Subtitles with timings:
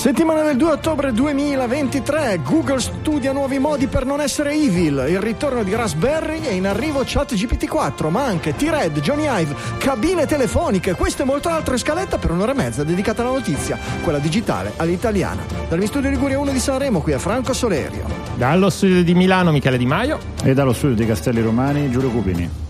[0.00, 5.62] Settimana del 2 ottobre 2023, Google studia nuovi modi per non essere evil, il ritorno
[5.62, 11.20] di Raspberry e in arrivo ChatGPT 4, ma anche T-Red, Johnny Ive, cabine telefoniche, questo
[11.20, 15.42] e molto altro in scaletta per un'ora e mezza dedicata alla notizia, quella digitale all'italiana.
[15.68, 18.04] Dal mio studio Liguria 1 di Sanremo, qui è Franco Solerio.
[18.36, 20.18] Dallo studio di Milano Michele Di Maio.
[20.42, 22.69] E dallo studio di Castelli Romani Giulio Cupini.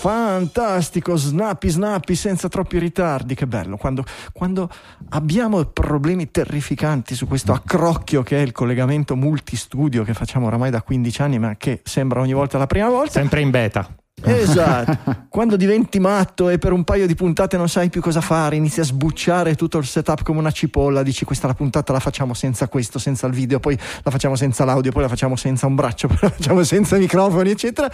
[0.00, 3.76] Fantastico, snappy, snappy, senza troppi ritardi, che bello.
[3.76, 4.70] Quando, quando,
[5.10, 10.80] abbiamo problemi terrificanti su questo accrocchio che è il collegamento multistudio che facciamo oramai da
[10.80, 13.10] 15 anni, ma che sembra ogni volta la prima volta.
[13.10, 13.99] Sempre in beta.
[14.22, 18.56] Esatto, quando diventi matto e per un paio di puntate non sai più cosa fare,
[18.56, 22.34] inizi a sbucciare tutto il setup come una cipolla, dici questa la puntata la facciamo
[22.34, 25.74] senza questo, senza il video, poi la facciamo senza l'audio, poi la facciamo senza un
[25.74, 27.90] braccio, poi la facciamo senza i microfoni, eccetera.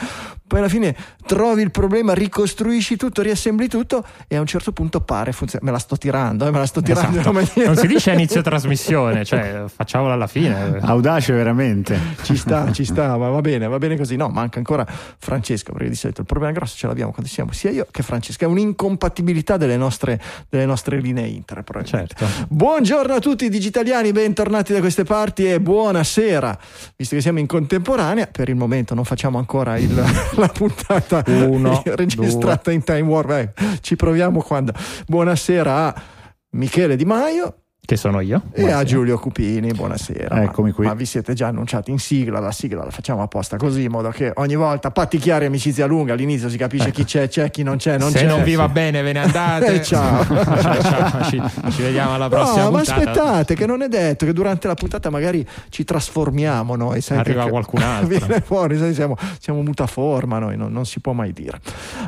[0.47, 0.95] Poi alla fine
[1.27, 5.65] trovi il problema, ricostruisci tutto, riassembli tutto e a un certo punto pare funziona.
[5.65, 7.21] Me la sto tirando, eh, me la sto tirando.
[7.21, 7.65] Esatto.
[7.65, 10.79] Non si dice a inizio trasmissione, cioè facciamola alla fine.
[10.81, 11.99] Audace veramente.
[12.23, 14.17] Ci sta, ci sta, ma va bene, va bene così.
[14.17, 14.87] No, manca ancora
[15.19, 18.45] Francesco, perché di solito il problema grosso ce l'abbiamo quando siamo sia io che Francesca.
[18.45, 21.65] È un'incompatibilità delle nostre, delle nostre linee inter.
[21.85, 22.27] Certo.
[22.49, 26.59] Buongiorno a tutti digitaliani, bentornati da queste parti e buonasera.
[26.97, 29.95] Visto che siamo in contemporanea, per il momento non facciamo ancora il,
[30.37, 32.75] la puntata Uno, registrata due.
[32.75, 33.27] in Time War.
[33.27, 34.73] Beh, ci proviamo quando.
[35.07, 36.03] Buonasera a
[36.51, 37.66] Michele Di Maio.
[37.87, 38.39] Che sono io.
[38.51, 38.79] E Buonasera.
[38.79, 40.43] a Giulio Cupini, buonasera.
[40.43, 40.87] Eccomi ma, qui.
[40.87, 44.09] Ma vi siete già annunciati in sigla, la sigla la facciamo apposta così, in modo
[44.11, 47.77] che ogni volta patti chiari, amicizia lunga, all'inizio si capisce chi c'è, c'è, chi non
[47.77, 48.27] c'è, non Se c'è.
[48.27, 49.65] non vi va bene, ve ne andate.
[49.77, 50.25] Eh, ciao.
[50.27, 51.23] Ciao, ciao.
[51.25, 52.99] Ci, ci vediamo alla prossima No, ma puntata.
[53.01, 57.01] aspettate, che non è detto che durante la puntata magari ci trasformiamo noi.
[57.11, 58.09] Arriva qualcun altro.
[58.19, 61.61] Viene fuori, sai, siamo, siamo mutaforma noi, non, non si può mai dire.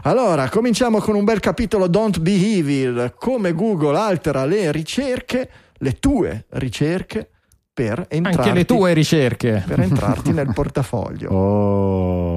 [0.02, 5.92] Allora, cominciamo con un bel capitolo Don't Be Evil, come Google altera le ricerche, le
[5.98, 7.30] tue ricerche,
[7.78, 9.62] per entrarti, Anche le tue ricerche.
[9.64, 11.30] per entrarti nel portafoglio.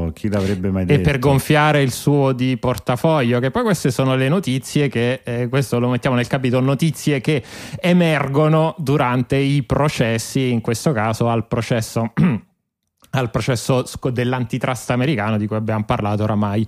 [0.02, 1.00] Oh, chi l'avrebbe mai detto?
[1.00, 5.48] E per gonfiare il suo di portafoglio, che poi queste sono le notizie che, eh,
[5.48, 7.44] questo lo mettiamo nel capitolo, notizie che
[7.80, 12.12] emergono durante i processi, in questo caso al processo,
[13.12, 16.66] al processo dell'antitrust americano di cui abbiamo parlato oramai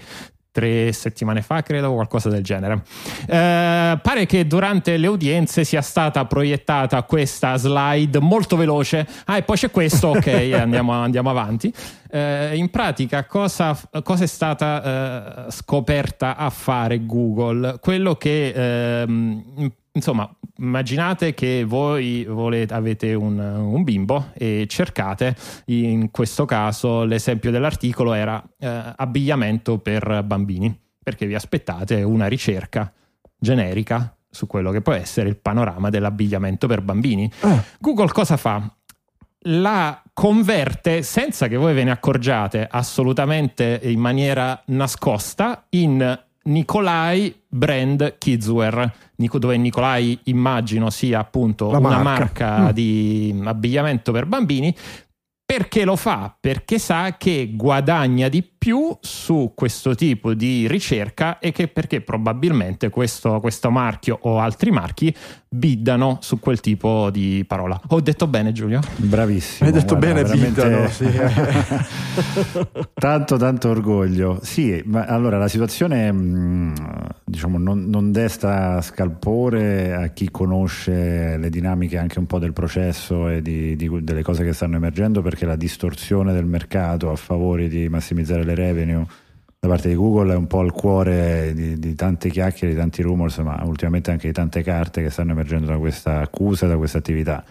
[0.53, 2.83] tre settimane fa, credo, o qualcosa del genere.
[3.25, 9.05] Eh, pare che durante le udienze sia stata proiettata questa slide molto veloce.
[9.25, 11.73] Ah, e poi c'è questo, ok, andiamo, andiamo avanti.
[12.09, 17.79] Eh, in pratica, cosa, cosa è stata eh, scoperta a fare Google?
[17.81, 26.11] Quello che ehm, insomma, immaginate che voi volete, avete un, un bimbo e cercate, in
[26.11, 32.91] questo caso l'esempio dell'articolo era eh, abbigliamento per bambini, perché vi aspettate una ricerca
[33.37, 37.31] generica su quello che può essere il panorama dell'abbigliamento per bambini.
[37.41, 38.73] Ah, Google cosa fa?
[39.47, 48.17] La converte senza che voi ve ne accorgiate assolutamente in maniera nascosta in Nikolai Brand
[48.17, 48.91] Kidswear,
[49.39, 52.09] dove Nikolai immagino sia appunto La una marca.
[52.47, 52.69] marca Mm.
[52.71, 54.75] di abbigliamento per bambini.
[55.45, 56.35] Perché lo fa?
[56.39, 62.89] Perché sa che guadagna di più su questo tipo di ricerca e che perché probabilmente
[62.89, 65.13] questo, questo marchio o altri marchi
[65.49, 67.79] biddano su quel tipo di parola.
[67.89, 68.79] Ho detto bene Giulio?
[68.95, 69.67] Bravissimo.
[69.67, 71.05] Hai detto guarda, bene, Biddano, sì.
[72.93, 74.39] tanto, tanto orgoglio.
[74.41, 76.73] Sì, ma allora la situazione mh,
[77.25, 83.27] diciamo non, non desta scalpore a chi conosce le dinamiche anche un po' del processo
[83.27, 87.67] e di- di- delle cose che stanno emergendo perché la distorsione del mercato a favore
[87.67, 89.05] di massimizzare le revenue
[89.63, 93.01] da parte di Google è un po' il cuore di, di tante chiacchiere, di tanti
[93.01, 96.97] rumors, ma ultimamente anche di tante carte che stanno emergendo da questa accusa, da questa
[96.97, 97.41] attività.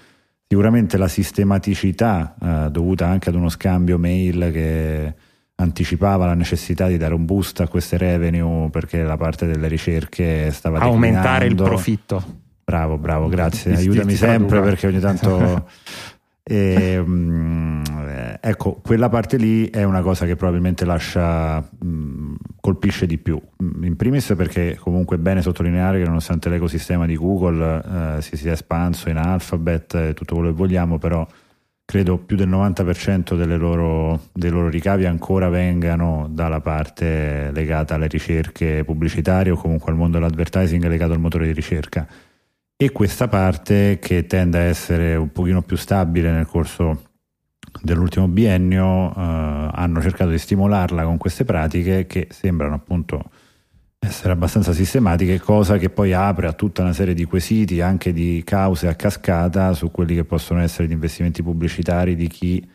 [0.46, 5.14] Sicuramente la sistematicità eh, dovuta anche ad uno scambio mail che
[5.54, 10.50] anticipava la necessità di dare un boost a queste revenue perché la parte delle ricerche
[10.50, 12.40] stava Aumentare il profitto.
[12.62, 13.75] Bravo, bravo, grazie.
[13.75, 15.66] Aiutami sempre perché ogni tanto.
[16.44, 23.06] E, mm, eh, ecco, quella parte lì è una cosa che probabilmente lascia, mm, colpisce
[23.06, 23.40] di più.
[23.62, 28.36] Mm, In primis perché comunque è bene sottolineare che nonostante l'ecosistema di Google eh, si
[28.36, 31.26] sia espanso in Alphabet e tutto quello che vogliamo, però
[31.84, 38.08] credo più del 90% delle loro, dei loro ricavi ancora vengano dalla parte legata alle
[38.08, 42.06] ricerche pubblicitarie o comunque al mondo dell'advertising legato al motore di ricerca
[42.76, 47.10] e questa parte che tende a essere un pochino più stabile nel corso
[47.80, 53.30] dell'ultimo biennio eh, hanno cercato di stimolarla con queste pratiche che sembrano appunto
[54.04, 58.42] essere abbastanza sistematiche, cosa che poi apre a tutta una serie di quesiti, anche di
[58.44, 62.69] cause a cascata su quelli che possono essere gli investimenti pubblicitari di chi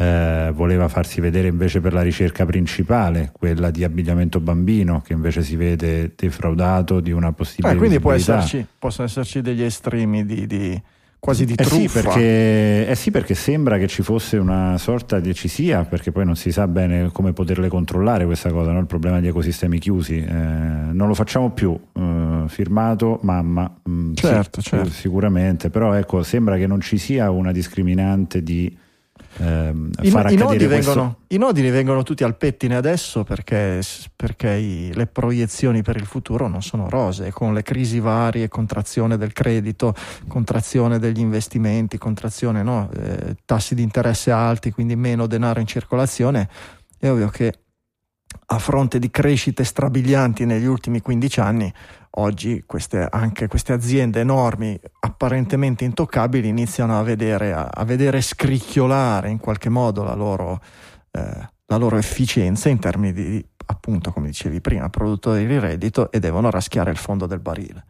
[0.00, 5.42] eh, voleva farsi vedere invece per la ricerca principale, quella di abbigliamento bambino, che invece
[5.42, 7.74] si vede defraudato di una possibile...
[7.74, 10.82] Eh, quindi esserci, possono esserci degli estremi di, di
[11.18, 11.76] quasi di eh truffa.
[11.76, 16.12] Sì, perché, eh sì, perché sembra che ci fosse una sorta di ci sia, perché
[16.12, 18.78] poi non si sa bene come poterle controllare questa cosa, no?
[18.78, 20.16] il problema degli ecosistemi chiusi.
[20.16, 24.88] Eh, non lo facciamo più, eh, firmato mamma, mm, certo, sì, certo.
[24.88, 28.79] sicuramente, però ecco, sembra che non ci sia una discriminante di
[29.40, 33.80] ehm, I, far i, nodi vengono, I nodi vengono tutti al pettine adesso perché,
[34.14, 39.16] perché i, le proiezioni per il futuro non sono rose, con le crisi varie, contrazione
[39.16, 39.94] del credito,
[40.28, 42.90] contrazione degli investimenti, contrazione, no?
[42.92, 46.48] eh, tassi di interesse alti, quindi meno denaro in circolazione,
[46.98, 47.54] è ovvio che
[48.52, 51.72] a fronte di crescite strabilianti negli ultimi 15 anni,
[52.12, 59.30] oggi queste, anche queste aziende enormi, apparentemente intoccabili, iniziano a vedere, a, a vedere scricchiolare
[59.30, 60.60] in qualche modo la loro,
[61.10, 66.20] eh, la loro efficienza in termini di, appunto, come dicevi prima, produttori di reddito e
[66.20, 67.84] devono raschiare il fondo del barile.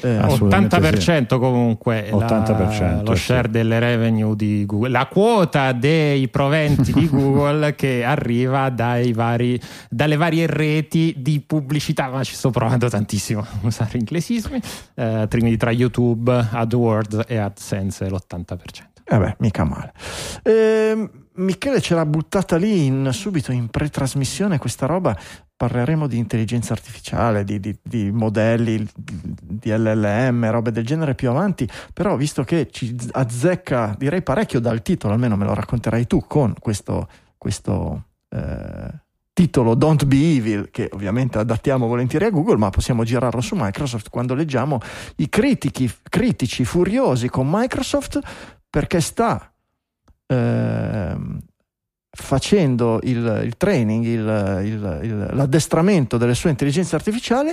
[0.00, 1.38] Eh, 80% sì.
[1.38, 3.50] comunque 80%, la, lo share sì.
[3.50, 8.72] delle revenue di Google, la quota dei proventi di Google che arriva
[9.12, 14.60] vari, dalle varie reti di pubblicità, ma ci sto provando tantissimo a usare inglesismi,
[14.94, 18.56] eh, tra YouTube, AdWords e AdSense l'80%.
[19.04, 19.92] Eh beh, mica male.
[20.42, 25.16] Eh, Michele ce l'ha buttata lì in, subito in pretrasmissione questa roba.
[25.62, 31.68] Parleremo di intelligenza artificiale, di, di, di, modelli, di LLM, robe del genere più avanti.
[31.92, 36.56] Però, visto che ci azzecca, direi parecchio dal titolo, almeno me lo racconterai tu con
[36.58, 37.06] questo,
[37.38, 38.90] questo eh,
[39.32, 44.10] titolo Don't Be Evil, che ovviamente adattiamo volentieri a Google, ma possiamo girarlo su Microsoft
[44.10, 44.80] quando leggiamo
[45.18, 48.18] i critici, critici furiosi con Microsoft
[48.68, 49.48] perché sta
[50.26, 51.16] eh,
[52.14, 57.50] facendo il, il training, il, l'addestramento delle sue intelligenze artificiali,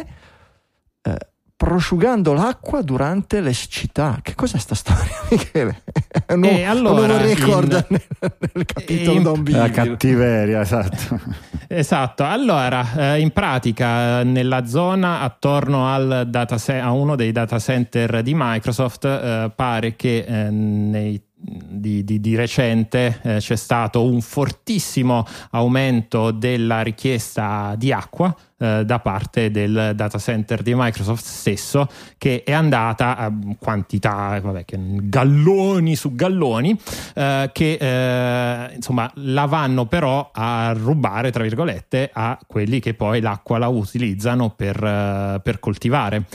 [1.02, 1.18] eh,
[1.56, 4.20] prosciugando l'acqua durante le siccità.
[4.22, 5.84] Che cos'è sta storia, Michele?
[6.28, 11.20] non, e allora, non lo ricorda in, nel, nel, capitolo in, Don La cattiveria, esatto.
[11.68, 18.22] esatto, allora eh, in pratica nella zona attorno al data a uno dei data center
[18.24, 24.19] di Microsoft eh, pare che eh, nei di, di, di, recente eh, c'è stato un
[24.19, 31.88] fortissimo aumento della richiesta di acqua eh, da parte del data center di Microsoft stesso
[32.18, 36.77] che è andata a quantità vabbè, galloni su galloni
[37.15, 43.21] eh, che eh, insomma la vanno però a rubare tra virgolette a quelli che poi
[43.21, 46.25] l'acqua la utilizzano per, eh, per coltivare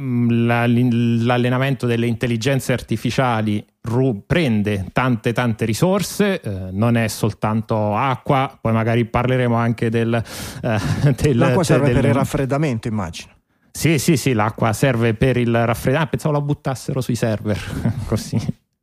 [0.00, 8.56] Mm, l'allenamento delle intelligenze artificiali ru- prende tante tante risorse, eh, non è soltanto acqua,
[8.58, 10.14] poi magari parleremo anche del...
[10.62, 10.78] Eh,
[11.20, 11.96] del l'acqua serve del...
[11.96, 13.32] per il raffreddamento immagino.
[13.72, 16.06] Sì, sì, sì, l'acqua serve per il raffreddamento.
[16.06, 17.60] Ah, pensavo la buttassero sui server,
[18.06, 18.38] così.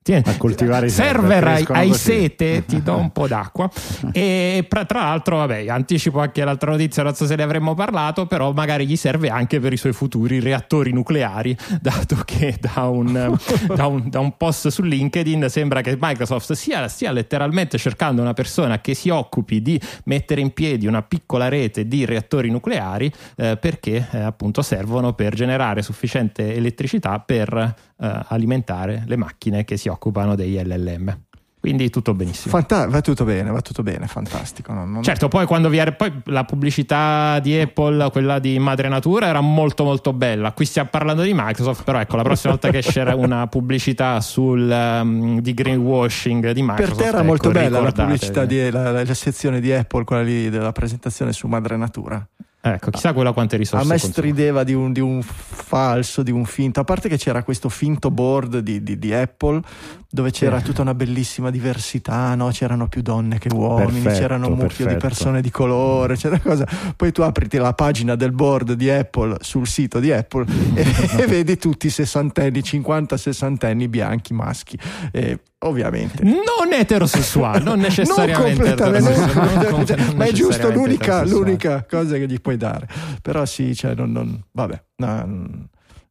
[0.08, 3.70] Tieni, a coltivare i server, hai, hai sete, ti do un po' d'acqua.
[4.14, 8.54] e tra l'altro, vabbè, anticipo anche l'altra notizia, non so se ne avremmo parlato, però
[8.54, 13.12] magari gli serve anche per i suoi futuri reattori nucleari, dato che da un,
[13.76, 18.34] da un, da un post su LinkedIn sembra che Microsoft stia, stia, letteralmente cercando una
[18.34, 23.58] persona che si occupi di mettere in piedi una piccola rete di reattori nucleari eh,
[23.58, 29.88] perché eh, appunto servono per generare sufficiente elettricità per eh, alimentare le macchine che si
[29.88, 31.26] occupano degli LLM.
[31.60, 32.56] Quindi tutto benissimo.
[32.56, 34.72] Fanta- va tutto bene, va tutto bene, fantastico.
[34.72, 35.04] Non, non...
[35.04, 39.42] Certo, poi quando vi era, poi la pubblicità di Apple, quella di Madre Natura, era
[39.42, 40.54] molto molto bella.
[40.54, 44.70] Qui stiamo parlando di Microsoft, però ecco, la prossima volta che esce una pubblicità sul,
[44.70, 46.90] um, di greenwashing di Microsoft.
[46.90, 50.22] Per te era ecco, molto bella la pubblicità, di, la, la, sezione di Apple, quella
[50.22, 52.26] lì della presentazione su Madre Natura.
[52.60, 53.86] Ecco, chissà quella quante risorse.
[53.86, 56.80] A me strideva di un, di un, falso, di un finto.
[56.80, 59.62] A parte che c'era questo finto board di, di, di Apple
[60.10, 62.48] dove c'era tutta una bellissima diversità, no?
[62.50, 64.94] c'erano più donne che uomini, perfetto, c'erano un mucchio perfetto.
[64.94, 66.66] di persone di colore, c'era cosa.
[66.96, 70.86] Poi tu apriti la pagina del board di Apple sul sito di Apple e,
[71.22, 74.80] e vedi tutti sessantenni, 50 sessantenni bianchi maschi.
[75.12, 76.24] E ovviamente.
[76.24, 82.16] Non eterosessuale, non necessariamente non completamente, non- non- non ma è giusto l'unica, l'unica cosa
[82.18, 82.88] che gli puoi dare.
[83.22, 84.84] Però sì, cioè, non, non- vabbè,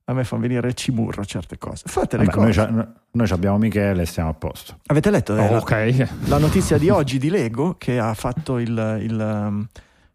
[0.09, 1.83] a me fanno venire il cimurro certe cose.
[1.87, 2.61] Fate le Vabbè, noi, cose.
[2.67, 4.79] c'ha- noi abbiamo Michele e stiamo a posto.
[4.87, 6.09] Avete letto eh, Oh, la- ok.
[6.27, 9.67] la notizia di oggi di Lego che ha fatto il, il, um,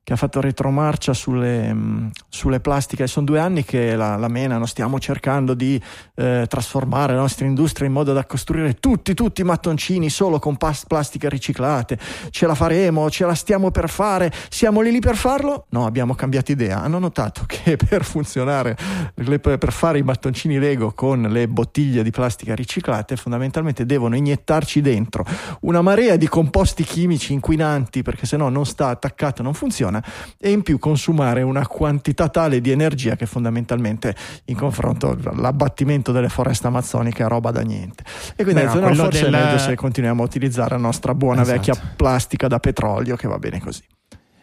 [0.03, 3.05] che ha fatto retromarcia sulle, um, sulle plastiche.
[3.05, 5.79] Sono due anni che la, la menano, stiamo cercando di
[6.15, 10.57] eh, trasformare la nostra industria in modo da costruire tutti, tutti i mattoncini solo con
[10.57, 11.99] pas- plastiche riciclate.
[12.31, 15.67] Ce la faremo, ce la stiamo per fare, siamo lì lì per farlo?
[15.69, 16.81] No, abbiamo cambiato idea.
[16.81, 18.75] Hanno notato che per funzionare,
[19.13, 24.81] le- per fare i mattoncini Lego con le bottiglie di plastica riciclate, fondamentalmente devono iniettarci
[24.81, 25.23] dentro
[25.61, 29.90] una marea di composti chimici inquinanti perché sennò non sta attaccato, non funziona
[30.37, 36.29] e in più consumare una quantità tale di energia che fondamentalmente in confronto all'abbattimento delle
[36.29, 38.03] foreste amazzoniche è roba da niente.
[38.35, 41.41] E quindi Beh, no, forse del- è meglio se continuiamo a utilizzare la nostra buona
[41.41, 41.57] Esatto.
[41.57, 43.83] vecchia plastica da petrolio che va bene così.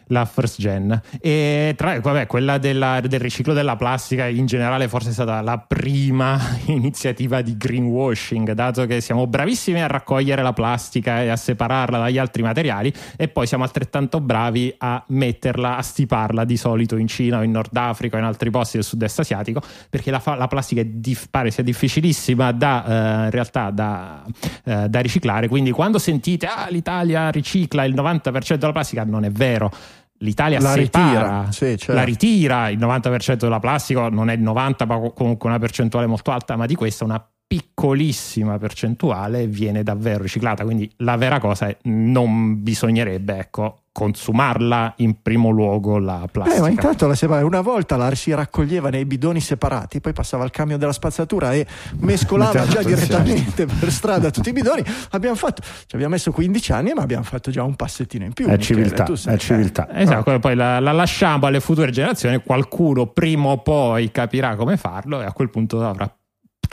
[0.09, 0.99] La first gen.
[1.19, 5.57] E tra vabbè, quella della- del riciclo della plastica in generale forse è stata la
[5.57, 11.97] prima iniziativa di greenwashing dato che siamo bravissimi a raccogliere la plastica e a separarla
[11.97, 17.07] dagli altri materiali e poi siamo altrettanto bravi a metterla a stiparla di solito in
[17.07, 20.47] Cina o in Nord Africa o in altri posti del sud-est asiatico perché la, la
[20.47, 24.23] plastica dif- pare sia difficilissima da eh, in realtà da,
[24.63, 25.47] eh, da riciclare.
[25.47, 29.71] Quindi quando sentite ah l'Italia ricicla il 90% della plastica non è vero
[30.21, 31.93] L'Italia La separa, ritira, sì, certo.
[31.93, 36.31] la ritira, il 90% della plastica non è il 90, ma comunque una percentuale molto
[36.31, 40.63] alta, ma di questa una piccolissima percentuale viene davvero riciclata.
[40.63, 46.57] Quindi la vera cosa è non bisognerebbe ecco, consumarla in primo luogo la plastica.
[46.57, 50.43] Eh, ma intanto la separa- una volta la si raccoglieva nei bidoni separati, poi passava
[50.43, 51.65] il camion della spazzatura e
[51.99, 54.83] mescolava già direttamente per strada tutti i bidoni.
[55.11, 58.45] Abbiamo fatto, ci abbiamo messo 15 anni, ma abbiamo fatto già un passettino in più.
[58.45, 59.87] È Michele, civiltà, sei- è civiltà.
[59.93, 65.21] Esatto, poi la, la lasciamo alle future generazioni, qualcuno prima o poi capirà come farlo
[65.21, 66.13] e a quel punto avrà-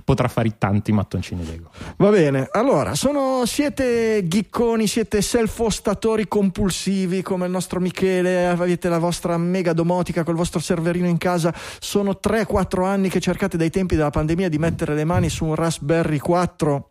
[0.06, 1.68] potrà fare i tanti mattoncini Lego.
[1.96, 9.00] Va bene, allora, sono, siete ghicconi, siete self-ostatori compulsivi come il nostro Michele, avete la
[9.00, 13.96] vostra mega domotica col vostro serverino in casa, sono 3-4 anni che cercate dai tempi
[13.96, 16.90] della pandemia di mettere le mani su un Raspberry 4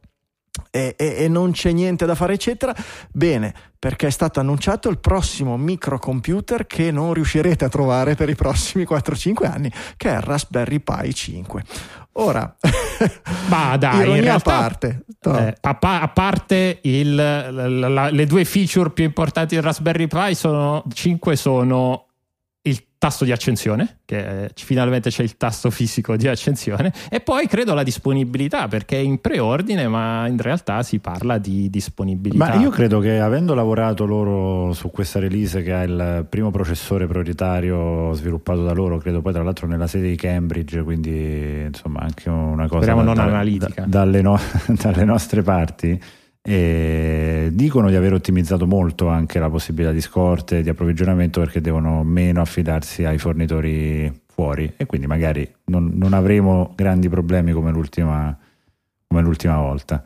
[0.72, 2.76] e, e- e non c'è niente da fare, eccetera.
[3.12, 8.36] Bene, perché è stato annunciato il prossimo microcomputer che non riuscirete a trovare per i
[8.36, 11.64] prossimi 4-5 anni, che è il Raspberry Pi 5.
[12.18, 12.56] Ora,
[13.50, 15.38] Ma dai, in realtà, a parte, no.
[15.38, 20.08] eh, a, pa- a parte il- la- la- le due feature più importanti del Raspberry
[20.08, 22.06] Pi sono 5 sono
[22.66, 27.76] il tasto di accensione, che finalmente c'è il tasto fisico di accensione, e poi credo
[27.76, 32.56] la disponibilità, perché è in preordine, ma in realtà si parla di disponibilità.
[32.56, 37.06] Ma io credo che avendo lavorato loro su questa release che ha il primo processore
[37.06, 42.30] prioritario sviluppato da loro, credo poi tra l'altro nella sede di Cambridge, quindi insomma anche
[42.30, 43.82] una cosa Speriamo da- non da- analitica.
[43.82, 44.40] da- dalle, no-
[44.82, 46.02] dalle nostre parti.
[46.48, 51.60] E dicono di aver ottimizzato molto anche la possibilità di scorte e di approvvigionamento perché
[51.60, 57.72] devono meno affidarsi ai fornitori fuori e quindi magari non, non avremo grandi problemi come
[57.72, 58.38] l'ultima,
[59.08, 60.04] come l'ultima volta.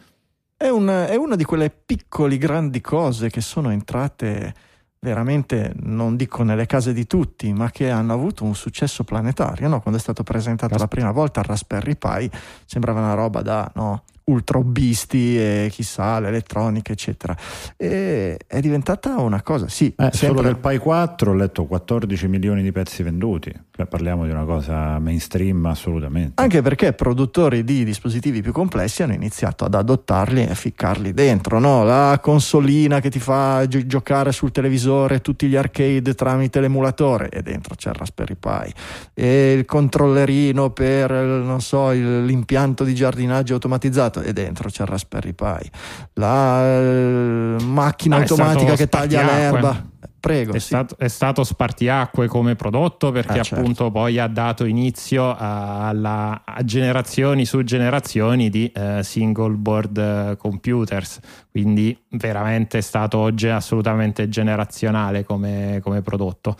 [0.55, 4.53] È, un- è una di quelle piccole grandi cose che sono entrate
[4.99, 9.67] veramente, non dico nelle case di tutti, ma che hanno avuto un successo planetario.
[9.67, 9.79] no?
[9.79, 12.29] Quando è stato presentato la prima volta il Raspberry Pi,
[12.65, 17.35] sembrava una roba da no, ultra hobbisti e chissà, l'elettronica, eccetera.
[17.77, 22.27] E è diventata una cosa, sì, Eh, solo sempre- del Pi 4 ho letto 14
[22.27, 26.41] milioni di pezzi venduti, Cioè, parliamo di una cosa mainstream assolutamente.
[26.41, 31.59] Anche perché produttori di dispositivi più complessi hanno iniziato ad adottarli e a ficcarli dentro,
[31.59, 31.85] no?
[31.85, 37.41] La consolina che ti fa gi- giocare sul televisore, tutti gli arcade tramite l'emulatore e
[37.41, 38.73] dentro c'è il Raspberry Pi.
[39.13, 44.89] E il controllerino per, non so, il- l'impianto di giardinaggio automatizzato e dentro c'è il
[44.89, 45.71] Raspberry Pi.
[46.13, 49.87] La eh, macchina Ah, automatica che taglia l'erba.
[50.19, 50.65] Prego, È, sì.
[50.67, 53.55] stato, è stato spartiacque come prodotto perché Ah, certo.
[53.55, 60.35] appunto poi ha dato inizio alla, a generazioni su generazioni di eh, single board eh,
[60.37, 66.57] computers, quindi veramente è stato ge- assolutamente generazionale come, come prodotto.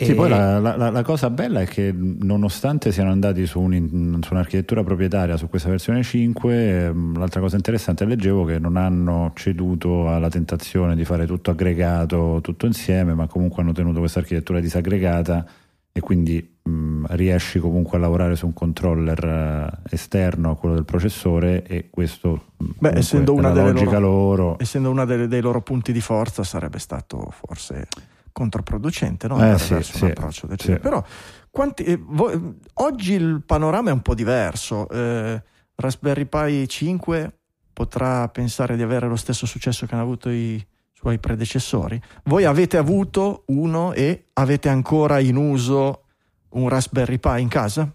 [0.00, 4.20] Sì, E- poi la, la- la- cosa bella è che nonostante siano andati su, un-
[4.22, 9.32] su un'architettura proprietaria su questa versione 5, ehm, l'altra cosa interessante leggevo che non hanno
[9.34, 14.60] ceduto alla tentazione di fare tutto aggregato, tutto insieme, ma comunque hanno tenuto questa architettura
[14.60, 15.44] disaggregata
[15.90, 20.84] e quindi mh, riesci comunque a lavorare su un controller eh, esterno a quello del
[20.84, 25.90] processore e questo Beh, essendo una, delle logica loro, loro, essendo uno dei loro punti
[25.90, 27.88] di forza sarebbe stato forse
[28.32, 29.52] controproducente no?
[29.52, 30.78] eh, sì, sì, approccio del sì.
[30.78, 31.02] Però
[31.50, 34.88] quanti, eh, voi, oggi il panorama è un po' diverso.
[34.88, 35.42] Eh,
[35.74, 37.38] Raspberry Pi 5
[37.72, 42.00] potrà pensare di avere lo stesso successo che hanno avuto i suoi predecessori.
[42.24, 46.02] Voi avete avuto uno e avete ancora in uso
[46.50, 47.92] un Raspberry Pi in casa?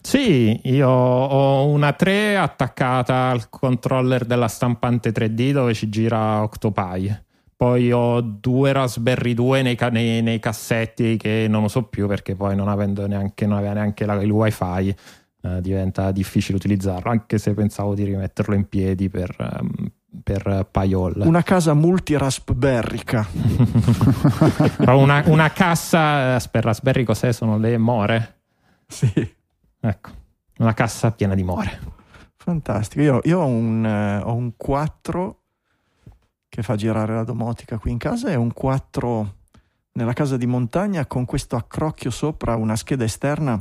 [0.00, 7.22] Sì, io ho una 3 attaccata al controller della stampante 3D dove ci gira Octopi.
[7.56, 12.56] Poi ho due Raspberry 2 nei, nei, nei cassetti che non uso più perché poi
[12.56, 14.94] non avendo neanche, non aveva neanche la, il wifi
[15.44, 19.70] eh, diventa difficile utilizzarlo, anche se pensavo di rimetterlo in piedi per, um,
[20.22, 21.22] per Paiol.
[21.24, 23.26] Una casa multi-raspberrica.
[24.88, 27.30] una, una cassa eh, per Raspberry cos'è?
[27.32, 28.36] Sono le more?
[28.86, 29.12] Sì.
[29.80, 30.10] Ecco,
[30.58, 31.78] una cassa piena di more.
[32.36, 33.02] Fantastico.
[33.02, 35.42] Io, io ho, un, uh, ho, un, 4
[36.54, 39.34] che fa girare la domotica qui in casa e un 4
[39.94, 43.60] nella casa di montagna con questo accrocchio sopra una scheda esterna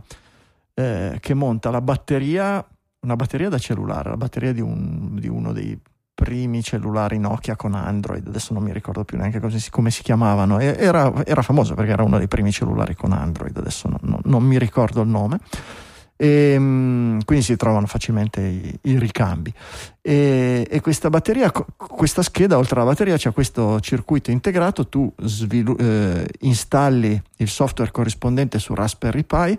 [0.76, 2.64] eh, che monta la batteria,
[3.00, 5.76] una batteria da cellulare, la batteria di, un, di, uno dei
[6.14, 10.04] primi cellulari Nokia con Android, adesso non mi ricordo più neanche come si, come si
[10.04, 14.20] chiamavano, era, era, famoso perché era uno dei primi cellulari con Android, adesso non, non,
[14.26, 15.40] non mi ricordo il nome.
[16.16, 19.52] E, um, quindi si trovano facilmente i, i ricambi
[20.00, 25.82] e, e, questa batteria questa scheda oltre alla batteria c'è questo circuito integrato tu svilu-
[25.82, 29.58] eh, installi il software corrispondente su Raspberry Pi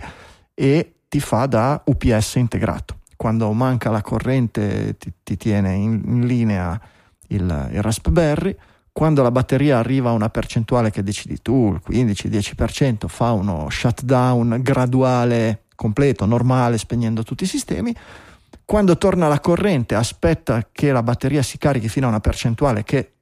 [0.55, 2.99] e ti fa da UPS integrato.
[3.15, 6.81] Quando manca la corrente ti, ti tiene in, in linea
[7.29, 8.57] il, il, Raspberry.
[8.91, 14.59] Quando la batteria arriva a una percentuale che decidi tu, il 15-10%, fa uno shutdown
[14.61, 17.95] graduale, completo, normale, spegnendo tutti i sistemi.
[18.65, 23.13] Quando torna la corrente, aspetta che la batteria si carichi fino a una percentuale che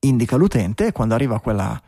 [0.00, 1.80] indica l'utente e quando arriva a quella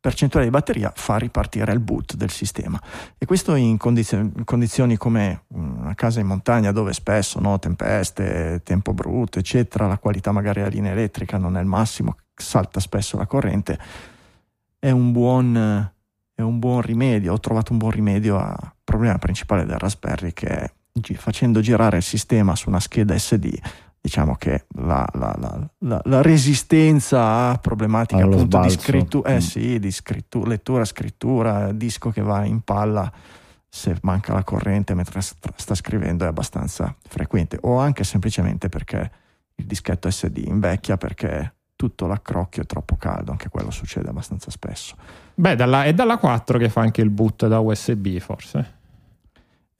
[0.00, 2.80] percentuale di batteria fa ripartire il boot del sistema.
[3.16, 8.60] E questo in, condizioni, in condizioni come una casa in montagna dove spesso no, tempeste,
[8.64, 13.16] tempo brutto, eccetera, la qualità magari della linea elettrica non è il massimo, salta spesso
[13.16, 13.78] la corrente,
[14.78, 15.92] è un buon,
[16.34, 17.32] è un buon rimedio.
[17.32, 20.70] Ho trovato un buon rimedio al problema principale del Raspberry che è
[21.16, 23.58] facendo girare il sistema su una scheda SD
[24.00, 28.76] diciamo che la, la, la, la resistenza a problematiche Allo appunto sbalzo.
[28.76, 29.38] di, scrittu- eh, mm.
[29.38, 33.12] sì, di scrittu- lettura, scrittura, disco che va in palla
[33.68, 39.10] se manca la corrente mentre sta, sta scrivendo è abbastanza frequente o anche semplicemente perché
[39.56, 44.96] il dischetto SD invecchia perché tutto l'accrocchio è troppo caldo, anche quello succede abbastanza spesso.
[45.34, 48.77] Beh, dalla, è dalla 4 che fa anche il boot da USB forse.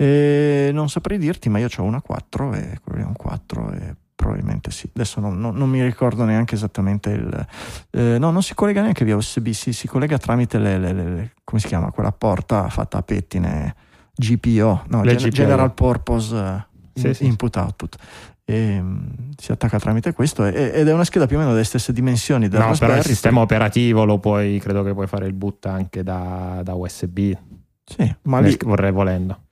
[0.01, 3.97] E non saprei dirti, ma io ho una 4 e quello è un 4 e
[4.15, 4.89] probabilmente sì.
[4.95, 7.47] Adesso non, non, non, mi ricordo neanche esattamente il...
[7.91, 11.33] Eh, no, non si collega neanche via USB, si, si collega tramite le, le, le,
[11.43, 13.75] come si chiama, quella porta fatta a pettine
[14.15, 15.29] GPO, no, Gen- GPO.
[15.31, 17.65] General Purpose uh, sì, Input sì.
[17.65, 17.97] Output.
[18.45, 21.65] E, um, si attacca tramite questo e, ed è una scheda più o meno delle
[21.65, 22.93] stesse dimensioni del no, Raspberry.
[22.93, 26.75] però il sistema operativo lo puoi, credo che puoi fare il boot anche da, da
[26.75, 27.33] USB.
[27.85, 29.47] Sì, ma lì, vorrei volendo.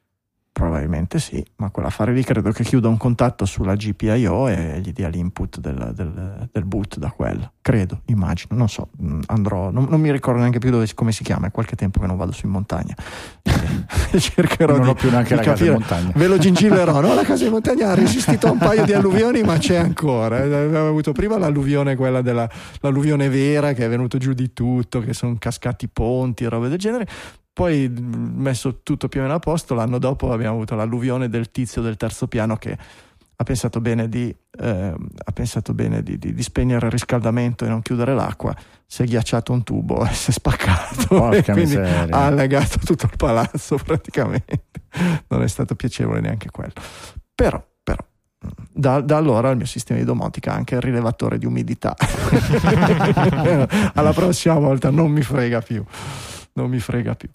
[0.56, 5.08] Probabilmente sì, ma quell'affare lì credo che chiuda un contatto sulla GPIO e gli dia
[5.08, 7.52] l'input del, del, del boot da quella.
[7.60, 11.22] Credo, immagino, non so, mm, andrò, non, non mi ricordo neanche più dove, come si
[11.24, 12.94] chiama, è qualche tempo che non vado su in montagna.
[14.16, 15.56] Cercherò non di, ho più neanche la capire.
[15.56, 16.12] casa in montagna.
[16.14, 17.12] Ve lo gingillerò, no?
[17.12, 20.38] La casa in montagna ha resistito a un paio di alluvioni, ma c'è ancora.
[20.38, 22.48] Abbiamo avuto prima l'alluvione, quella della
[22.80, 26.78] l'alluvione vera, che è venuto giù di tutto, che sono cascati ponti e robe del
[26.78, 27.06] genere
[27.56, 31.80] poi messo tutto più o meno a posto, l'anno dopo abbiamo avuto l'alluvione del tizio
[31.80, 32.76] del terzo piano che
[33.34, 34.94] ha pensato bene di, eh,
[35.32, 39.54] pensato bene di, di, di spegnere il riscaldamento e non chiudere l'acqua, si è ghiacciato
[39.54, 42.14] un tubo e si è spaccato Porca quindi miseria.
[42.14, 44.64] ha allegato tutto il palazzo praticamente.
[45.28, 46.74] Non è stato piacevole neanche quello.
[47.34, 48.04] Però, però
[48.70, 51.96] da, da, allora il mio sistema di domotica ha anche il rilevatore di umidità.
[53.94, 55.82] Alla prossima volta non mi frega più.
[56.52, 57.30] Non mi frega più.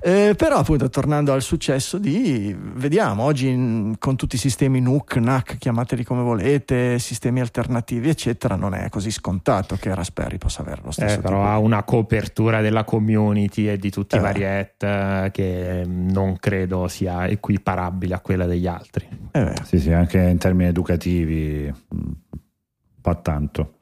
[0.00, 5.16] Eh, però appunto tornando al successo di vediamo oggi in, con tutti i sistemi NUC,
[5.16, 10.82] NAC, chiamateli come volete, sistemi alternativi eccetera, non è così scontato che Raspberry possa avere
[10.84, 11.18] lo stesso.
[11.18, 14.18] Eh, però ha una copertura della community e di tutti eh.
[14.18, 19.08] i variet che non credo sia equiparabile a quella degli altri.
[19.30, 21.72] Eh sì, sì, anche in termini educativi,
[23.00, 23.78] fa tanto.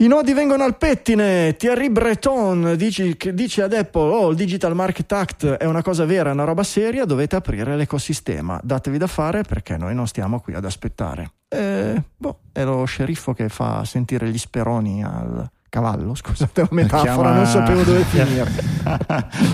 [0.00, 1.56] I nodi vengono al pettine.
[1.56, 6.04] Thierry Breton dice, che dice ad Apple: Oh, il Digital Market Act è una cosa
[6.04, 7.04] vera, è una roba seria.
[7.04, 8.60] Dovete aprire l'ecosistema.
[8.62, 11.32] Datevi da fare perché noi non stiamo qui ad aspettare.
[11.48, 16.14] Eh, boh, è lo sceriffo che fa sentire gli speroni al cavallo.
[16.14, 18.50] Scusate la metafora, Chiama- non sapevo dove finire.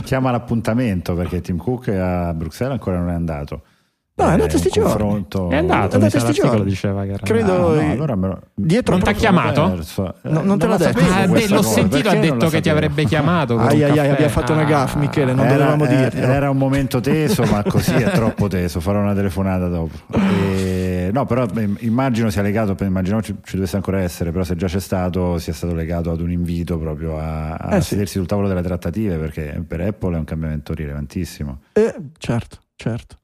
[0.05, 3.63] Chiama l'appuntamento perché Tim Cook a Bruxelles ancora non è andato.
[4.17, 4.91] No, è andato sti giorni.
[4.93, 6.65] confronto- È andato, È andato sti giorni.
[6.65, 9.71] diceva che era Credo- Ah, no, eh, allora me lo- dietro Non t'ha proprio- chiamato?
[9.75, 10.15] perso.
[10.23, 10.99] No, non te la l'ha detto.
[11.01, 13.59] Ah, beh, l'ho cosa, sentito, ha non detto che ti avrebbe chiamato.
[13.59, 14.67] Ai, ai, ai, abbiamo fatto una Ah.
[14.67, 16.33] gaffe, Michele, non era, dovevamo eh, dirglielo.
[16.33, 18.79] era un momento teso, ma così è troppo teso.
[18.79, 19.97] Farò una telefonata dopo.
[20.17, 24.55] E- no, però eh, immagino sia legato, immagino ci, ci dovesse ancora essere, però se
[24.55, 27.89] già c'è stato, sia stato legato ad un invito proprio a, a Eh, sì.
[27.89, 31.59] sedersi sul tavolo delle trattative, perché per Apple è un cambiamento rilevantissimo.
[31.73, 33.17] Eh, certo, certo.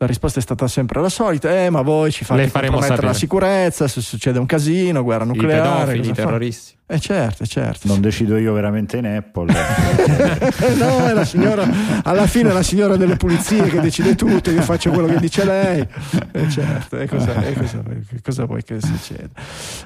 [0.00, 3.88] La risposta è stata sempre la solita, eh, ma voi ci fate compromettere la sicurezza,
[3.88, 5.86] se succede un casino, guerra I nucleare.
[5.86, 6.22] pedofili, i cosa fa?
[6.22, 6.76] terroristi.
[6.86, 7.88] Eh certo, certo.
[7.88, 9.52] Non decido io veramente in Apple.
[10.78, 11.68] no, è la signora,
[12.04, 15.44] alla fine è la signora delle pulizie che decide tutto, io faccio quello che dice
[15.44, 15.84] lei.
[16.30, 17.82] Eh certo, e cosa, e cosa,
[18.22, 19.30] cosa vuoi che succeda?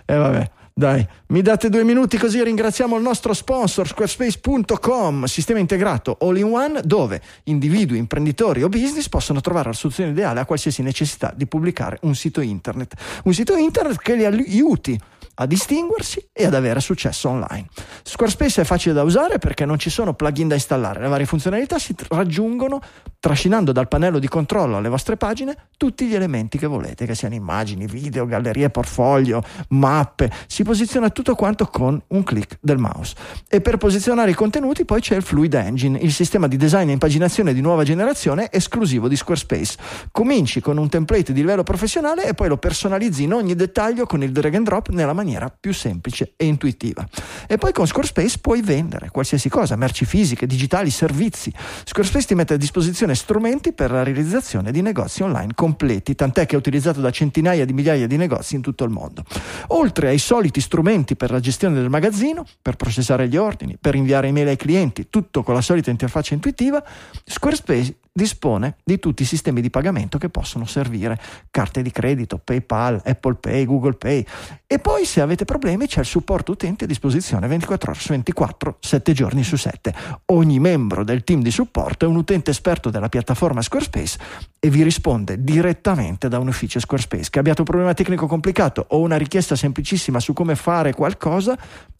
[0.04, 0.50] E vabbè.
[0.74, 6.44] Dai, mi date due minuti così ringraziamo il nostro sponsor squarespace.com, sistema integrato all in
[6.44, 11.46] one dove individui, imprenditori o business possono trovare la soluzione ideale a qualsiasi necessità di
[11.46, 12.94] pubblicare un sito internet.
[13.24, 14.98] Un sito internet che li aiuti
[15.34, 17.66] a distinguersi e ad avere successo online.
[18.02, 21.78] Squarespace è facile da usare perché non ci sono plugin da installare, le varie funzionalità
[21.78, 22.80] si raggiungono
[23.18, 27.34] trascinando dal pannello di controllo alle vostre pagine tutti gli elementi che volete, che siano
[27.34, 33.14] immagini, video, gallerie, portfolio, mappe, si posiziona tutto quanto con un clic del mouse.
[33.48, 36.92] E per posizionare i contenuti poi c'è il Fluid Engine, il sistema di design e
[36.92, 39.76] impaginazione di nuova generazione esclusivo di Squarespace.
[40.10, 44.22] Cominci con un template di livello professionale e poi lo personalizzi in ogni dettaglio con
[44.22, 45.21] il drag and drop nella maniera
[45.58, 47.06] più semplice e intuitiva.
[47.46, 51.52] E poi con Squarespace puoi vendere qualsiasi cosa, merci fisiche, digitali, servizi.
[51.84, 56.54] Squarespace ti mette a disposizione strumenti per la realizzazione di negozi online completi, tant'è che
[56.54, 59.24] è utilizzato da centinaia di migliaia di negozi in tutto il mondo.
[59.68, 64.28] Oltre ai soliti strumenti per la gestione del magazzino, per processare gli ordini, per inviare
[64.28, 66.82] email ai clienti, tutto con la solita interfaccia intuitiva,
[67.24, 71.18] Squarespace dispone di tutti i sistemi di pagamento che possono servire,
[71.50, 74.24] carte di credito, PayPal, Apple Pay, Google Pay.
[74.66, 78.76] E poi se avete problemi c'è il supporto utenti a disposizione 24 ore su 24,
[78.80, 79.94] 7 giorni su 7.
[80.26, 84.18] Ogni membro del team di supporto è un utente esperto della piattaforma Squarespace
[84.58, 87.30] e vi risponde direttamente da un ufficio Squarespace.
[87.30, 91.56] Che abbiate un problema tecnico complicato o una richiesta semplicissima su come fare qualcosa,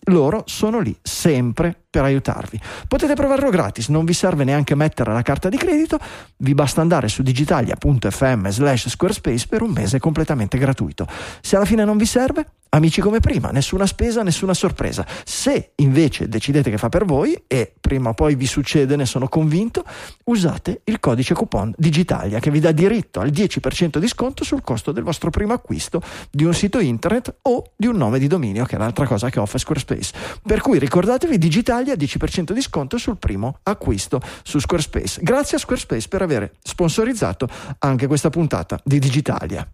[0.07, 2.59] loro sono lì sempre per aiutarvi.
[2.89, 5.99] Potete provarlo gratis, non vi serve neanche mettere la carta di credito,
[6.39, 11.07] vi basta andare su digitalia.fm slash squarespace per un mese completamente gratuito.
[11.43, 15.07] Se alla fine non vi serve, amici come prima, nessuna spesa, nessuna sorpresa.
[15.25, 19.29] Se invece decidete che fa per voi, e prima o poi vi succede, ne sono
[19.29, 19.85] convinto,
[20.25, 24.93] usate il codice coupon Digitalia che vi dà diritto al 10% di sconto sul costo
[24.93, 28.77] del vostro primo acquisto di un sito internet o di un nome di dominio, che
[28.77, 30.13] è l'altra cosa che offre Squarespace.
[30.43, 35.21] Per cui ricordatevi Digitalia 10% di sconto sul primo acquisto su Squarespace.
[35.23, 39.67] Grazie a Squarespace per aver sponsorizzato anche questa puntata di Digitalia.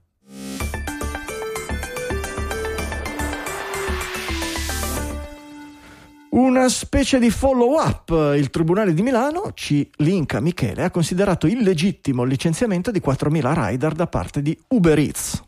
[6.30, 8.10] Una specie di follow up.
[8.36, 13.92] Il Tribunale di Milano, ci linka Michele, ha considerato illegittimo il licenziamento di 4.000 rider
[13.94, 15.42] da parte di Uber Eats.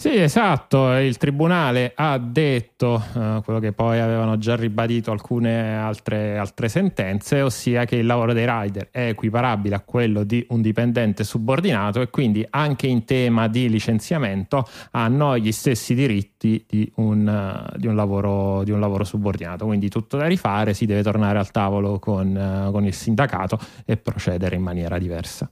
[0.00, 6.38] Sì, esatto, il Tribunale ha detto eh, quello che poi avevano già ribadito alcune altre,
[6.38, 11.24] altre sentenze, ossia che il lavoro dei rider è equiparabile a quello di un dipendente
[11.24, 17.76] subordinato e quindi anche in tema di licenziamento hanno gli stessi diritti di un, eh,
[17.76, 19.66] di un lavoro, di un lavoro subordinato.
[19.66, 23.96] Quindi tutto da rifare, si deve tornare al tavolo con, eh, con il sindacato e
[23.96, 25.50] procedere in maniera diversa.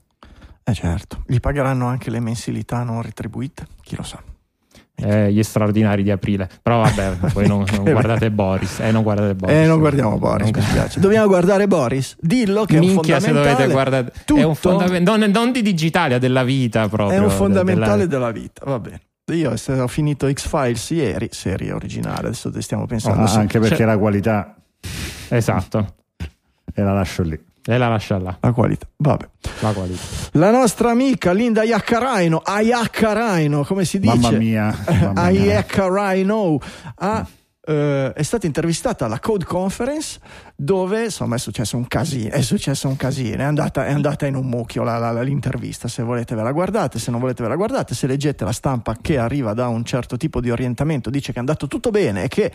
[0.63, 3.67] Eh certo, gli pagheranno anche le mensilità non retribuite?
[3.81, 4.23] Chi lo sa.
[4.99, 9.35] Eh, gli straordinari di aprile, però vabbè, voi non, non guardate Boris, eh, non guardate
[9.35, 9.55] Boris.
[9.55, 10.99] Eh, non guardiamo Boris, Non- mi spiace.
[10.99, 12.15] Dobbiamo guardare Boris.
[12.19, 16.17] Dillo che Minchia è un se dovete guardare è un fondamentale non, non di digitale
[16.17, 19.01] della vita proprio è un fondamentale della- della vita, va bene.
[19.33, 23.21] Io ho finito X-Files ieri, serie originale, adesso te stiamo pensando.
[23.23, 23.37] Ah, sì.
[23.37, 24.55] anche perché Cioè- la qualità
[25.29, 25.95] esatto
[26.73, 27.39] e la lascio lì.
[27.67, 29.29] E la lascia là La qualità, vabbè.
[29.59, 30.01] la qualità
[30.33, 34.15] La nostra amica Linda Iaccarino, Iaccarino, come si dice?
[34.15, 35.43] Mamma mia, mamma mia.
[35.43, 36.59] Iaccarino
[36.95, 37.27] ha
[37.67, 40.19] eh, è stata intervistata alla Code Conference
[40.55, 44.35] dove insomma è successo un casino, è successo un casino, è andata, è andata in
[44.35, 47.55] un mucchio la, la, l'intervista, se volete ve la guardate, se non volete ve la
[47.55, 51.37] guardate, se leggete la stampa che arriva da un certo tipo di orientamento dice che
[51.37, 52.51] è andato tutto bene e che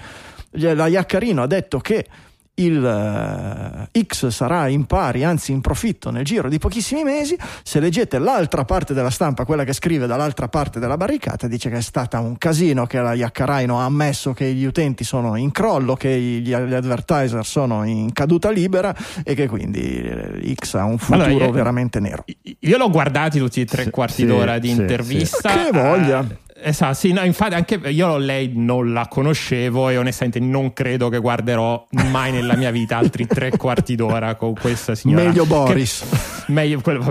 [0.52, 2.06] la Iaccarino ha detto che
[2.54, 7.80] il uh, X sarà in pari, anzi in profitto nel giro di pochissimi mesi, se
[7.80, 11.80] leggete l'altra parte della stampa, quella che scrive dall'altra parte della barricata, dice che è
[11.80, 16.14] stata un casino, che la Yaccaraino ha ammesso che gli utenti sono in crollo, che
[16.18, 21.24] gli, gli advertiser sono in caduta libera e che quindi eh, X ha un futuro
[21.24, 22.24] allora, io, veramente nero.
[22.60, 25.48] Io l'ho guardati tutti i tre quarti sì, d'ora di sì, intervista.
[25.50, 25.56] Sì.
[25.56, 26.40] Che voglia!
[26.64, 31.18] Esatto, sì, no, infatti anche io lei non la conoscevo e onestamente non credo che
[31.18, 35.24] guarderò mai nella mia vita altri tre quarti d'ora con questa signora.
[35.24, 36.04] Meglio Boris.
[36.08, 37.04] Che, meglio quello,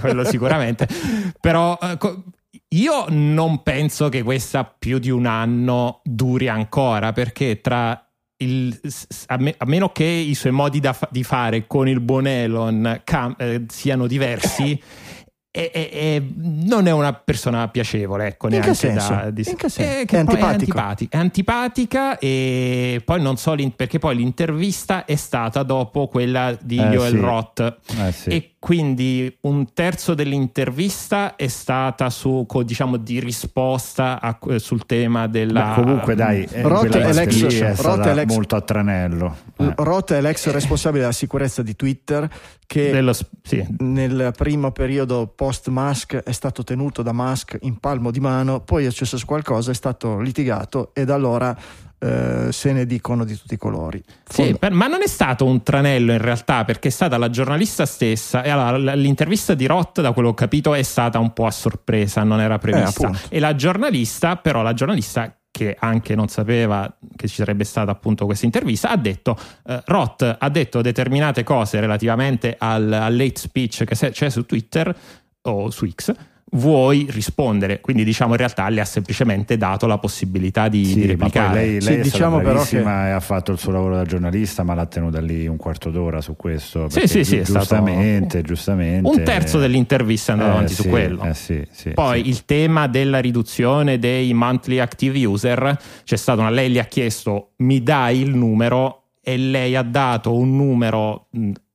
[0.00, 0.88] quello sicuramente.
[1.40, 2.24] Però ecco,
[2.70, 8.04] io non penso che questa più di un anno duri ancora perché tra
[8.38, 8.78] il,
[9.26, 13.02] a, me, a, meno che i suoi modi da, di fare con il buon Elon
[13.04, 14.80] cam, eh, siano diversi
[15.52, 19.68] è, è, è, non è una persona piacevole, ecco, in neanche da di, in che
[19.68, 20.14] senso?
[20.14, 20.96] È, antipatica.
[21.08, 26.84] è, antipatica e poi non so perché poi l'intervista è stata dopo quella di eh,
[26.84, 27.18] Joel sì.
[27.18, 28.28] Roth eh, sì.
[28.28, 35.74] e quindi un terzo dell'intervista è stata su, diciamo, di risposta a, sul tema della...
[35.74, 39.36] Beh, comunque dai, eh, Roth è, l'ex, è Roth è l'ex, molto a tranello.
[39.56, 39.72] Eh.
[39.76, 42.28] Roth è l'ex responsabile della sicurezza di Twitter
[42.70, 43.66] che Dello, sì.
[43.78, 48.84] nel primo periodo post Musk è stato tenuto da Musk in palmo di mano, poi
[48.84, 51.58] è successo qualcosa, è stato litigato e da allora
[51.98, 54.00] eh, se ne dicono di tutti i colori.
[54.24, 57.86] Sì, per, ma non è stato un tranello in realtà, perché è stata la giornalista
[57.86, 58.44] stessa.
[58.44, 61.50] E allora, l'intervista di Roth, da quello che ho capito, è stata un po' a
[61.50, 63.10] sorpresa, non era prevista.
[63.10, 67.90] Eh, e la giornalista, però, la giornalista che anche non sapeva che ci sarebbe stata
[67.90, 73.38] appunto questa intervista, ha detto, eh, Roth ha detto determinate cose relativamente al, al late
[73.38, 74.96] speech che c'è su Twitter
[75.42, 76.14] o su X
[76.50, 77.80] vuoi rispondere.
[77.80, 81.54] Quindi, diciamo, in realtà le ha semplicemente dato la possibilità di, sì, di replicare.
[81.54, 82.82] lei, lei sì, è diciamo però che...
[82.82, 86.36] ha fatto il suo lavoro da giornalista, ma l'ha tenuta lì un quarto d'ora su
[86.36, 86.88] questo.
[86.88, 88.44] Sì, sì, sì, giustamente, stato...
[88.44, 89.08] giustamente.
[89.08, 91.22] Un terzo dell'intervista è andato eh, avanti sì, su quello.
[91.22, 96.50] Eh, sì, sì, Poi il tema della riduzione dei monthly active user, c'è stata una,
[96.50, 101.28] lei gli ha chiesto mi dai il numero e lei ha dato un numero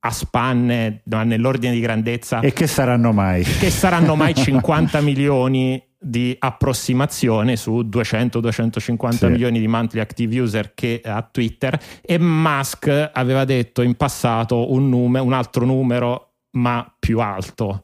[0.05, 2.39] a spanne nell'ordine di grandezza.
[2.39, 3.43] E che saranno mai?
[3.43, 9.25] Che saranno mai 50 milioni di approssimazione su 200-250 sì.
[9.25, 14.89] milioni di monthly active user che ha Twitter e Musk aveva detto in passato un,
[14.89, 17.83] nume, un altro numero ma più alto.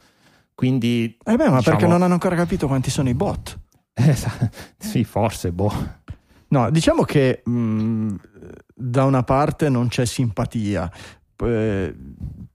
[0.54, 1.62] Quindi, eh beh, ma diciamo...
[1.62, 3.60] perché non hanno ancora capito quanti sono i bot?
[4.02, 4.16] Eh,
[4.78, 6.00] sì, forse, boh.
[6.48, 8.16] No, diciamo che mh,
[8.74, 10.90] da una parte non c'è simpatia,
[11.42, 11.96] eh,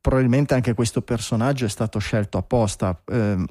[0.00, 3.00] probabilmente anche questo personaggio è stato scelto apposta.
[3.04, 3.44] Eh,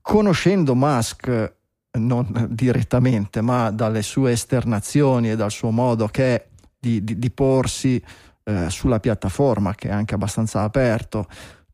[0.00, 1.54] conoscendo Musk
[1.98, 8.02] non direttamente, ma dalle sue esternazioni e dal suo modo che di, di, di porsi
[8.44, 11.26] eh, sulla piattaforma, che è anche abbastanza aperto,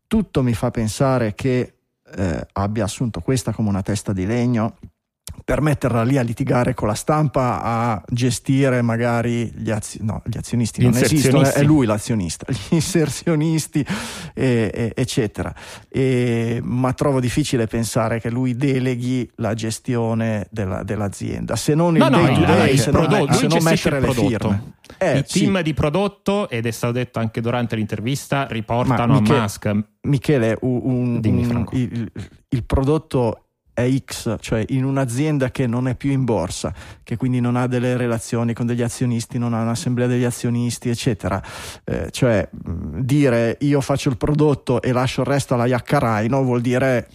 [0.07, 1.75] tutto mi fa pensare che
[2.15, 4.77] eh, abbia assunto questa come una testa di legno
[5.47, 10.37] per metterla lì a litigare con la stampa, a gestire magari gli, azio- no, gli
[10.37, 13.87] azionisti, non esistono, è lui l'azionista, gli inserzionisti,
[14.35, 15.55] e, e, eccetera.
[15.89, 22.03] E, ma trovo difficile pensare che lui deleghi la gestione della, dell'azienda, se non il
[22.03, 24.73] no, day no, to day, se prodotto, non, se non mettere le firme.
[24.99, 25.63] Eh, il team sì.
[25.63, 29.77] di prodotto, ed è stato detto anche durante l'intervista, riportano Ma Michele, a Musk.
[30.01, 32.11] Michele, un, un, un, il,
[32.49, 33.46] il prodotto
[33.77, 37.67] è X, cioè in un'azienda che non è più in borsa, che quindi non ha
[37.67, 41.43] delle relazioni con degli azionisti, non ha un'assemblea degli azionisti, eccetera.
[41.85, 47.07] Eh, cioè dire io faccio il prodotto e lascio il resto alla Yaccaraino vuol dire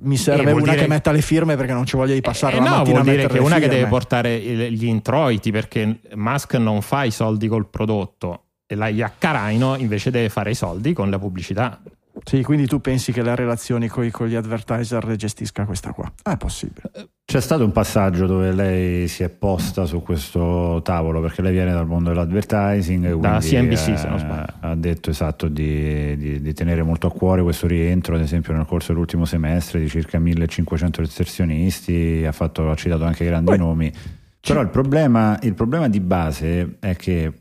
[0.00, 0.82] mi serve eh, una dire...
[0.82, 3.14] che metta le firme perché non ci voglia di passare eh, la no, mattina vuol
[3.14, 3.60] dire che una firme.
[3.60, 8.88] che deve portare gli introiti perché Musk non fa i soldi col prodotto e la
[8.88, 11.80] Yaccaraino invece deve fare i soldi con la pubblicità
[12.24, 16.10] sì, quindi tu pensi che le relazioni con, con gli advertiser le gestisca questa qua?
[16.22, 16.90] Ah, è possibile.
[17.24, 21.72] C'è stato un passaggio dove lei si è posta su questo tavolo perché lei viene
[21.72, 23.14] dal mondo dell'advertising.
[23.18, 24.52] Da CNBC, eh, se non sbaglio.
[24.60, 28.66] Ha detto esatto di, di, di, tenere molto a cuore questo rientro, ad esempio nel
[28.66, 33.92] corso dell'ultimo semestre di circa 1500 inserzionisti, ha, fatto, ha citato anche grandi Poi, nomi.
[34.38, 37.32] Però il problema, il problema di base è che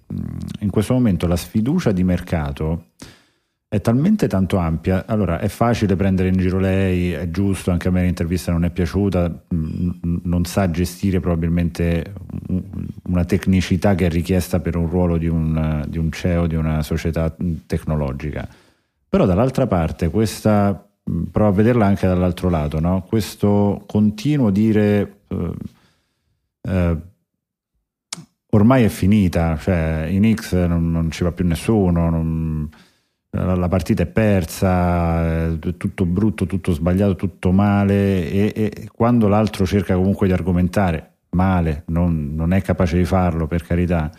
[0.59, 2.85] in questo momento la sfiducia di mercato
[3.73, 5.05] è talmente tanto ampia.
[5.07, 8.69] Allora, è facile prendere in giro lei, è giusto, anche a me l'intervista non è
[8.69, 12.13] piaciuta, mh, non sa gestire probabilmente
[13.03, 16.83] una tecnicità che è richiesta per un ruolo di un, di un CEO di una
[16.83, 17.33] società
[17.65, 18.45] tecnologica.
[19.07, 20.85] Però dall'altra parte questa,
[21.31, 23.05] provo a vederla anche dall'altro lato, no?
[23.07, 25.19] questo continuo dire...
[25.29, 25.53] Eh,
[26.63, 26.97] eh,
[28.49, 32.69] ormai è finita, cioè in X non, non ci va più nessuno, non,
[33.31, 39.65] la partita è persa, è tutto brutto, tutto sbagliato, tutto male e, e quando l'altro
[39.65, 44.11] cerca comunque di argomentare male, non, non, è capace di farlo per carità,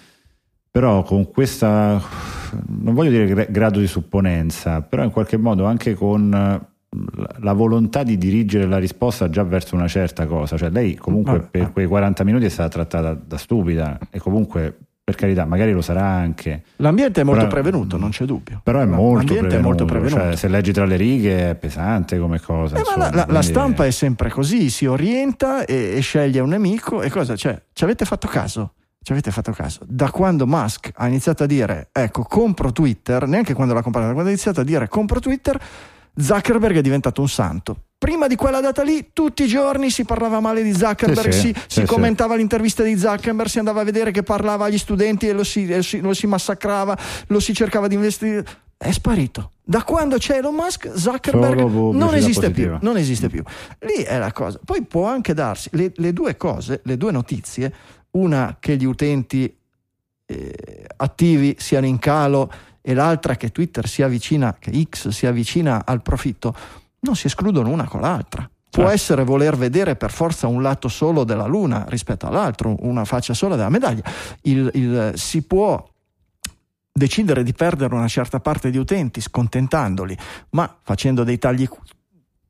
[0.71, 2.01] però con questa,
[2.67, 6.31] non voglio dire grado di supponenza, però in qualche modo anche con
[7.39, 11.73] la volontà di dirigere la risposta già verso una certa cosa, cioè lei comunque per
[11.73, 16.05] quei 40 minuti è stata trattata da stupida e comunque per carità, magari lo sarà
[16.05, 16.63] anche.
[16.77, 18.61] L'ambiente è molto però, prevenuto, non c'è dubbio.
[18.63, 20.21] Però è molto prevenuto, è molto prevenuto.
[20.21, 22.77] Cioè, se leggi tra le righe è pesante come cosa.
[22.77, 26.51] Eh, insomma, la, la, la, stampa è sempre così, si orienta e, e sceglie un
[26.51, 27.35] nemico e cosa?
[27.35, 28.75] Cioè, ci avete fatto caso?
[29.03, 29.81] Ci avete fatto caso?
[29.85, 34.29] Da quando Musk ha iniziato a dire, ecco, compro Twitter, neanche quando l'ha comprato, quando
[34.29, 35.61] ha iniziato a dire compro Twitter,
[36.17, 40.41] Zuckerberg è diventato un santo prima di quella data lì, tutti i giorni si parlava
[40.41, 43.85] male di Zuckerberg, sì, sì, si, sì, si commentava l'intervista di Zuckerberg, si andava a
[43.85, 46.99] vedere che parlava agli studenti e lo si, e lo si massacrava,
[47.29, 48.45] lo si cercava di investire.
[48.77, 49.53] È sparito.
[49.63, 52.77] Da quando c'è Elon Musk, Zuckerberg non esiste più.
[52.81, 53.45] Non esiste più.
[53.79, 54.59] Lì è la cosa.
[54.65, 57.73] Poi può anche darsi le, le due cose, le due notizie,
[58.13, 59.57] una che gli utenti
[60.27, 62.51] eh, attivi siano in calo
[62.83, 66.55] e l'altra che Twitter si avvicina, che X si avvicina al profitto
[67.01, 68.43] non si escludono una con l'altra.
[68.43, 68.97] Può certo.
[68.97, 73.55] essere voler vedere per forza un lato solo della luna rispetto all'altro, una faccia sola
[73.55, 74.03] della medaglia.
[74.43, 75.85] Il, il, si può
[76.91, 80.17] decidere di perdere una certa parte di utenti scontentandoli,
[80.51, 81.69] ma facendo dei tagli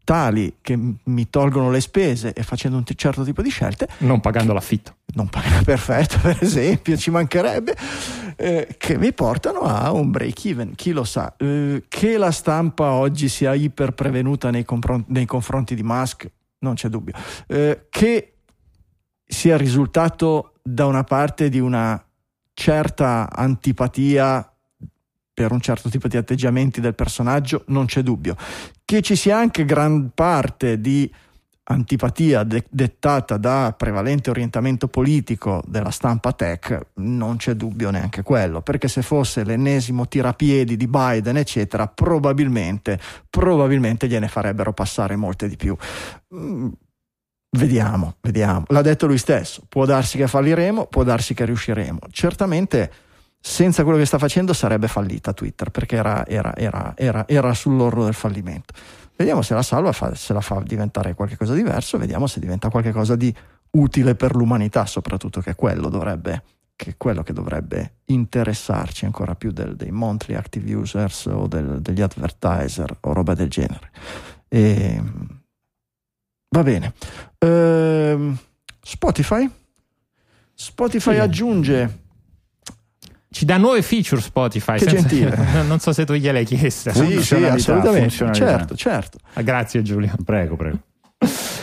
[0.05, 3.89] tali che mi tolgono le spese e facendo un certo tipo di scelte.
[3.99, 4.97] Non pagando l'affitto.
[5.15, 7.77] Non pagando, perfetto, per esempio, ci mancherebbe,
[8.37, 10.75] eh, che mi portano a un break even.
[10.75, 11.35] Chi lo sa?
[11.37, 16.75] Eh, che la stampa oggi sia iper prevenuta nei, compron- nei confronti di Musk, non
[16.75, 17.15] c'è dubbio.
[17.47, 18.35] Eh, che
[19.25, 22.03] sia risultato da una parte di una
[22.55, 24.52] certa antipatia
[25.35, 28.37] per un certo tipo di atteggiamenti del personaggio, non c'è dubbio.
[28.85, 31.11] Che ci sia anche gran parte di
[31.65, 38.61] antipatia de- dettata da prevalente orientamento politico della stampa tech, non c'è dubbio neanche quello,
[38.63, 42.99] perché se fosse l'ennesimo tirapiedi di Biden, eccetera, probabilmente,
[43.31, 45.77] probabilmente gliene farebbero passare molte di più.
[46.35, 46.69] Mm,
[47.57, 48.65] vediamo, vediamo.
[48.69, 52.01] L'ha detto lui stesso, può darsi che falliremo, può darsi che riusciremo.
[52.11, 52.93] Certamente
[53.45, 56.55] senza quello che sta facendo sarebbe fallita Twitter perché era, era,
[56.97, 58.73] era, era sull'orlo del fallimento.
[59.17, 62.71] Vediamo se la salva, fa, se la fa diventare qualcosa di diverso, vediamo se diventa
[62.71, 63.35] qualcosa di
[63.71, 66.45] utile per l'umanità, soprattutto che quello dovrebbe,
[66.77, 71.81] che è quello che dovrebbe interessarci ancora più del, dei monthly active users o del,
[71.81, 73.91] degli advertiser o roba del genere.
[74.47, 75.03] E,
[76.49, 76.95] va bene.
[77.41, 78.37] Uh,
[78.81, 79.51] Spotify?
[80.55, 81.19] Spotify sì.
[81.19, 82.02] aggiunge
[83.33, 84.75] ci dà nuove feature Spotify.
[84.75, 85.09] Che senza...
[85.09, 85.37] gentile.
[85.67, 86.93] non so se tu gliele hai chieste.
[86.93, 88.33] Sì, sì, assolutamente.
[88.33, 89.19] Certo, certo.
[89.33, 90.13] Ah, grazie Giulio.
[90.25, 90.79] Prego, prego.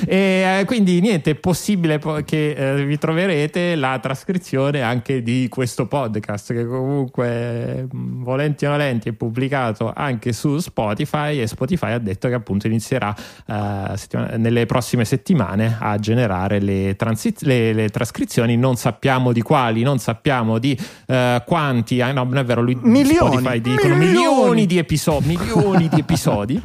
[0.05, 5.87] E eh, quindi niente, è possibile che eh, vi troverete la trascrizione anche di questo
[5.87, 12.27] podcast che comunque volenti o nolenti è pubblicato anche su Spotify e Spotify ha detto
[12.27, 18.75] che appunto inizierà eh, nelle prossime settimane a generare le, transiz- le, le, trascrizioni, non
[18.75, 23.15] sappiamo di quali, non sappiamo di eh, quanti, ah, no non è vero, lui, milioni,
[23.15, 26.61] Spotify dicono milioni, milioni di episodi, milioni di episodi.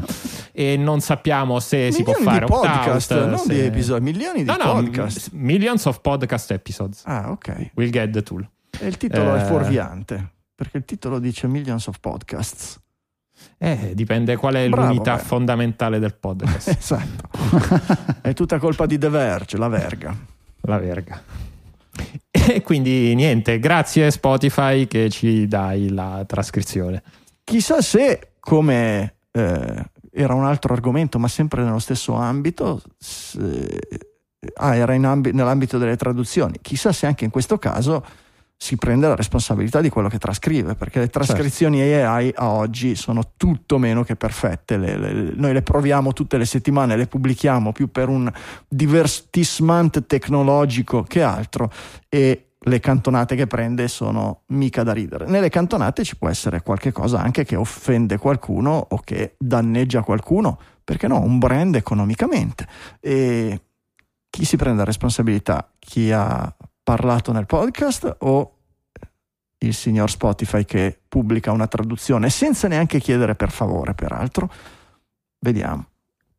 [0.57, 3.54] E non sappiamo se milioni si può fare podcast non se...
[3.54, 5.30] di episodi, milioni di no, podcast.
[5.32, 7.02] No, millions of podcast episodes.
[7.04, 7.70] Ah, ok.
[7.74, 8.48] We'll get the tool.
[8.80, 9.40] E il titolo eh...
[9.40, 12.78] è fuorviante, perché il titolo dice millions of podcasts.
[13.58, 15.22] Eh, dipende qual è Bravo, l'unità beh.
[15.22, 16.68] fondamentale del podcast.
[16.78, 17.28] esatto.
[18.22, 20.16] è tutta colpa di The Verge, la verga.
[20.62, 21.22] La verga.
[22.30, 27.02] E quindi niente, grazie Spotify che ci dai la trascrizione.
[27.42, 29.84] Chissà se, come eh,
[30.14, 32.81] era un altro argomento, ma sempre nello stesso ambito.
[34.57, 36.59] Ah, era ambi- nell'ambito delle traduzioni.
[36.61, 38.05] Chissà se anche in questo caso
[38.57, 42.09] si prende la responsabilità di quello che trascrive, perché le trascrizioni certo.
[42.09, 44.76] AI a oggi sono tutto meno che perfette.
[44.76, 48.30] Le, le, noi le proviamo tutte le settimane, le pubblichiamo più per un
[48.68, 51.70] divertissement tecnologico che altro
[52.09, 55.26] e le cantonate che prende sono mica da ridere.
[55.26, 60.58] Nelle cantonate ci può essere qualche cosa anche che offende qualcuno o che danneggia qualcuno,
[60.82, 62.66] perché no, un brand economicamente.
[63.00, 63.60] E
[64.30, 65.70] chi si prende la responsabilità?
[65.78, 68.50] Chi ha parlato nel podcast o
[69.58, 74.50] il signor Spotify che pubblica una traduzione senza neanche chiedere per favore, peraltro?
[75.38, 75.86] Vediamo.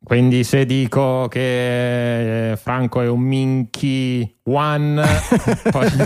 [0.05, 5.01] Quindi se dico che eh, Franco è un minky one,
[5.71, 5.89] poi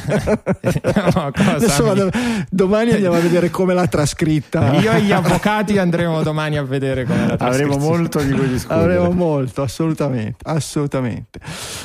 [1.14, 2.10] no, Insomma, mi...
[2.50, 4.72] domani andiamo a vedere come l'ha trascritta.
[4.80, 7.74] Io e gli avvocati andremo domani a vedere come l'ha trascritta.
[7.74, 8.80] Avremo molto di cui discutere.
[8.80, 11.42] Avremo molto, assolutamente, assolutamente.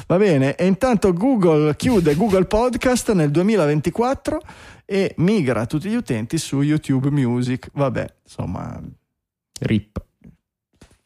[0.07, 4.41] Va bene, e intanto Google chiude Google Podcast nel 2024
[4.85, 7.71] e migra tutti gli utenti su YouTube Music.
[7.73, 8.81] Vabbè, insomma...
[9.61, 10.03] RIP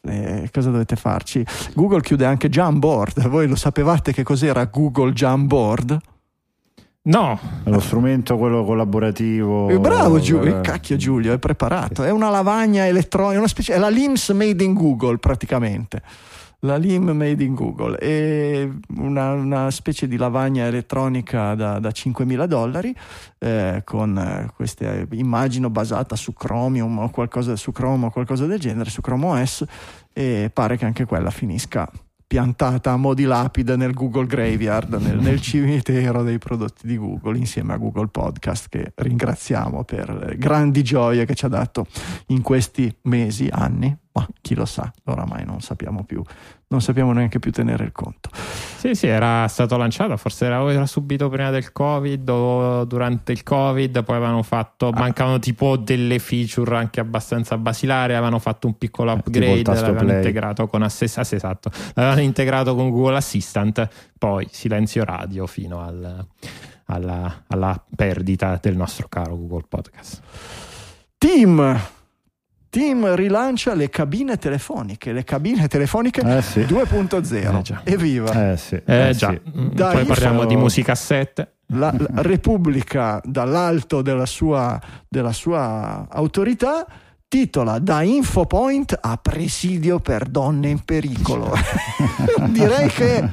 [0.03, 1.44] eh, cosa dovete farci?
[1.74, 3.26] Google chiude anche Jamboard.
[3.28, 5.99] Voi lo sapevate che cos'era Google Jamboard?
[7.01, 9.70] No, è lo strumento quello collaborativo.
[9.70, 10.61] Eh, bravo Giulio, eh.
[10.61, 12.05] cacchio Giulio, è preparato.
[12.05, 16.03] È una lavagna elettronica, una specie, è la LIMS made in Google praticamente
[16.61, 17.96] la LIM made in Google.
[17.96, 22.94] È una, una specie di lavagna elettronica da, da 5.000 dollari
[23.38, 28.90] eh, con queste immagino basata su Chromium o qualcosa su Chrome o qualcosa del genere
[28.90, 29.64] su Chrome OS
[30.12, 31.88] e pare che anche quella finisca
[32.28, 37.38] piantata a mo' di lapide nel Google Graveyard, nel, nel, cimitero dei prodotti di Google,
[37.38, 41.86] insieme a Google Podcast, che ringraziamo per le grandi gioie che ci ha dato
[42.26, 46.22] in questi mesi, anni, ma chi lo sa, oramai non sappiamo più,
[46.68, 48.30] non sappiamo neanche più tenere il conto.
[48.32, 53.42] Sì, sì, era stato lanciato, forse era, era subito prima del Covid o durante il
[53.44, 54.98] Covid, poi avevano fatto, ah.
[54.98, 60.16] mancavano tipo delle feature anche abbastanza basilari, avevano fatto un piccolo eh, upgrade, l'avevano play.
[60.16, 63.88] integrato con Assess, esatto, l'avevano integrato con Google Assistant,
[64.18, 66.26] poi silenzio radio fino al,
[66.86, 70.22] alla, alla perdita del nostro caro Google Podcast.
[71.18, 71.96] Team
[72.70, 76.60] Team rilancia le cabine telefoniche, le cabine telefoniche eh sì.
[76.60, 77.80] 2.0.
[77.84, 78.50] Eh Evviva!
[78.52, 78.80] Eh sì.
[78.84, 79.30] Eh, già.
[79.30, 81.52] Mm, Dai, Poi parliamo di musicassette.
[81.72, 86.86] La, la Repubblica, dall'alto della sua, della sua autorità,
[87.26, 91.52] titola Da Infopoint a presidio per donne in pericolo.
[92.48, 93.28] Direi che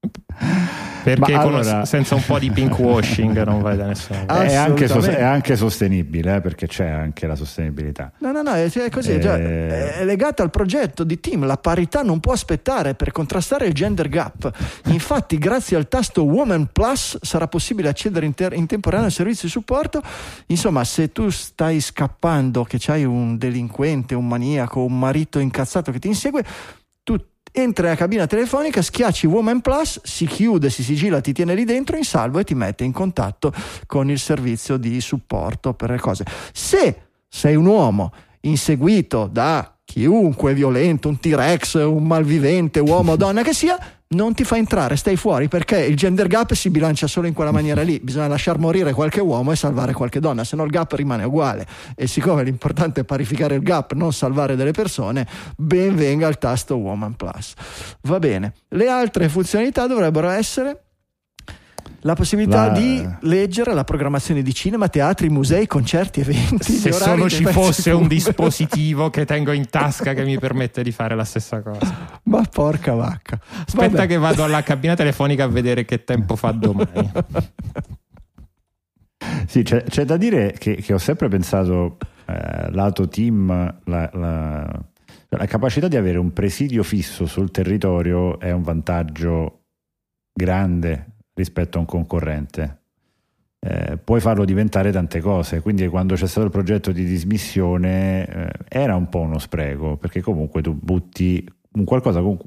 [1.02, 1.84] perché allora...
[1.84, 4.46] senza un po' di pink washing non vai da nessuna parte.
[4.46, 8.12] È anche, è anche sostenibile, eh, perché c'è anche la sostenibilità.
[8.18, 9.18] No, no, no, è, così, e...
[9.18, 11.46] già, eh, è legata al progetto di team.
[11.46, 14.50] La parità non può aspettare per contrastare il gender gap.
[14.86, 19.12] Infatti, grazie al tasto Woman Plus sarà possibile accedere in, ter- in tempo reale al
[19.12, 20.02] servizio di supporto.
[20.46, 25.98] Insomma, se tu stai scappando, che c'hai un delinquente, un maniaco, un marito incazzato che
[25.98, 26.44] ti insegue,
[27.62, 31.96] entri nella cabina telefonica, schiacci Woman Plus, si chiude, si sigilla, ti tiene lì dentro
[31.96, 33.52] in salvo e ti mette in contatto
[33.86, 36.24] con il servizio di supporto per le cose.
[36.52, 43.42] Se sei un uomo inseguito da chiunque violento, un T-Rex, un malvivente, uomo o donna
[43.42, 43.78] che sia,
[44.12, 47.52] non ti fa entrare, stai fuori perché il gender gap si bilancia solo in quella
[47.52, 48.00] maniera lì.
[48.00, 51.64] Bisogna lasciar morire qualche uomo e salvare qualche donna, se no il gap rimane uguale.
[51.94, 56.76] E siccome l'importante è parificare il gap, non salvare delle persone, ben venga il tasto
[56.76, 57.54] Woman Plus.
[58.02, 58.54] Va bene.
[58.70, 60.86] Le altre funzionalità dovrebbero essere
[62.02, 62.72] la possibilità la...
[62.72, 66.72] di leggere la programmazione di cinema, teatri, musei, concerti, eventi.
[66.72, 71.14] Se solo ci fosse un dispositivo che tengo in tasca che mi permette di fare
[71.14, 72.20] la stessa cosa.
[72.24, 73.38] Ma porca vacca.
[73.66, 74.06] Aspetta Vabbè.
[74.06, 77.12] che vado alla cabina telefonica a vedere che tempo fa domani.
[79.46, 83.48] sì, c'è, c'è, da dire che, che ho sempre pensato, eh, lato team,
[83.84, 84.82] la, la,
[85.28, 89.64] la capacità di avere un presidio fisso sul territorio è un vantaggio
[90.32, 92.78] grande rispetto a un concorrente.
[93.62, 98.50] Eh, puoi farlo diventare tante cose, quindi quando c'è stato il progetto di dismissione eh,
[98.68, 102.38] era un po' uno spreco, perché comunque tu butti un qualcosa con,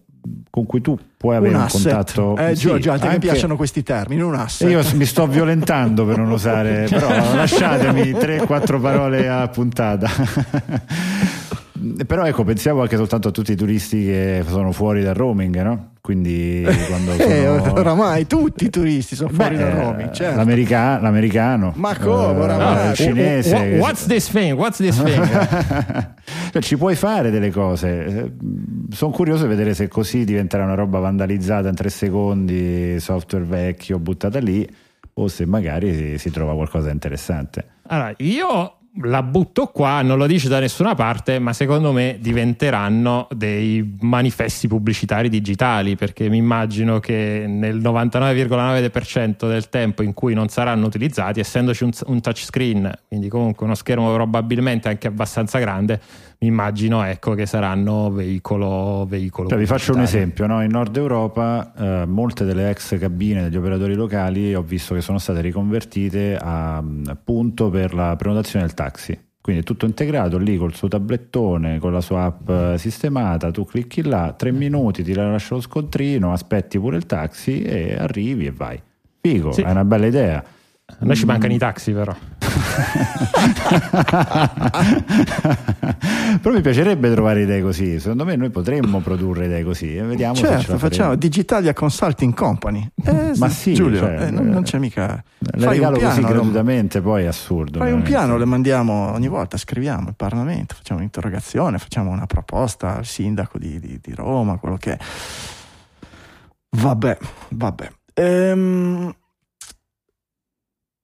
[0.50, 2.36] con cui tu puoi avere un, un contatto.
[2.38, 3.20] Eh, sì, Giorgio, a te anche...
[3.20, 4.70] piacciono questi termini, un asset.
[4.70, 10.10] Io mi sto violentando per non usare, però lasciatemi 3-4 parole a puntata.
[12.08, 15.93] però ecco, pensiamo anche soltanto a tutti i turisti che sono fuori dal roaming, no?
[16.04, 20.36] Quindi quando eh, oramai tutti i turisti sono fuori Beh, dal roaming, certo.
[20.36, 21.72] L'america- l'americano.
[21.78, 22.90] Ma come uh, oramai?
[22.90, 23.78] il cinese.
[23.80, 24.58] What's this thing?
[24.58, 25.26] What's this thing?
[26.52, 28.06] cioè, ci puoi fare delle cose.
[28.06, 28.32] Eh,
[28.90, 33.98] sono curioso di vedere se così diventerà una roba vandalizzata in tre secondi, software vecchio
[33.98, 34.68] buttata lì,
[35.14, 37.66] o se magari si, si trova qualcosa di interessante.
[37.88, 43.28] Allora, io la butto qua, non lo dice da nessuna parte, ma secondo me diventeranno
[43.32, 50.50] dei manifesti pubblicitari digitali, perché mi immagino che nel 99,9% del tempo in cui non
[50.50, 56.00] saranno utilizzati, essendoci un, un touchscreen, quindi comunque uno schermo probabilmente anche abbastanza grande,
[56.44, 60.62] mi immagino ecco, che saranno veicolo, veicolo cioè, vi faccio un esempio, no?
[60.62, 65.20] in Nord Europa eh, molte delle ex cabine degli operatori locali ho visto che sono
[65.20, 68.83] state riconvertite a, a punto per la prenotazione del taxi.
[69.44, 73.66] Quindi è tutto integrato lì col suo tablettone, con la sua app eh, sistemata, tu
[73.66, 78.52] clicchi là, tre minuti, ti lascia lo scontrino, aspetti pure il taxi e arrivi e
[78.52, 78.82] vai.
[79.20, 79.62] Figo, sì.
[79.62, 80.44] è una bella idea.
[81.00, 82.16] A noi ci mancano i taxi però.
[86.42, 88.00] Però mi piacerebbe trovare idee così.
[88.00, 89.96] Secondo me noi potremmo produrre idee così.
[89.96, 92.90] Eh, vediamo certo, se ce la facciamo Digitalia Consulting Company.
[93.04, 95.24] Eh, Ma sì, Giulio, cioè, eh, non, non, c'è mica.
[95.38, 97.80] Le regalo piano, così gratuitamente, poi è assurdo.
[97.80, 98.10] Fai veramente.
[98.10, 103.06] un piano, le mandiamo ogni volta, scriviamo al Parlamento, facciamo un'interrogazione, facciamo una proposta al
[103.06, 104.98] sindaco di, di, di Roma, quello che è.
[106.70, 107.18] Vabbè,
[107.50, 107.92] vabbè.
[108.14, 109.14] Ehm,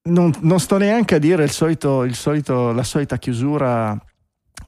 [0.10, 3.98] non, non, sto neanche a dire il solito, il solito, la solita chiusura.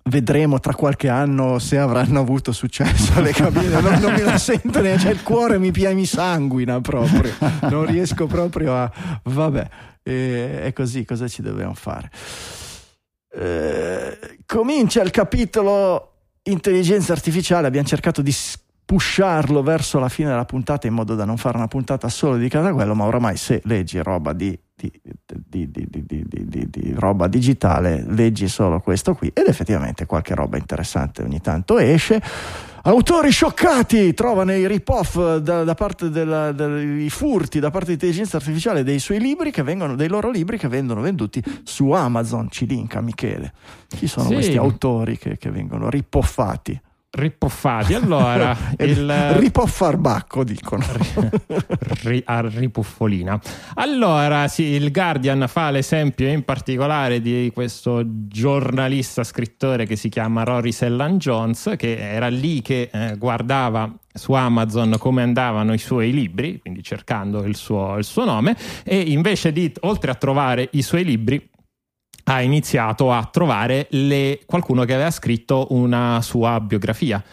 [0.03, 3.79] Vedremo tra qualche anno se avranno avuto successo le cabine.
[3.81, 7.31] Non, non me la sento neanche, cioè il cuore mi, mi sanguina proprio.
[7.69, 8.91] Non riesco proprio a.
[9.23, 9.69] Vabbè,
[10.01, 11.05] eh, è così.
[11.05, 12.09] Cosa ci dobbiamo fare?
[13.33, 16.13] Eh, comincia il capitolo
[16.43, 17.67] intelligenza artificiale.
[17.67, 18.33] Abbiamo cercato di
[18.91, 22.69] pusharlo verso la fine della puntata in modo da non fare una puntata solo dedicata
[22.69, 24.57] a quello, ma oramai se leggi roba di,
[25.47, 31.41] di, di, di, roba digitale, leggi solo questo qui ed effettivamente qualche roba interessante ogni
[31.41, 32.21] tanto esce.
[32.83, 38.83] Autori scioccati trovano i rip-off da, da parte della, dei furti da parte dell'intelligenza artificiale
[38.83, 42.49] dei suoi libri che vengono, dei loro libri che vengono venduti su Amazon.
[42.49, 43.53] Ci linka Michele.
[43.87, 44.33] Chi sono sì.
[44.33, 46.81] questi autori che, che vengono ripoffati?
[47.11, 47.93] Ripoffati.
[47.93, 50.85] Allora, il ripoffarbacco dicono
[52.03, 53.39] ri, a ripuffolina.
[53.75, 60.43] Allora, sì, il Guardian fa l'esempio in particolare di questo giornalista scrittore che si chiama
[60.43, 66.11] Rory Sellan Jones, che era lì che eh, guardava su Amazon come andavano i suoi
[66.11, 70.81] libri, quindi cercando il suo, il suo nome, e invece di, oltre a trovare i
[70.81, 71.49] suoi libri,
[72.25, 77.23] ha iniziato a trovare le, qualcuno che aveva scritto una sua biografia.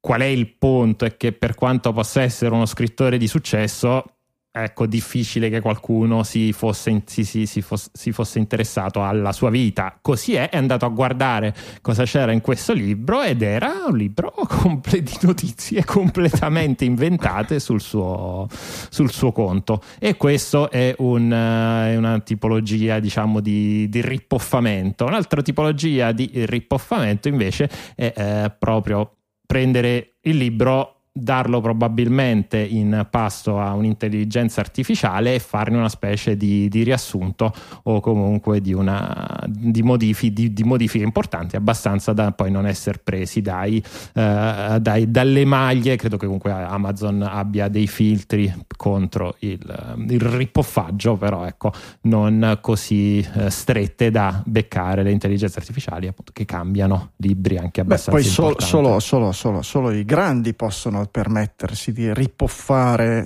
[0.00, 1.04] Qual è il punto?
[1.04, 4.19] È che per quanto possa essere uno scrittore di successo,
[4.52, 9.50] ecco, difficile che qualcuno si fosse, si, si, si, fosse, si, fosse, interessato alla sua
[9.50, 9.98] vita.
[10.00, 14.32] Così è, è andato a guardare cosa c'era in questo libro ed era un libro
[14.48, 19.82] comple- di notizie completamente inventate sul suo, sul suo conto.
[19.98, 25.04] E questo è, un, una tipologia, diciamo, di, di, ripoffamento.
[25.04, 29.14] Un'altra tipologia di ripoffamento invece è eh, proprio
[29.46, 36.68] prendere il libro darlo probabilmente in pasto a un'intelligenza artificiale e farne una specie di,
[36.68, 37.52] di riassunto
[37.84, 43.00] o comunque di, una, di, modifi, di, di, modifiche importanti abbastanza da poi non essere
[43.02, 43.82] presi dai,
[44.14, 45.96] eh, dai, dalle maglie.
[45.96, 53.18] Credo che comunque Amazon abbia dei filtri contro il, il ripoffaggio però ecco non così
[53.34, 58.30] eh, strette da beccare le intelligenze artificiali appunto che cambiano libri anche abbastanza Beh, poi
[58.30, 63.24] solo, solo, solo, solo, solo i grandi possono permettersi di ripoffare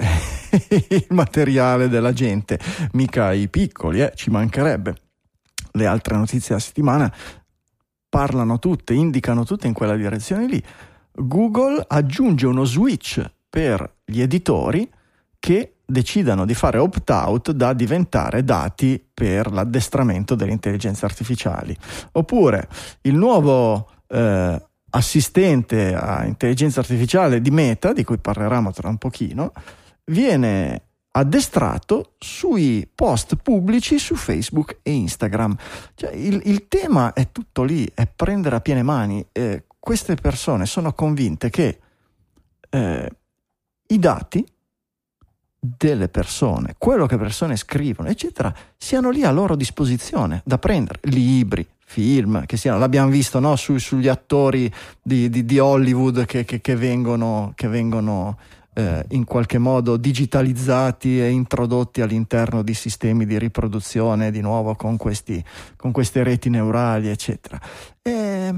[0.89, 2.59] il materiale della gente,
[2.93, 4.97] mica i piccoli, eh, ci mancherebbe.
[5.73, 7.13] Le altre notizie della settimana
[8.09, 10.63] parlano tutte, indicano tutte in quella direzione lì.
[11.13, 14.89] Google aggiunge uno switch per gli editori
[15.39, 21.77] che decidano di fare opt-out da diventare dati per l'addestramento delle intelligenze artificiali.
[22.13, 22.69] Oppure
[23.03, 24.63] il nuovo eh,
[24.95, 29.53] assistente a intelligenza artificiale di Meta, di cui parleremo tra un pochino,
[30.07, 30.83] viene
[31.17, 35.57] addestrato sui post pubblici su Facebook e Instagram.
[35.95, 39.25] Cioè, il, il, tema è tutto lì, è prendere a piene mani.
[39.33, 41.79] Eh, queste persone sono convinte che
[42.71, 43.11] eh,
[43.87, 44.45] i dati
[45.59, 51.67] delle persone, quello che persone scrivono, eccetera, siano lì a loro disposizione da prendere, libri,
[51.95, 53.55] film, che siano, l'abbiamo visto no?
[53.55, 54.71] Su, sugli attori
[55.01, 58.37] di, di, di Hollywood che, che, che, vengono, che vengono
[58.75, 64.97] eh, in qualche modo digitalizzati e introdotti all'interno di sistemi di riproduzione, di nuovo con,
[64.97, 65.43] questi,
[65.77, 67.61] con queste reti neurali, eccetera.
[68.03, 68.53] E,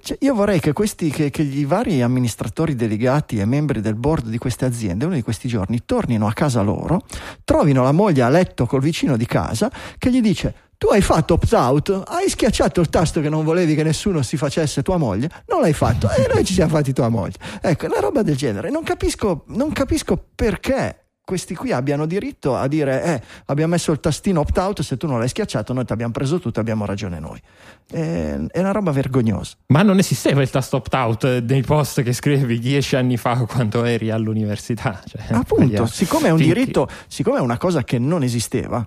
[0.00, 4.28] cioè, io vorrei che, questi, che, che i vari amministratori delegati e membri del board
[4.28, 7.02] di queste aziende uno di questi giorni tornino a casa loro,
[7.42, 11.34] trovino la moglie a letto col vicino di casa che gli dice Tu hai fatto
[11.34, 15.60] opt-out, hai schiacciato il tasto che non volevi che nessuno si facesse tua moglie, non
[15.60, 17.36] l'hai fatto e noi ci siamo fatti tua moglie.
[17.60, 18.68] Ecco, una roba del genere.
[18.68, 24.00] Non capisco, non capisco perché questi qui abbiano diritto a dire eh, abbiamo messo il
[24.00, 27.40] tastino opt-out, se tu non l'hai schiacciato noi ti abbiamo preso tutto, abbiamo ragione noi.
[27.88, 29.54] È, è una roba vergognosa.
[29.68, 34.10] Ma non esisteva il tasto opt-out nei post che scrivevi dieci anni fa quando eri
[34.10, 35.00] all'università.
[35.06, 38.84] Cioè, Appunto, siccome è un diritto, siccome è una cosa che non esisteva,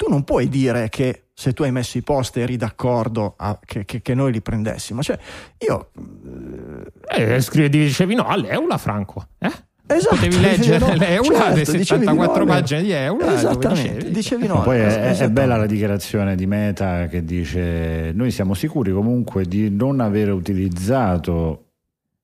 [0.00, 3.84] tu non puoi dire che se tu hai messo i post eri d'accordo a, che,
[3.84, 5.02] che, che, noi li prendessimo.
[5.02, 5.18] Cioè,
[5.58, 5.90] io...
[7.06, 9.26] Eh, scrive, dicevi no all'Eula, Franco.
[9.36, 9.52] Eh?
[9.86, 13.34] Esatto, potevi leggere no, l'Eula, certo, le 74 pagine di Eula.
[13.34, 14.62] Esattamente, dicevi, dicevi no.
[14.62, 19.68] Poi è, è, bella la dichiarazione di Meta che dice: Noi siamo sicuri comunque di
[19.68, 21.69] non aver utilizzato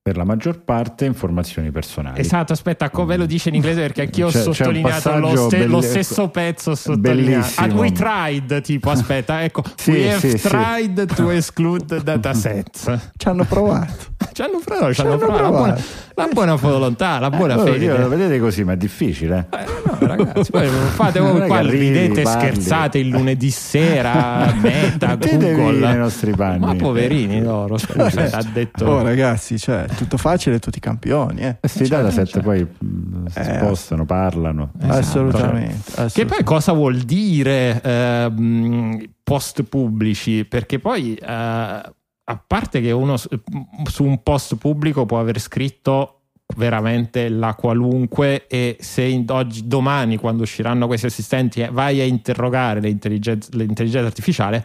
[0.07, 2.21] per la maggior parte informazioni personali.
[2.21, 5.81] Esatto, aspetta, come lo dice in inglese perché anch'io c'è, ho sottolineato lo, ste- lo,
[5.81, 7.61] stesso pezzo sottolineato.
[7.61, 11.17] And we tried, tipo, aspetta, ecco, sì, we have sì, tried sì.
[11.17, 12.99] to exclude datasets.
[13.19, 14.15] Ci hanno provato.
[14.33, 15.43] ci hanno provato, ci hanno provato.
[15.43, 15.83] provato.
[16.15, 17.99] La, buona, la buona volontà, la buona eh, fede.
[17.99, 19.49] Lo vedete così, ma è difficile.
[19.51, 25.79] Eh, no, ragazzi, poi fate voi qua, ridete, scherzate il lunedì sera, Meta, Google.
[25.79, 26.65] nei nostri panni.
[26.65, 28.85] Ma poverini loro, cioè, ha detto...
[28.85, 31.41] Oh ragazzi, cioè tutto facile, tutti campioni.
[31.41, 31.59] Eh.
[31.67, 32.43] Cioè, dataset cioè.
[32.43, 34.73] poi mm, si eh, spostano, parlano.
[34.79, 34.99] Esatto.
[34.99, 40.45] Assolutamente, assolutamente, Che poi cosa vuol dire eh, post pubblici?
[40.45, 46.17] Perché poi eh, a parte che uno su un post pubblico può aver scritto
[46.57, 52.81] veramente la qualunque e se oggi, domani quando usciranno questi assistenti eh, vai a interrogare
[52.81, 54.65] l'intelligenza, l'intelligenza artificiale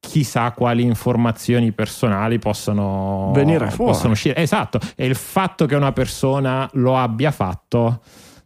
[0.00, 3.92] chissà quali informazioni personali possono venire fuori.
[3.92, 4.36] Possono uscire.
[4.36, 8.00] Esatto, e il fatto che una persona lo abbia fatto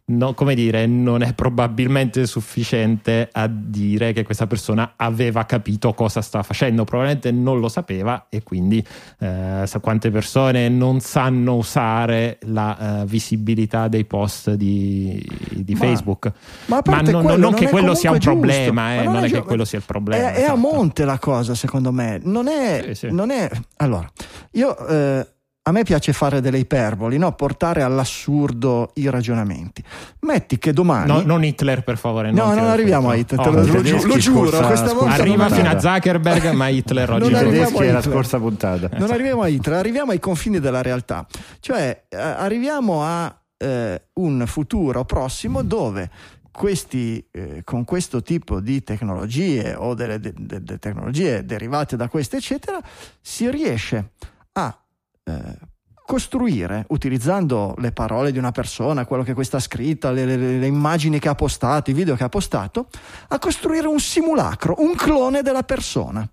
[0.07, 6.21] no, come dire, non è probabilmente sufficiente a dire che questa persona aveva capito cosa
[6.21, 8.85] stava facendo, probabilmente non lo sapeva e quindi
[9.19, 15.79] eh, sa quante persone non sanno usare la uh, visibilità dei post di, di ma,
[15.79, 16.31] Facebook.
[16.65, 18.31] Ma, ma non, quello, non, che quello sia un giusto.
[18.31, 20.29] problema, eh, non, non, è, che quello sia il problema.
[20.29, 20.57] È, è a esatto.
[20.57, 22.19] monte la cosa, secondo me.
[22.23, 22.81] Non è.
[22.87, 23.11] Sì, sì.
[23.11, 24.09] Non è allora,
[24.51, 24.87] io.
[24.87, 25.27] Eh,
[25.67, 27.31] a me piace fare delle iperboli, no?
[27.33, 29.83] portare all'assurdo i ragionamenti.
[30.19, 31.07] Metti che domani.
[31.07, 32.31] No, non Hitler, per favore.
[32.31, 34.49] No, non arriviamo a Hitler, oh, lo, lo, gi- lo giuro.
[34.49, 38.37] Scorsa, questa volta arriva fino a Zuckerberg, ma Hitler oggi non arriviamo a la scorsa
[38.37, 38.89] puntata.
[38.95, 41.25] Non arriviamo a Hitler, arriviamo ai confini della realtà.
[41.59, 46.11] Cioè, eh, arriviamo a eh, un futuro prossimo dove
[46.51, 52.07] questi, eh, con questo tipo di tecnologie o delle, de, de, de tecnologie derivate da
[52.07, 52.79] queste, eccetera,
[53.19, 54.11] si riesce
[54.53, 54.79] a
[55.25, 55.57] eh,
[56.05, 60.67] costruire, utilizzando le parole di una persona, quello che questa ha scritto, le, le, le,
[60.67, 62.87] immagini che ha postato, i video che ha postato,
[63.29, 66.27] a costruire un simulacro, un clone della persona.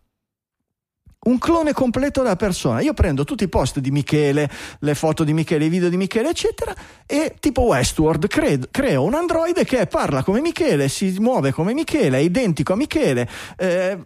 [1.24, 2.80] Un clone completo della persona.
[2.80, 6.30] Io prendo tutti i post di Michele, le foto di Michele, i video di Michele,
[6.30, 6.74] eccetera,
[7.06, 12.18] e tipo Westworld creo, creo un androide che parla come Michele, si muove come Michele,
[12.18, 13.28] è identico a Michele.
[13.56, 14.04] Eh,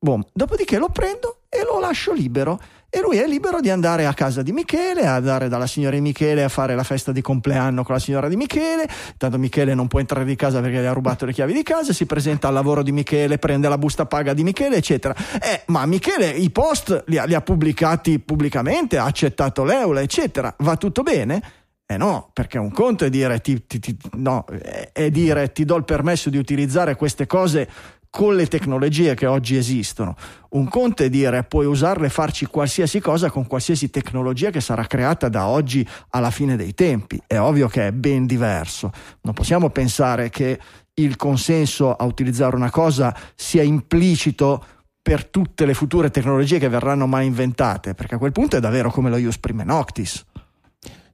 [0.00, 0.26] boom.
[0.32, 2.60] Dopodiché lo prendo e lo lascio libero
[2.94, 6.44] e lui è libero di andare a casa di Michele, andare dalla signora di Michele
[6.44, 8.86] a fare la festa di compleanno con la signora di Michele,
[9.16, 11.94] tanto Michele non può entrare di casa perché gli ha rubato le chiavi di casa,
[11.94, 15.14] si presenta al lavoro di Michele, prende la busta paga di Michele, eccetera.
[15.40, 20.54] Eh, ma Michele i post li ha, li ha pubblicati pubblicamente, ha accettato l'eula, eccetera.
[20.58, 21.42] Va tutto bene?
[21.86, 24.44] Eh no, perché un conto è dire ti, ti, ti, no,
[24.92, 27.66] è dire ti do il permesso di utilizzare queste cose
[28.12, 30.14] con le tecnologie che oggi esistono.
[30.50, 34.84] Un conto è dire puoi usarle e farci qualsiasi cosa con qualsiasi tecnologia che sarà
[34.84, 37.18] creata da oggi alla fine dei tempi.
[37.26, 38.92] È ovvio che è ben diverso.
[39.22, 40.60] Non possiamo pensare che
[40.92, 44.62] il consenso a utilizzare una cosa sia implicito
[45.00, 48.90] per tutte le future tecnologie che verranno mai inventate, perché a quel punto è davvero
[48.90, 50.22] come lo ius prime noctis.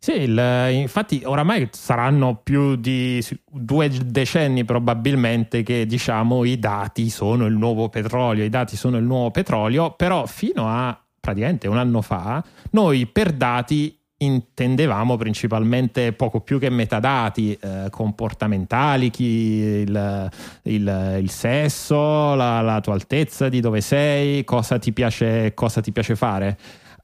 [0.00, 7.46] Sì, il, infatti oramai saranno più di due decenni probabilmente che diciamo i dati sono
[7.46, 12.00] il nuovo petrolio, i dati sono il nuovo petrolio, però fino a praticamente un anno
[12.00, 20.30] fa noi per dati intendevamo principalmente poco più che metadati eh, comportamentali, il,
[20.62, 25.92] il, il, sesso, la, la, tua altezza, di dove sei, cosa ti piace, cosa ti
[25.92, 26.58] piace fare.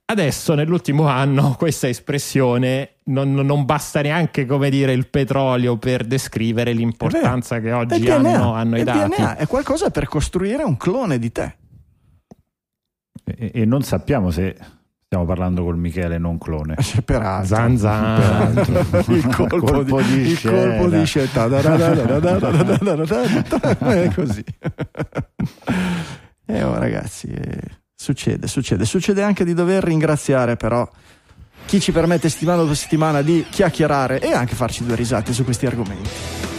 [0.07, 6.73] Adesso nell'ultimo anno questa espressione non, non, basta neanche come dire il petrolio per descrivere
[6.73, 9.15] l'importanza che oggi hanno, hanno i dati.
[9.17, 11.57] DNA è qualcosa per costruire un clone di te.
[13.25, 14.55] E, e non sappiamo se
[15.15, 16.77] stiamo parlando col Michele non clone.
[17.05, 17.57] Peraltro.
[17.57, 18.63] Zanzan.
[19.09, 21.47] il colpo, colpo di, di, il colpo di scena.
[23.79, 24.45] È così.
[26.47, 27.63] Eh, oh, ragazzi, eh,
[28.05, 28.85] succede, succede.
[28.85, 30.87] Succede anche di dover ringraziare però
[31.65, 35.65] chi ci permette settimana dopo settimana di chiacchierare e anche farci due risate su questi
[35.65, 36.54] argomenti.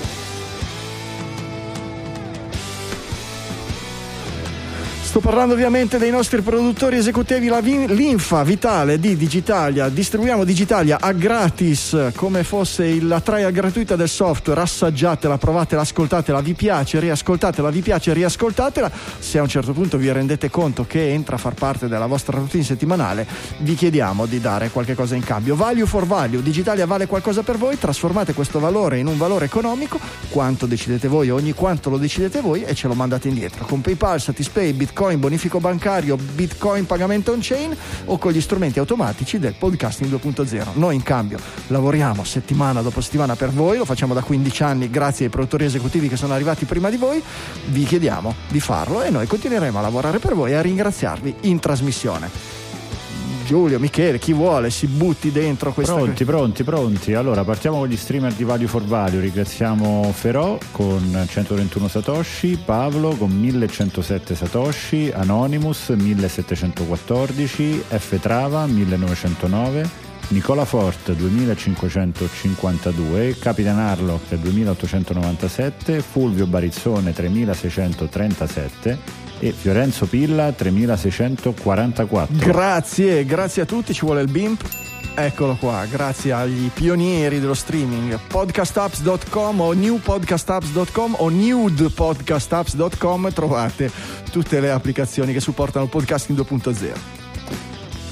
[5.16, 9.88] Sto parlando ovviamente dei nostri produttori esecutivi, la Vi- linfa vitale di Digitalia.
[9.88, 14.60] Distribuiamo Digitalia a gratis, come fosse la trial gratuita del software.
[14.60, 18.92] Assaggiatela, provatela, ascoltatela, vi piace, riascoltatela, vi piace, riascoltatela.
[19.18, 22.38] Se a un certo punto vi rendete conto che entra a far parte della vostra
[22.38, 23.26] routine settimanale,
[23.60, 25.56] vi chiediamo di dare qualche cosa in cambio.
[25.56, 29.98] Value for value, Digitalia vale qualcosa per voi, trasformate questo valore in un valore economico,
[30.28, 33.64] quanto decidete voi, ogni quanto lo decidete voi e ce lo mandate indietro.
[33.64, 37.76] Con PayPal, Satispay, Bitcoin, bonifico bancario, Bitcoin, pagamento on chain
[38.06, 40.72] o con gli strumenti automatici del podcasting 2.0.
[40.74, 41.38] Noi in cambio
[41.68, 46.10] lavoriamo settimana dopo settimana per voi, lo facciamo da 15 anni grazie ai produttori esecutivi
[46.10, 47.22] che sono arrivati prima di voi,
[47.68, 51.60] vi chiediamo di farlo e noi continueremo a lavorare per voi e a ringraziarvi in
[51.60, 52.55] trasmissione.
[53.46, 57.14] Giulio, Michele, chi vuole si butti dentro questa Pronti, pronti, pronti.
[57.14, 59.22] Allora, partiamo con gli streamer di Value for Value.
[59.22, 69.88] Ringraziamo Ferò con 131 Satoshi, Pavlo con 1107 Satoshi, Anonymous 1714, F Trava 1909,
[70.30, 82.36] Nicola Fort 2552, Capitan Harlock 2897, Fulvio Barizzone 3637 e Fiorenzo Pilla 3644.
[82.38, 84.84] Grazie, grazie a tutti, ci vuole il BIMP.
[85.18, 88.20] Eccolo qua, grazie agli pionieri dello streaming.
[88.28, 93.90] Podcastapps.com o newpodcastapps.com o newdpodcastapps.com trovate
[94.32, 97.25] tutte le applicazioni che supportano il podcasting 2.0.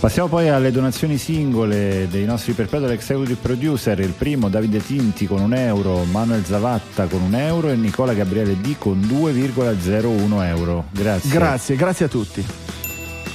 [0.03, 3.97] Passiamo poi alle donazioni singole dei nostri perpetual executive producer.
[4.01, 8.59] Il primo Davide Tinti con un euro, Manuel Zavatta con un euro e Nicola Gabriele
[8.59, 10.87] D con 2,01 euro.
[10.91, 11.29] Grazie.
[11.29, 12.45] Grazie, grazie a tutti.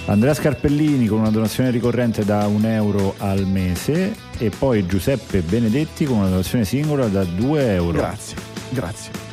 [0.08, 6.04] Andrea Scarpellini con una donazione ricorrente da un euro al mese e poi Giuseppe Benedetti
[6.04, 7.96] con una donazione singola da 2 euro.
[7.96, 8.36] Grazie,
[8.68, 9.27] grazie.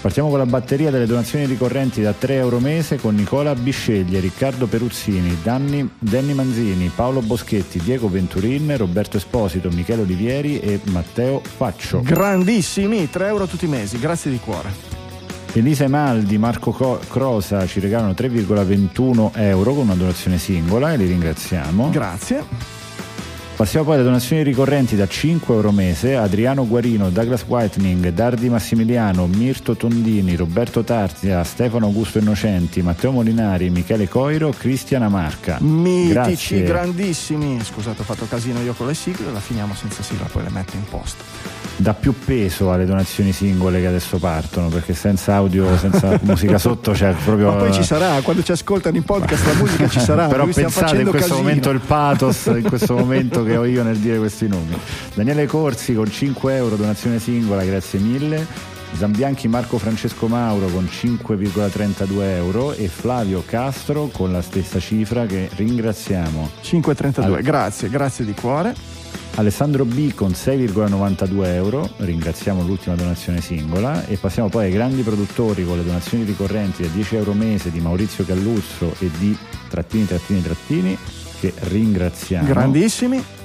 [0.00, 4.66] Partiamo con la batteria delle donazioni ricorrenti da 3 euro mese con Nicola Bisceglie, Riccardo
[4.66, 12.00] Peruzzini, Danni, Danny Manzini, Paolo Boschetti, Diego Venturin, Roberto Esposito, Michele Olivieri e Matteo Faccio.
[12.02, 14.70] Grandissimi, 3 euro tutti i mesi, grazie di cuore.
[15.52, 21.06] Elisa Emaldi, Marco Co- Crosa ci regalano 3,21 euro con una donazione singola e li
[21.06, 21.90] ringraziamo.
[21.90, 22.77] Grazie.
[23.58, 29.26] Passiamo poi alle donazioni ricorrenti da 5 euro mese, Adriano Guarino, Douglas Whitening, Dardi Massimiliano,
[29.26, 35.58] Mirto Tondini, Roberto Tarzia, Stefano Augusto Innocenti, Matteo Molinari, Michele Coiro, Cristian Amarca.
[35.60, 36.62] Mitici, Grazie.
[36.62, 37.58] grandissimi.
[37.60, 40.76] Scusate, ho fatto casino io con le sigle, la finiamo senza sigla, poi le metto
[40.76, 41.24] in posto.
[41.80, 46.90] Dà più peso alle donazioni singole che adesso partono, perché senza audio, senza musica sotto
[46.90, 47.52] c'è proprio...
[47.52, 50.26] Ma poi ci sarà, quando ci ascoltano in podcast la musica ci sarà.
[50.26, 51.36] Però pensate in questo casino.
[51.36, 54.76] momento il pathos, in questo momento che ho io nel dire questi nomi.
[55.14, 58.76] Daniele Corsi con 5 euro, donazione singola, grazie mille.
[58.94, 65.48] Zambianchi Marco Francesco Mauro con 5,32 euro e Flavio Castro con la stessa cifra che
[65.54, 66.50] ringraziamo.
[66.62, 67.40] 5,32, Allora.
[67.40, 68.74] grazie, grazie di cuore.
[69.36, 75.64] Alessandro B con 6,92 euro, ringraziamo l'ultima donazione singola e passiamo poi ai grandi produttori
[75.64, 79.36] con le donazioni ricorrenti da 10 euro mese di Maurizio Galluzzo e di
[79.68, 80.98] trattini trattini trattini
[81.38, 82.48] che ringraziamo.
[82.48, 83.37] Grandissimi.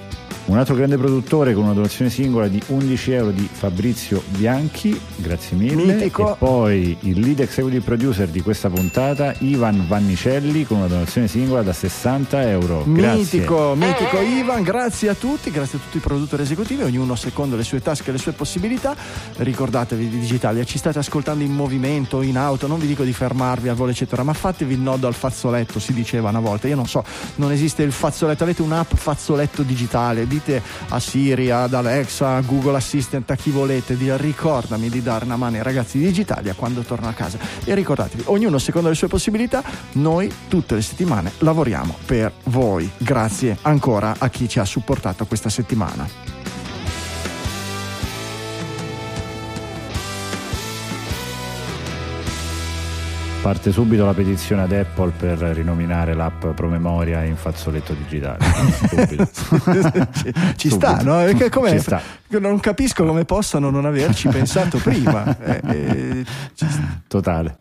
[0.45, 5.55] Un altro grande produttore con una donazione singola di 11 euro di Fabrizio Bianchi, grazie
[5.55, 5.93] mille.
[5.93, 6.33] Mitico.
[6.33, 11.63] E poi il lead executive producer di questa puntata, Ivan Vannicelli, con una donazione singola
[11.63, 12.83] da 60 euro.
[12.85, 13.39] Grazie.
[13.39, 17.63] Mitico, mitico Ivan, grazie a tutti, grazie a tutti i produttori esecutivi, ognuno secondo le
[17.63, 18.97] sue tasche e le sue possibilità.
[19.37, 23.69] Ricordatevi di Digitalia, ci state ascoltando in movimento, in auto, non vi dico di fermarvi
[23.69, 26.67] al volo eccetera, ma fatevi il nodo al fazzoletto, si diceva una volta.
[26.67, 27.01] Io non so,
[27.35, 32.77] non esiste il fazzoletto, avete un'app fazzoletto digitale, dite a Siri, ad Alexa, a Google
[32.77, 36.81] Assistant, a chi volete, di ricordami di dare una mano ai ragazzi di Digitalia quando
[36.81, 37.37] torno a casa.
[37.63, 39.63] E ricordatevi, ognuno secondo le sue possibilità,
[39.93, 42.89] noi tutte le settimane lavoriamo per voi.
[42.97, 46.42] Grazie ancora a chi ci ha supportato questa settimana.
[53.43, 58.39] Parte subito la petizione ad Apple per rinominare l'app Promemoria in fazzoletto digitale.
[60.55, 61.17] Ci, sta, no?
[61.17, 61.71] Perché com'è?
[61.71, 62.01] Ci sta.
[62.39, 65.37] Non capisco come possano non averci pensato prima.
[65.39, 66.25] Eh, eh.
[67.05, 67.57] Totale.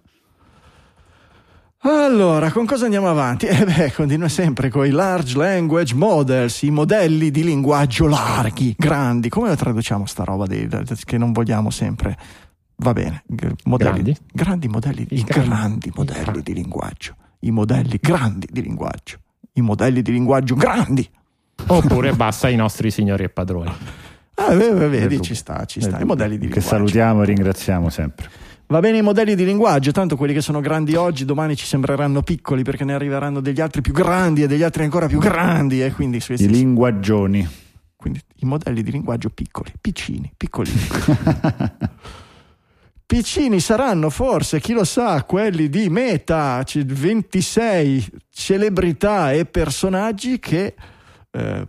[1.79, 3.47] Allora, con cosa andiamo avanti?
[3.47, 9.29] Eh beh, continua sempre con i large language models, i modelli di linguaggio larghi, grandi.
[9.29, 10.69] Come traduciamo sta roba dei,
[11.05, 12.17] che non vogliamo sempre?
[12.83, 13.23] Va bene,
[13.65, 14.17] modelli, Grandi?
[14.33, 15.49] grandi modelli, i I grandi.
[15.49, 19.19] grandi modelli di linguaggio, i modelli grandi di linguaggio,
[19.55, 21.09] i modelli di linguaggio grandi.
[21.67, 23.71] Oppure basta i nostri signori e padroni.
[24.35, 26.01] Ah, beh, beh, vedi, Nel ci sta, ci sta.
[26.01, 26.69] I modelli di Che linguaggio.
[26.69, 28.29] salutiamo e ringraziamo sempre.
[28.67, 32.23] Va bene i modelli di linguaggio, tanto quelli che sono grandi oggi domani ci sembreranno
[32.23, 35.93] piccoli perché ne arriveranno degli altri più grandi e degli altri ancora più grandi e
[35.93, 37.47] quindi, I linguaggioni.
[37.95, 40.81] quindi i modelli di linguaggio piccoli, piccini, piccolini.
[43.13, 50.75] Piccini saranno forse, chi lo sa, quelli di Meta, c- 26 celebrità e personaggi che
[51.31, 51.69] eh,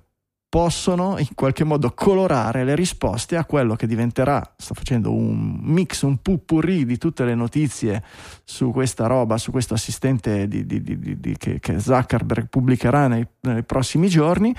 [0.53, 6.03] possono in qualche modo colorare le risposte a quello che diventerà, sto facendo un mix,
[6.03, 8.03] un pupurri di tutte le notizie
[8.43, 13.63] su questa roba, su questo assistente di- di- di- che, che Zuckerberg pubblicherà nei, nei
[13.63, 14.53] prossimi giorni,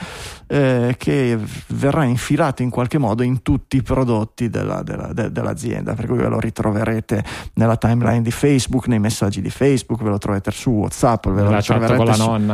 [0.48, 1.38] eh, che
[1.68, 6.16] verrà infilato in qualche modo in tutti i prodotti della- della- de- dell'azienda, per cui
[6.16, 7.24] ve lo ritroverete
[7.54, 11.50] nella timeline di Facebook, nei messaggi di Facebook, ve lo troverete su WhatsApp, ve lo
[11.76, 11.94] ritroverete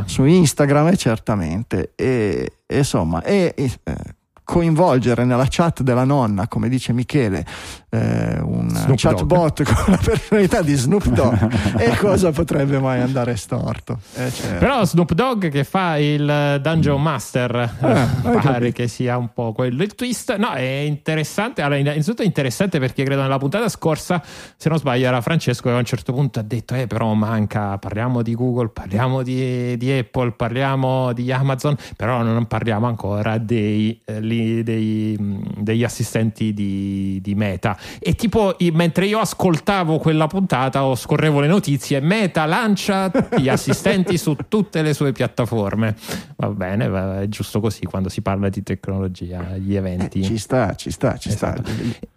[0.05, 1.93] su, su Instagram e certamente.
[1.97, 4.15] E, e insomma e, e, eh,
[4.51, 7.47] coinvolgere nella chat della nonna come dice Michele
[7.91, 13.37] eh, un Snoop chatbot con la personalità di Snoop Dogg e cosa potrebbe mai andare
[13.37, 14.59] storto Eh, certo.
[14.59, 18.73] Però Snoop Dogg che fa il Dungeon Master eh, hai pare capito.
[18.73, 20.37] che sia un po' quello il twist.
[20.37, 21.63] No, è interessante.
[21.63, 24.23] Allora, innanzitutto è interessante perché credo nella puntata scorsa,
[24.57, 27.79] se non sbaglio, era Francesco che a un certo punto ha detto: Eh, però manca,
[27.79, 34.01] parliamo di Google, parliamo di, di Apple, parliamo di Amazon, però non parliamo ancora dei,
[34.05, 34.21] eh,
[34.63, 35.17] dei,
[35.59, 37.77] degli assistenti di, di Meta.
[37.99, 44.19] E tipo, mentre io ascoltavo quella puntata o scorrevo le notizie, Meta lancia gli assistenti
[44.19, 45.97] su tutte le sue piattaforme.
[46.37, 50.21] Va bene, va- è giusto così quando si parla di tecnologia, gli eventi.
[50.21, 51.63] Eh, ci sta ci sta ci Esatto.
[51.71, 52.09] sta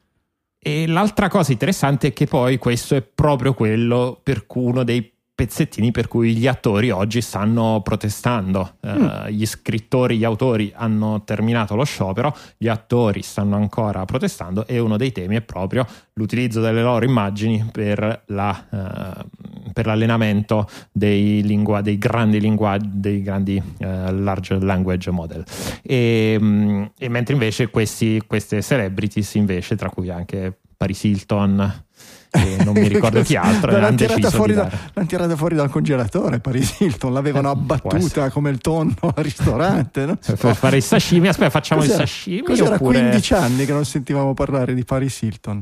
[0.60, 5.13] E l'altra cosa interessante è che poi questo è proprio quello per cui uno dei
[5.36, 8.76] pezzettini per cui gli attori oggi stanno protestando.
[8.82, 14.80] Eh, gli scrittori, gli autori hanno terminato lo sciopero, gli attori stanno ancora protestando e
[14.80, 21.42] uno dei temi è proprio l'utilizzo delle loro immagini per, la, eh, per l'allenamento dei,
[21.42, 25.44] lingua- dei grandi linguaggi, dei grandi eh, large language model.
[25.82, 31.86] E, mm, e mentre invece questi, queste celebrities, invece, tra cui anche Paris Hilton
[32.34, 35.70] e non mi ricordo chi altro, L'hanno hanno tirata, fuori da- l'hanno tirata fuori dal
[35.70, 40.18] congelatore Paris Hilton l'avevano Eh, abbattuta come il tonno al ristorante no?
[40.18, 41.28] per fare il sashimi.
[41.28, 42.02] Aspetta, facciamo Cos'era?
[42.02, 42.42] il sashimi.
[42.42, 43.00] Cos'era oppure...
[43.00, 45.62] 15 anni che non sentivamo parlare di Paris Hilton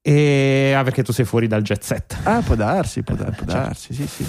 [0.00, 0.72] E...
[0.76, 2.16] Ah, perché tu sei fuori dal jet set.
[2.24, 3.52] ah può darsi può, dar- può Certo.
[3.66, 4.24] darsi sì sì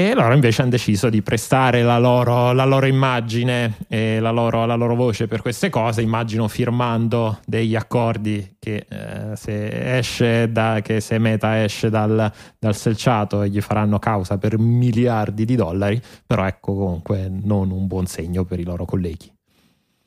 [0.00, 4.64] E loro invece hanno deciso di prestare la loro, la loro immagine e la loro,
[4.64, 11.00] la loro voce per queste cose, immagino firmando degli accordi che eh, se da, che
[11.00, 16.74] se Meta esce dal, dal selciato gli faranno causa per miliardi di dollari, però ecco
[16.74, 19.30] comunque non un buon segno per i loro colleghi.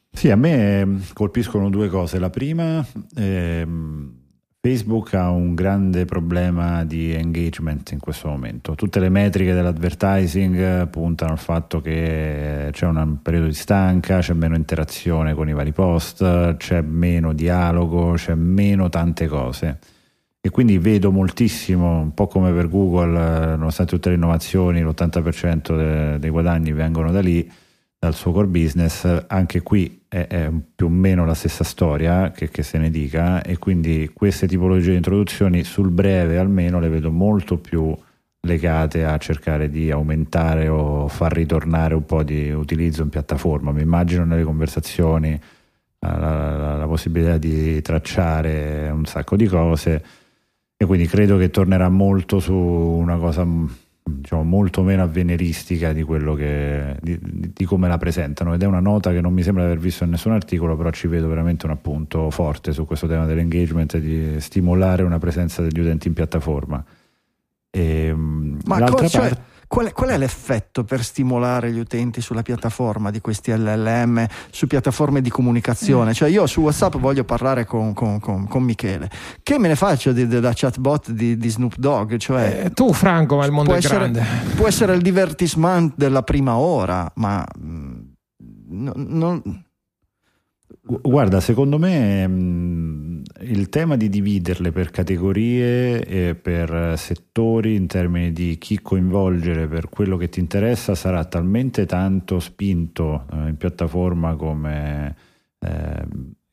[0.10, 2.18] Sì, a me eh, colpiscono due cose.
[2.18, 2.84] La prima,
[3.16, 4.23] ehm,
[4.66, 8.76] Facebook ha un grande problema di engagement in questo momento.
[8.76, 14.32] Tutte le metriche dell'advertising eh, puntano al fatto che c'è un periodo di stanca, c'è
[14.32, 19.80] meno interazione con i vari post, c'è meno dialogo, c'è meno tante cose.
[20.40, 25.76] E quindi vedo moltissimo, un po' come per Google, eh, nonostante tutte le innovazioni, l'80%
[25.76, 27.52] de- dei guadagni vengono da lì,
[28.04, 32.50] dal suo core business, anche qui è, è più o meno la stessa storia che,
[32.50, 37.12] che se ne dica e quindi queste tipologie di introduzioni sul breve almeno le vedo
[37.12, 37.96] molto più
[38.42, 43.72] legate a cercare di aumentare o far ritornare un po' di utilizzo in piattaforma.
[43.72, 45.40] Mi immagino nelle conversazioni
[46.00, 50.04] la, la- la possibilità di tracciare un sacco di cose
[50.76, 53.48] e quindi credo che tornerà molto su una cosa
[54.04, 57.18] diciamo, molto meno avveniristica di quello che di,
[57.54, 58.54] di- come la presentano.
[58.54, 60.92] Ed è una nota che non mi sembra di aver visto in nessun articolo però
[60.92, 65.62] ci vedo veramente un appunto forte su questo tema dell'engagement e di stimolare una presenza
[65.62, 66.84] degli utenti in piattaforma.
[67.70, 69.42] E, mh, Ma l'altra co- cioè, parte
[69.74, 74.68] qual, è, qual è l'effetto per stimolare gli utenti sulla piattaforma di questi LLM, su
[74.68, 76.12] piattaforme di comunicazione?
[76.12, 76.14] Mm.
[76.14, 79.10] Cioè io su WhatsApp voglio parlare con, con- con- con Michele.
[79.42, 82.18] Che me ne faccio di- di- da chatbot di, di Snoop Dogg?
[82.18, 84.24] Cioè, Eh, tu Franco, ma il mondo è essere, grande.
[84.56, 87.44] può essere il divertissement della prima ora, ma...
[87.60, 88.00] mm,
[88.70, 89.62] no- Gu-
[90.86, 98.34] Guarda, secondo me mh, il tema di dividerle per categorie e per settori in termini
[98.34, 104.36] di chi coinvolgere per quello che ti interessa sarà talmente tanto spinto eh, in piattaforma
[104.36, 105.16] come
[105.60, 106.06] eh,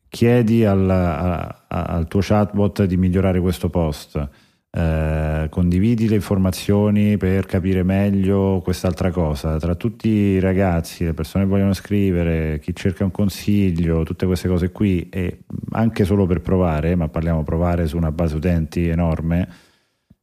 [0.07, 4.29] chiedi al, a- al tuo chatbot di migliorare questo post.
[4.73, 9.57] Eh, condividi le informazioni per capire meglio quest'altra cosa.
[9.57, 14.47] Tra tutti i ragazzi, le persone che vogliono scrivere, chi cerca un consiglio, tutte queste
[14.47, 15.39] cose qui, e
[15.71, 19.47] anche solo per provare, ma parliamo provare su una base utenti enorme,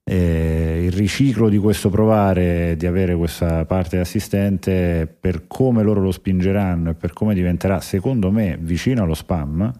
[0.03, 6.11] eh, il riciclo di questo provare, di avere questa parte assistente, per come loro lo
[6.11, 9.70] spingeranno e per come diventerà, secondo me, vicino allo spam,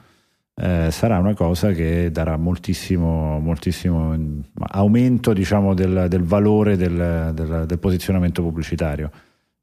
[0.61, 4.41] eh, sarà una cosa che darà moltissimo, moltissimo mm,
[4.71, 9.11] aumento diciamo, del, del valore del, del- del posizionamento pubblicitario.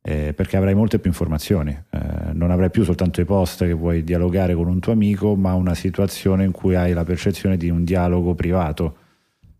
[0.07, 1.99] eh, perché avrai molte più informazioni, Eh,
[2.33, 5.73] non avrai più soltanto i post che puoi dialogare con un tuo amico, ma una
[5.73, 8.95] situazione in cui hai la percezione di un dialogo privato.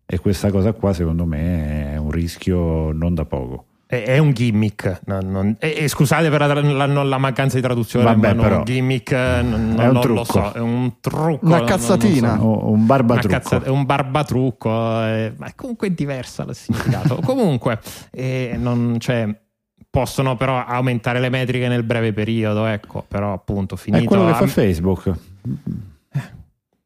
[0.06, 3.66] E questa cosa qua, secondo me, è un rischio non da poco.
[3.88, 5.02] È, è un gimmick.
[5.06, 8.34] non- non- e, e scusate per la, la- non- la mancanza di traduzione, Vabbè, ma
[8.34, 10.24] non però, un gimmick eh, non, è un non lo trucco.
[10.26, 10.52] so.
[10.54, 11.46] È un trucco.
[11.46, 12.36] Una non- non cazzatina.
[12.38, 12.44] so.
[12.44, 13.28] O- un barbatrucco.
[13.28, 17.20] cazza- è un barbatrucco, eh, ma comunque è diversa il significato.
[17.24, 17.80] comunque,
[18.12, 19.30] eh, non, cioè,
[19.88, 24.04] possono però aumentare le metriche nel breve periodo, ecco, però appunto finito.
[24.04, 25.14] È quello che a- fa Facebook.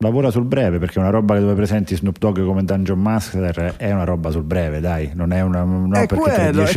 [0.01, 4.05] Lavora sul breve perché una roba dove presenti Snoop Dogg come Dungeon Master è una
[4.05, 6.67] roba sul breve, dai, non è una no, È quello, è quello, non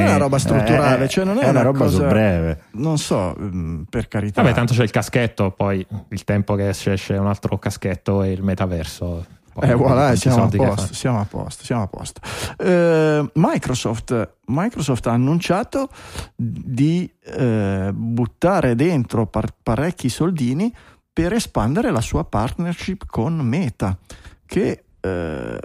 [0.00, 2.62] è anni- una roba strutturale, eh, cioè non è una, una roba cosa- sul breve.
[2.72, 4.42] Non so, mm, per carità.
[4.42, 8.32] Vabbè, tanto c'è il caschetto, poi il tempo che esce, esce un altro caschetto e
[8.32, 9.24] il metaverso.
[9.52, 12.20] Poi Eh, voilà, siamo a che posto, siamo a posto, siamo a posto.
[12.58, 15.90] Eh, Microsoft, Microsoft ha annunciato
[16.34, 20.74] di eh, buttare dentro par- parecchi soldini
[21.14, 23.96] per espandere la sua partnership con Meta,
[24.44, 25.58] che eh,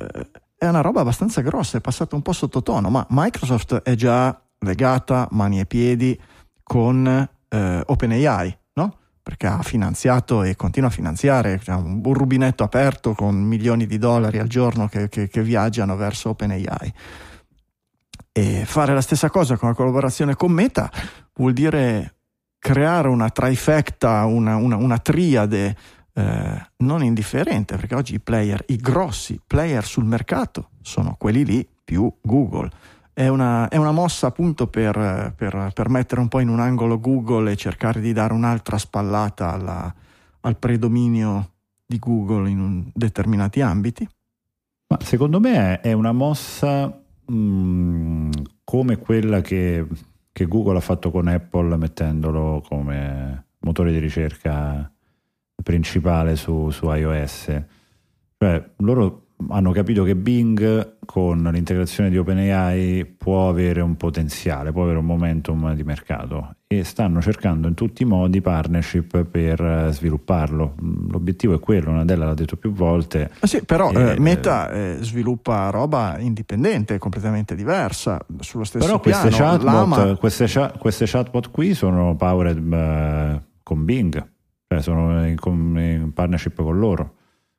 [0.55, 5.27] è una roba abbastanza grossa, è passata un po' sottotono, ma Microsoft è già legata
[5.31, 6.19] mani e piedi
[6.61, 8.97] con eh, OpenAI, no?
[9.23, 13.97] Perché ha finanziato e continua a finanziare cioè, un, un rubinetto aperto con milioni di
[13.97, 16.93] dollari al giorno che, che- che viaggiano verso OpenAI.
[18.31, 20.91] E fare la stessa cosa con la collaborazione con Meta
[21.33, 22.18] vuol dire
[22.59, 25.75] creare una trifecta, una, una- una triade
[26.13, 31.67] eh, non indifferente, perché oggi i player, i grossi player sul mercato sono quelli lì
[31.83, 32.69] più Google.
[33.13, 36.99] È una, è una mossa appunto per, per- per mettere un po' in un angolo
[36.99, 39.93] Google e cercare di dare un'altra spallata alla-
[40.41, 41.51] al predominio
[41.85, 44.07] di Google in determinati ambiti.
[44.87, 48.29] Ma secondo me è- una mossa mh,
[48.63, 49.85] come quella che,
[50.39, 54.89] che Google ha fatto con Apple mettendolo come motore di ricerca
[55.61, 57.61] principale su, su iOS.
[58.37, 64.83] Cioè, loro hanno capito che Bing con l'integrazione di OpenAI può avere un potenziale, può
[64.83, 69.91] avere un momentum di mercato e stanno cercando in tutti i modi partnership per eh,
[69.91, 70.75] svilupparlo.
[70.79, 74.69] Mm, L'obiettivo è quello, Nadella l'ha detto più volte, Ah sì, però Eh, eh, Meta
[74.69, 79.43] eh, sviluppa roba indipendente, completamente diversa, sullo stesso Però queste piano.
[79.57, 84.29] chatbot, Lama- queste, queste chatbot qui sono powered eh, con Bing,
[84.67, 85.37] cioè sono in,
[85.75, 87.15] in partnership con loro.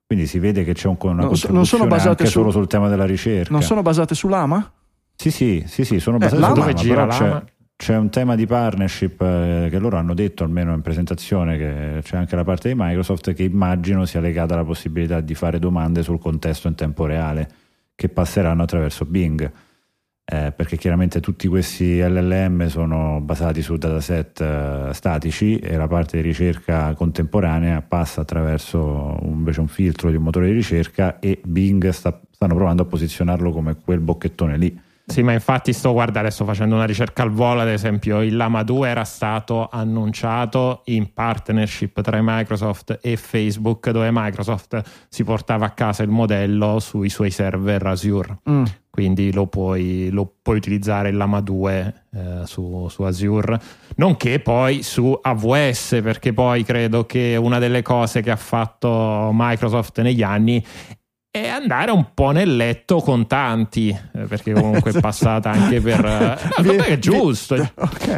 [0.07, 2.69] Quindi si vede che c'è un, una Non non sono basate anche su- solo sul
[2.69, 3.51] tema della ricerca.
[3.51, 4.73] non sono basate su Lama?
[5.17, 7.45] Sì, sì, sì, sì, sono Eh, basate Lama- su Dove Lama, gira però c'è, Lama?
[7.81, 12.18] C'è un tema di partnership eh, che loro hanno detto almeno in presentazione che c'è
[12.18, 16.18] anche la parte di Microsoft che immagino sia legata alla possibilità di fare domande sul
[16.18, 17.49] contesto in tempo reale
[17.95, 19.51] che passeranno attraverso Bing.
[20.26, 26.18] Eh, perché chiaramente tutti questi LLM sono basati su dataset eh, statici e la parte
[26.18, 31.41] di ricerca contemporanea passa attraverso un- invece un filtro di un motore di ricerca e
[31.43, 34.89] Bing sta- stanno provando a posizionarlo come quel bocchettone lì.
[35.11, 38.63] Sì, ma infatti sto guardando, sto facendo una ricerca al volo, ad esempio il Lama
[38.63, 45.71] 2 era stato annunciato in partnership tra Microsoft e Facebook, dove Microsoft si portava a
[45.71, 48.39] casa il modello sui suoi server Azure.
[48.49, 48.65] Mm.
[48.89, 53.59] Quindi lo puoi, lo puoi utilizzare il Lama 2 eh, su, su Azure,
[53.97, 60.01] nonché poi su AWS, perché poi credo che una delle cose che ha fatto Microsoft
[60.03, 60.65] negli anni
[61.33, 66.05] è andare un po' nel letto con tanti, eh, perché comunque è passata anche per...
[66.05, 67.72] eh, no, è giusto,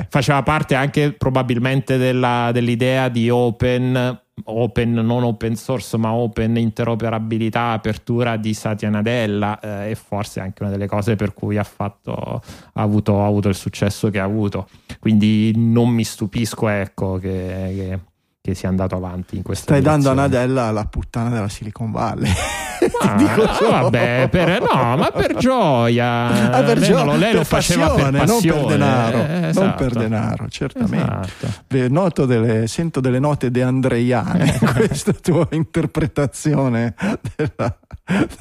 [0.09, 7.73] faceva parte anche probabilmente della- dell'idea di open, open, non open source, ma open interoperabilità,
[7.73, 12.15] apertura di Satya Nadella eh, e forse anche una delle cose per cui ha, fatto,
[12.15, 12.41] ha,
[12.83, 14.69] avuto, ha avuto il successo che ha avuto.
[14.99, 17.99] Quindi non mi stupisco ecco, che, che-
[18.43, 20.45] che sia andato avanti in questa Stai dando a direzione.
[20.47, 22.29] Nadella la puttana della Silicon Valley.
[23.01, 23.71] Ah, Dico no, solo.
[23.71, 26.51] vabbè, per, no, ma per gioia.
[26.53, 28.57] Ah, per lei gio- non, lei lo per faceva passione, per passione.
[28.57, 29.85] non per denaro, eh, non esatto.
[29.85, 31.31] per denaro, certamente.
[31.67, 32.27] Esatto.
[32.27, 36.95] Delle- sento delle note deandreiane in questa tua interpretazione
[37.37, 37.77] della-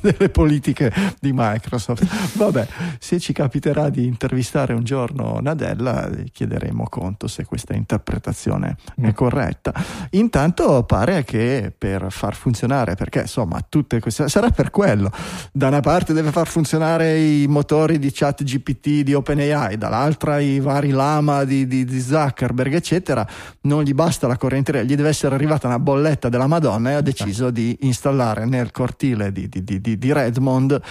[0.02, 2.06] delle politiche di Microsoft.
[2.38, 2.68] Vabbè,
[3.00, 9.06] se ci capiterà di intervistare un giorno Nadella, eh, chiederemo conto se questa interpretazione Mm.
[9.06, 9.74] è corretta.
[10.12, 15.12] Intanto pare che per far funzionare, perché insomma, tutte queste sarà per quello.
[15.52, 20.60] Da una parte deve far funzionare i motori di chat GPT di OpenAI, dall'altra i
[20.60, 23.26] vari lama di, di- di Zuckerberg, eccetera.
[23.62, 27.02] Non gli basta la corrente, gli deve essere arrivata una bolletta della Madonna e ha
[27.02, 30.82] deciso di installare nel cortile di, di- Redmond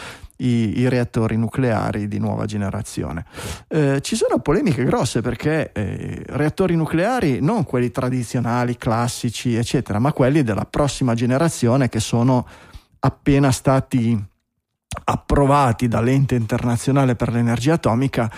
[0.40, 3.24] i, i reattori nucleari di nuova generazione.
[3.68, 10.12] Eh, ci sono polemiche grosse perché eh, reattori nucleari, non quelli tradizionali, classici, eccetera, ma
[10.12, 12.46] quelli della prossima generazione che sono
[13.00, 14.18] appena stati
[15.04, 18.30] approvati dall'ente internazionale per l'energia atomica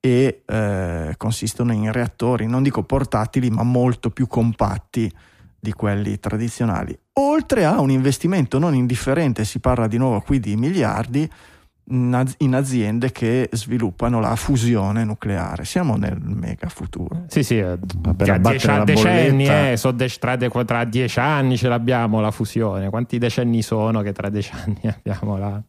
[0.00, 5.12] e eh, consistono in reattori, non dico portatili, ma molto più compatti
[5.58, 6.98] di quelli tradizionali.
[7.14, 11.30] Oltre a un investimento non indifferente, si parla di nuovo qui di miliardi,
[11.90, 15.64] in az- in aziende che sviluppano la fusione nucleare.
[15.64, 17.24] Siamo nel mega futuro.
[17.28, 17.78] Sì, sì, eh,
[18.16, 21.56] per tra abbattere dieci- la decenni, bolletta- eh, so de- tra, de- tra dieci anni
[21.56, 22.88] ce l'abbiamo la fusione.
[22.90, 25.60] Quanti decenni sono che tra dieci anni abbiamo la,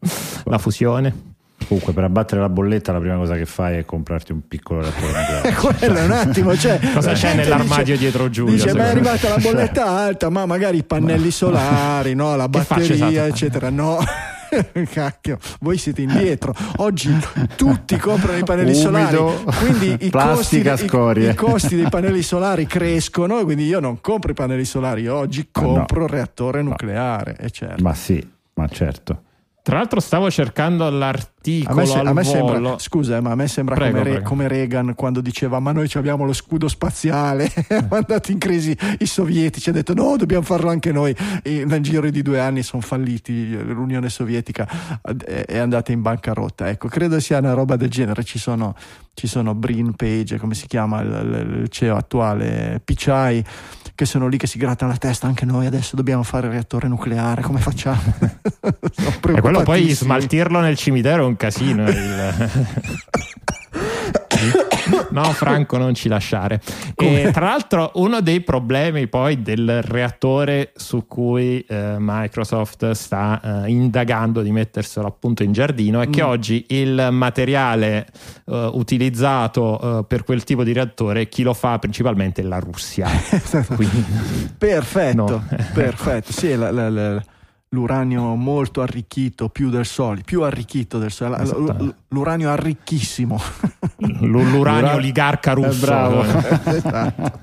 [0.44, 1.30] la fusione?
[1.68, 5.06] Comunque, per abbattere la bolletta, la prima cosa che fai è comprarti un piccolo reattore
[5.12, 5.48] nucleare.
[5.48, 8.88] E quello è un attimo, cioè, Cosa c'è nell'armadio dice- dietro Giulio, Dice, ma è
[8.90, 13.28] arrivata la bolletta alta, ma magari i pannelli solari, no, la faccia batteria, esatto?
[13.28, 13.70] eccetera.
[13.70, 13.98] No.
[14.90, 16.54] Cacchio, voi siete indietro.
[16.76, 17.16] Oggi
[17.56, 22.66] tutti comprano i pannelli solari, Umido, quindi i costi, i- i costi dei pannelli solari
[22.66, 23.42] crescono.
[23.44, 25.62] Quindi io non compro i pannelli solari, oggi no.
[25.62, 27.36] compro il reattore nucleare.
[27.38, 27.82] E certo.
[27.82, 29.22] Ma sì, ma certo.
[29.64, 33.34] Tra l'altro stavo cercando A l'articolo me, se- a me sembra, scusa, eh, ma a
[33.36, 34.28] me sembra Prego, come, Re- prego.
[34.28, 37.48] come Reagan quando diceva: Ma noi abbiamo lo scudo spaziale.
[37.70, 39.68] ha mandato in crisi i sovietici.
[39.70, 41.14] Ha detto: No, dobbiamo farlo anche noi.
[41.44, 43.56] E nel giro di due anni sono falliti.
[43.56, 44.68] L'Unione Sovietica
[45.46, 46.68] è, andata in bancarotta.
[46.68, 48.24] Ecco, credo sia una roba del genere.
[48.24, 48.74] Ci sono,
[49.14, 53.44] ci sono Brin Page, come si chiama il, il- il CEO attuale, Pichai,
[54.02, 55.26] che sono lì che si grattano la testa.
[55.28, 57.42] Anche noi adesso dobbiamo fare il reattore nucleare.
[57.42, 58.00] Come facciamo?
[59.34, 61.88] E quello poi smaltirlo nel cimitero è un casino.
[61.88, 62.50] il-
[65.10, 66.60] No, Franco, non ci lasciare.
[66.96, 73.70] E, tra l'altro, uno dei problemi poi del reattore su cui eh, Microsoft sta eh,
[73.70, 76.26] indagando di metterselo appunto in giardino è che Mm.
[76.28, 78.06] oggi il materiale
[78.46, 83.06] eh, utilizzato eh, per quel tipo di reattore, chi lo fa principalmente è la Russia.
[83.74, 84.04] Quindi,
[84.58, 85.46] Perfetto, No.
[85.72, 86.32] perfetto.
[86.32, 87.22] Sì, la- la- la-
[87.72, 91.42] l'uranio molto arricchito, più del solito, più arricchito del solito.
[91.42, 91.94] Esatto.
[92.08, 93.40] L'uranio arricchissimo.
[93.98, 95.70] l'uranio L'ura- oligarca russo.
[95.82, 96.22] Eh, bravo.
[96.64, 97.40] esatto.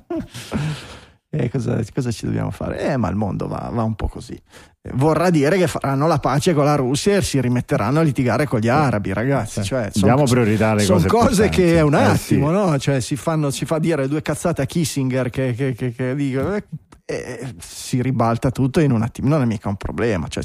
[1.31, 2.79] E cosa, cosa ci dobbiamo fare?
[2.91, 4.39] Eh, ma il mondo va, va un po' così.
[4.81, 8.45] Eh, Vorrà dire che faranno la pace con la Russia e si rimetteranno a litigare
[8.47, 9.61] con gli arabi, ragazzi.
[9.63, 12.53] Cioè, son- Diamo priorità alle sono cose cose che è un Eh, attimo, sì.
[12.53, 12.77] no?
[12.79, 16.55] Cioè, si, fanno, si fa dire due cazzate a Kissinger che, che, che, che dicono.
[16.55, 16.63] eh,
[17.11, 20.27] e si ribalta tutto in un attimo, non è mica un problema.
[20.29, 20.43] Cioè,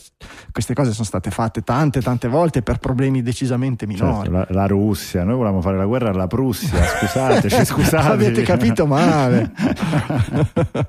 [0.51, 4.30] queste cose sono state fatte tante, tante volte per problemi decisamente minori.
[4.30, 8.09] Certo, la, la Russia, noi volevamo fare la guerra alla Prussia, scusateci, scusate.
[8.09, 9.53] Avete capito male.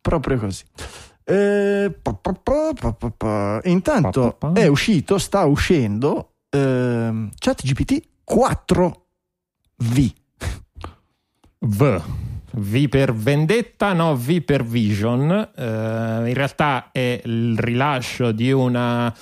[0.00, 0.62] Proprio così.
[1.30, 3.60] Eh, pa, pa, pa.
[3.64, 10.12] Intanto è uscito, sta uscendo ehm, ChatGPT 4V.
[11.58, 12.02] V.
[12.52, 15.30] V per vendetta, no V per vision.
[15.54, 19.12] Eh, in realtà è il rilascio di una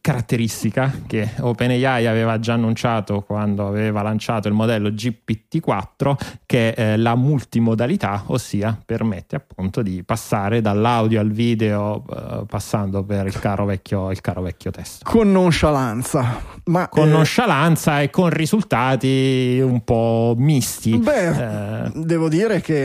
[0.00, 6.16] caratteristica che OpenAI aveva già annunciato quando aveva lanciato il modello GPT-4,
[6.46, 13.02] che è eh, la multimodalità, ossia permette appunto di passare dall'audio al video, eh, passando
[13.04, 15.08] per il caro vecchio, il caro vecchio testo.
[15.08, 16.54] Con nonchalance.
[16.66, 20.96] Ma, Con eh, nonchalance e con risultati un po' misti.
[20.98, 22.75] Beh, Eh, devo dire che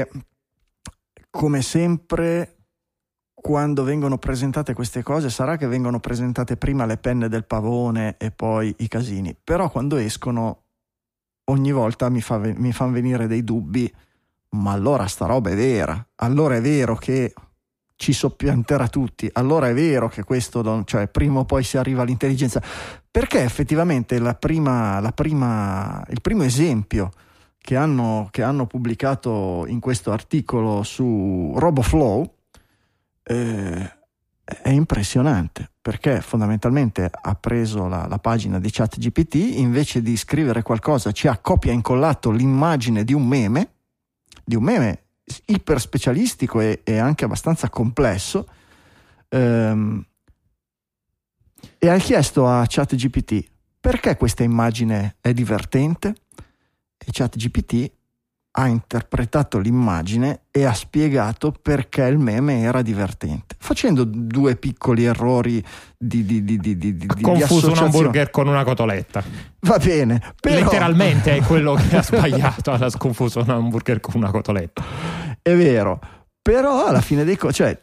[1.29, 2.57] come sempre
[3.33, 8.29] quando vengono presentate queste cose sarà che vengono presentate prima le penne del pavone e
[8.29, 10.63] poi i casini, però quando escono
[11.45, 13.91] ogni volta mi, fa, mi fanno venire dei dubbi,
[14.49, 17.33] ma allora sta roba è vera, allora è vero che
[17.95, 22.03] ci soppianterà tutti, allora è vero che questo, non- cioè prima o poi si arriva
[22.03, 22.61] all'intelligenza,
[23.09, 27.11] perché effettivamente la prima, la prima, il primo esempio
[27.61, 32.33] che hanno, che hanno pubblicato in questo articolo su RoboFlow
[33.23, 33.97] eh,
[34.43, 35.69] è impressionante.
[35.81, 41.37] perché fondamentalmente ha preso la, la pagina di ChatGPT, invece di scrivere qualcosa ci ha
[41.37, 43.69] copia e incollato l'immagine di un meme,
[44.43, 45.03] di un meme
[45.45, 48.47] iper specialistico e, e anche abbastanza complesso,
[49.29, 50.05] ehm,
[51.79, 56.13] e ha chiesto a ChatGPT perché questa immagine è divertente
[57.03, 57.91] e ChatGPT
[58.53, 65.63] ha interpretato l'immagine e ha spiegato perché il meme era divertente, facendo due piccoli errori
[65.97, 69.23] di, di, di, di, di, confuso un hamburger con una cotoletta.
[69.61, 70.55] Va bene, però...
[70.55, 74.83] letteralmente è quello che ha sbagliato, ha sconfuso un hamburger con una cotoletta.
[75.41, 75.99] È vero,
[76.41, 77.81] però alla fine dei conti, cioè,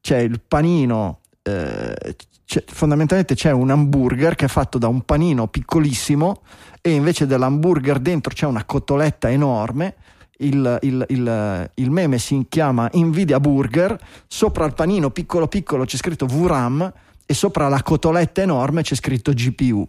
[0.00, 1.20] c'è il panino.
[1.42, 2.16] Eh,
[2.46, 6.42] c'è, fondamentalmente c'è un hamburger che è fatto da un panino piccolissimo
[6.80, 9.96] e invece dell'hamburger dentro c'è una cotoletta enorme
[10.38, 15.96] il, il, il, il, meme si chiama Nvidia Burger, sopra il panino piccolo piccolo c'è
[15.96, 16.92] scritto VRAM
[17.24, 19.86] e sopra la cotoletta enorme c'è scritto GPU.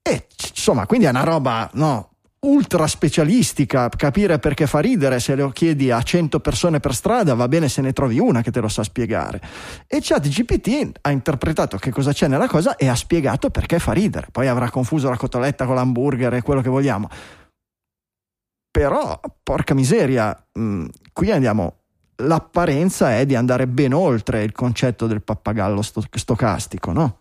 [0.00, 2.11] E insomma, quindi è una roba no,
[2.46, 7.46] ultra specialistica, capire perché fa ridere, se lo chiedi a 100 persone per strada va
[7.46, 9.40] bene se ne trovi una che te lo sa spiegare.
[9.86, 14.28] E ChatGPT ha interpretato che cosa c'è nella cosa e ha spiegato perché fa ridere.
[14.32, 17.08] Poi avrà confuso la cotoletta con l'hamburger e quello che vogliamo
[18.72, 21.76] però, porca miseria, mh, mm, qui andiamo.
[22.22, 27.18] L'apparenza è di andare ben oltre il concetto del pappagallo sto- stocastico, no?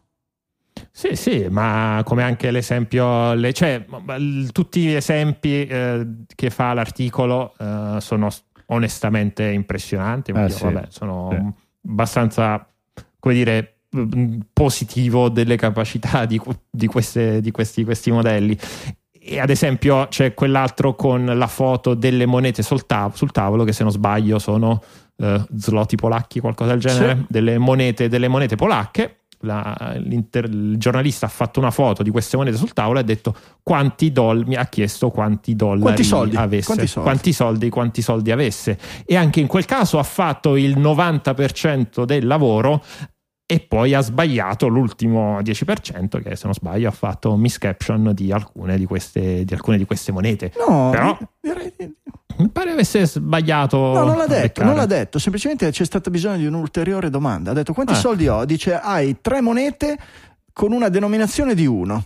[0.91, 3.85] Sì, sì, ma come anche l'esempio, le, cioè,
[4.51, 8.29] tutti gli esempi eh, che fa l'articolo eh, sono
[8.67, 11.89] onestamente impressionanti, eh, io, sì, vabbè, sono sì.
[11.89, 12.67] abbastanza,
[13.19, 16.39] come dire, mm, positivo delle capacità di,
[16.69, 18.57] di, queste, di questi, questi modelli
[19.23, 23.71] e ad esempio c'è quell'altro con la foto delle monete sul, tav- sul tavolo che
[23.71, 24.81] se non sbaglio sono
[25.17, 27.25] uh, zloty polacchi, qualcosa del genere, sì.
[27.29, 29.17] delle, monete, delle monete polacche.
[29.41, 33.35] La, il giornalista ha fatto una foto di queste monete sul tavolo e ha detto
[33.63, 36.35] quanti dollari mi ha chiesto quanti dollari quanti soldi?
[36.35, 37.09] avesse quanti soldi?
[37.09, 42.27] quanti soldi quanti soldi avesse e anche in quel caso ha fatto il 90% del
[42.27, 42.83] lavoro
[43.51, 48.77] e poi ha sbagliato l'ultimo 10% che se non sbaglio ha fatto miscaption di alcune
[48.77, 50.53] di queste, di alcune di queste monete.
[50.65, 51.73] No, però direi
[52.37, 53.77] mi pare avesse sbagliato.
[53.77, 57.51] No, non l'ha detto, non l'ha detto, semplicemente c'è stato bisogno di un'ulteriore domanda.
[57.51, 57.97] Ha detto quanti ah.
[57.97, 58.45] soldi ho?
[58.45, 59.97] Dice hai tre monete
[60.53, 62.05] con una denominazione di 1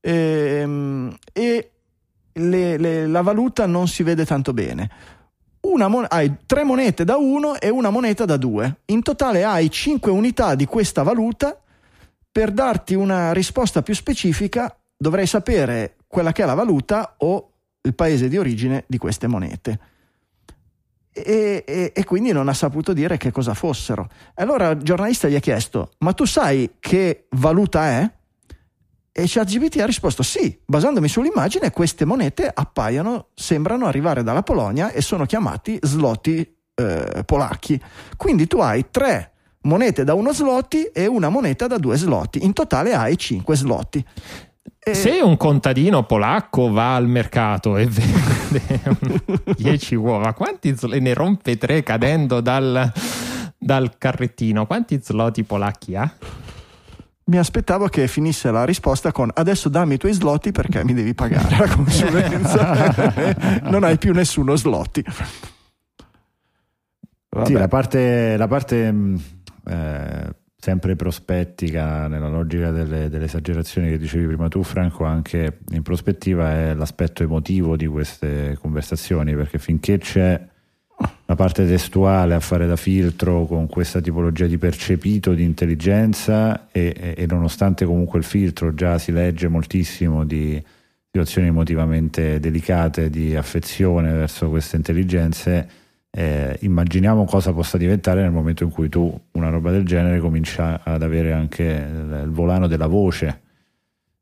[0.00, 1.70] ehm, e,
[2.34, 5.16] le, le, la valuta non si vede tanto bene
[5.76, 8.80] mon- hai tre monete da 1 e una moneta da 2.
[8.86, 11.60] In totale hai 5 unità di questa valuta.
[12.30, 17.94] Per darti una risposta più specifica dovrei sapere quella che è la valuta o il
[17.94, 19.78] paese di origine di queste monete.
[21.12, 24.08] E, e, e, quindi non ha saputo dire che cosa fossero.
[24.34, 28.10] Allora il giornalista gli ha chiesto: Ma tu sai che valuta è?
[29.18, 35.00] E ChatGPT ha risposto sì, basandomi sull'immagine queste monete appaiono, sembrano arrivare dalla Polonia e
[35.00, 37.82] sono chiamati zloty eh, polacchi.
[38.16, 39.32] Quindi tu hai tre
[39.62, 44.04] monete da uno zloty e una moneta da due zloty, in totale hai cinque zloty.
[44.78, 44.94] E...
[44.94, 48.94] Se un contadino polacco va al mercato e vende
[49.56, 52.92] 10 uova, quanti zloty ne rompe tre cadendo dal,
[53.58, 54.64] dal carrettino?
[54.64, 56.08] Quanti zloty polacchi ha?
[57.28, 61.14] Mi aspettavo che finisse la risposta con adesso dammi i tuoi slotti perché mi devi
[61.14, 62.92] pagare la consulenza.
[63.70, 65.04] non hai più nessuno slotti.
[67.44, 69.16] Sì, la parte, la parte mm,
[69.66, 75.82] eh, sempre prospettica nella logica delle, delle, esagerazioni che dicevi prima tu Franco anche in
[75.82, 80.42] prospettiva è l'aspetto emotivo di queste conversazioni perché finché c'è
[81.26, 86.94] la parte testuale a fare da filtro con questa tipologia di percepito di intelligenza e,
[86.96, 90.62] e, e, nonostante comunque il filtro già si legge moltissimo di
[91.04, 95.68] situazioni emotivamente delicate di affezione verso queste intelligenze
[96.10, 100.80] eh, immaginiamo cosa possa diventare nel momento in cui tu una roba del genere comincia
[100.82, 103.42] ad avere anche il, il volano della voce.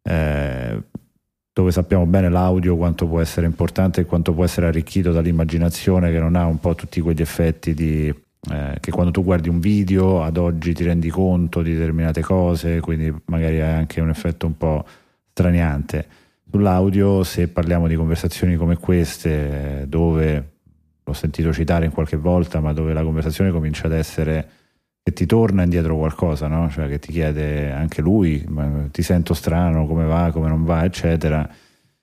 [0.03, 0.83] Eh,
[1.57, 6.19] dove sappiamo bene l'audio quanto può essere importante e quanto può essere arricchito dall'immaginazione che
[6.19, 10.23] non ha un po' tutti quegli effetti di, eh, che quando tu guardi un video
[10.23, 14.59] ad oggi ti rendi conto di determinate cose, quindi magari hai anche un effetto un
[14.59, 14.85] po'
[15.33, 16.07] straniante.
[16.51, 20.51] Sull'audio, se parliamo di conversazioni come queste, dove
[21.03, 24.49] l'ho sentito citare in qualche volta, ma dove la conversazione comincia ad essere
[25.07, 26.69] che ti torna indietro qualcosa, no?
[26.69, 28.45] cioè che ti chiede anche lui,
[28.91, 31.49] ti sento strano, come va, come non va, eccetera.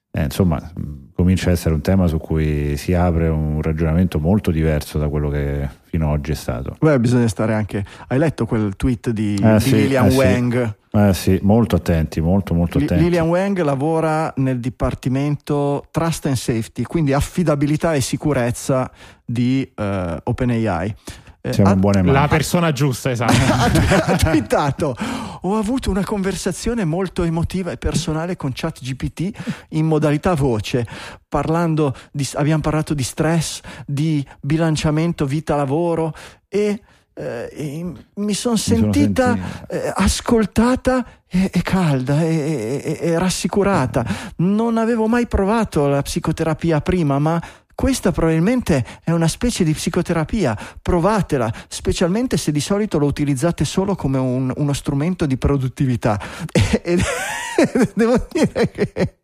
[0.09, 0.71] eh, insomma,
[1.13, 5.27] comincia a essere un tema su cui si apre un ragionamento molto diverso da quello
[5.27, 6.77] che fino ad oggi è stato.
[6.79, 7.83] Beh, bisogna stare anche.
[8.07, 10.17] Hai letto quel tweet di, Eh, di sì, Lilian eh, sì.
[10.17, 10.75] Wang?
[10.95, 13.03] Eh sì, molto attenti, molto molto attenti.
[13.03, 18.89] Lilian Wang lavora nel dipartimento Trust and Safety, quindi affidabilità e sicurezza
[19.25, 20.95] di eh, OpenAI.
[21.45, 22.13] Eh, Siamo ha- in buone mani.
[22.13, 23.33] La persona giusta, esatto.
[23.33, 24.95] ha, twittato
[25.41, 29.31] ho avuto una conversazione molto emotiva e personale con ChatGPT
[29.71, 30.87] in modalità voce
[31.27, 36.13] parlando di, abbiamo parlato di stress di bilanciamento vita-lavoro
[36.47, 36.81] e,
[37.13, 37.83] eh, e
[38.15, 39.37] mi sono sono sentita
[39.67, 44.05] eh, ascoltata e, e calda e, e- e rassicurata
[44.37, 47.41] non avevo mai provato la psicoterapia prima ma
[47.83, 53.93] questa probabilmente è una specie di psicoterapia, provatela, specialmente se di solito lo utilizzate solo
[53.95, 56.17] come un- uno strumento di produttività.
[56.53, 57.03] E, e-
[57.93, 59.17] devo dire che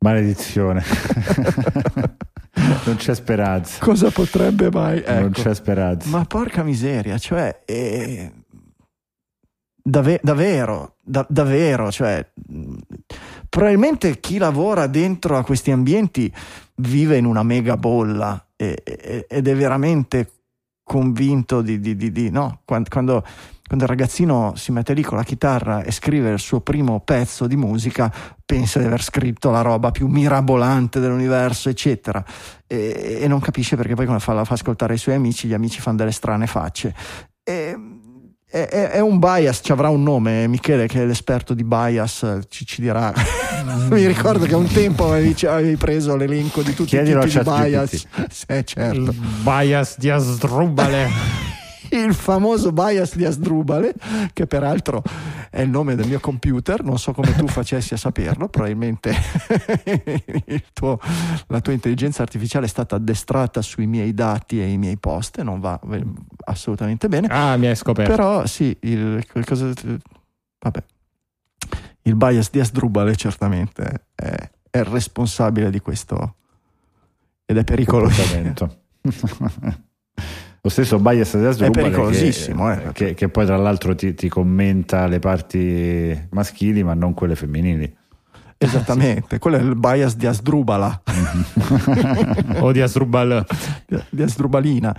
[0.00, 0.84] Maledizione.
[2.84, 3.82] non c'è speranza.
[3.82, 5.02] cosa potrebbe mai...
[5.06, 5.40] Non ecco.
[5.40, 6.10] c'è speranza.
[6.10, 7.62] Ma porca miseria, cioè...
[7.64, 8.32] eh,
[9.82, 12.22] dave- davvero, da- davvero, cioè...
[13.56, 16.30] Probabilmente chi lavora dentro a questi ambienti
[16.74, 20.30] vive in una mega bolla e- e- ed è veramente
[20.84, 21.80] convinto di...
[21.80, 22.60] di- di- di- no?
[22.66, 23.24] Quando, quando-
[23.66, 27.46] quando il ragazzino si mette lì con la chitarra e scrive il suo primo pezzo
[27.46, 28.12] di musica,
[28.44, 32.22] pensa di aver scritto la roba più mirabolante dell'universo, eccetera
[32.66, 35.54] e, e non capisce perché poi quando fa, la fa ascoltare ai suoi amici, gli
[35.54, 36.94] amici fanno delle strane facce.
[37.42, 37.85] E-
[38.56, 42.22] è, è- è un bias, ci avrà un nome, Michele che è l'esperto di bias
[42.22, 43.12] eh, ci, ci dirà.
[43.90, 47.50] Mi ricordo che un tempo avevi, avevi preso l'elenco di tutti Chiedilo i tipi di
[47.50, 48.06] bias.
[48.30, 48.94] Sì, certo.
[48.94, 49.12] Il
[49.42, 51.54] bias di Asdrubale.
[51.90, 53.94] Il famoso bias di Asdrubale,
[54.32, 55.02] che peraltro
[55.50, 59.14] è il nome del mio computer, non so come tu facessi a saperlo, probabilmente
[60.46, 60.98] il tuo-
[61.48, 65.60] la tua intelligenza artificiale è stata addestrata sui miei dati e i miei post non
[65.60, 66.04] va eh,
[66.44, 67.28] assolutamente bene.
[67.28, 68.10] Ah, mi hai scoperto.
[68.14, 69.72] Però sì, il, il cosa-
[70.58, 70.84] vabbè.
[72.02, 76.34] il bias di Asdrubale certamente è, è il responsabile di questo
[77.44, 78.22] ed è pericoloso.
[80.66, 82.92] Lo stesso bias di Asdrubal pericolosissimo, che, eh.
[82.92, 87.96] che- che poi tra l'altro ti, ti commenta le parti maschili ma non quelle femminili.
[88.58, 91.02] Esattamente, quello è il bias di Asdrubala,
[92.58, 93.46] o di Asdrubal.
[94.10, 94.96] di Asdrubalina.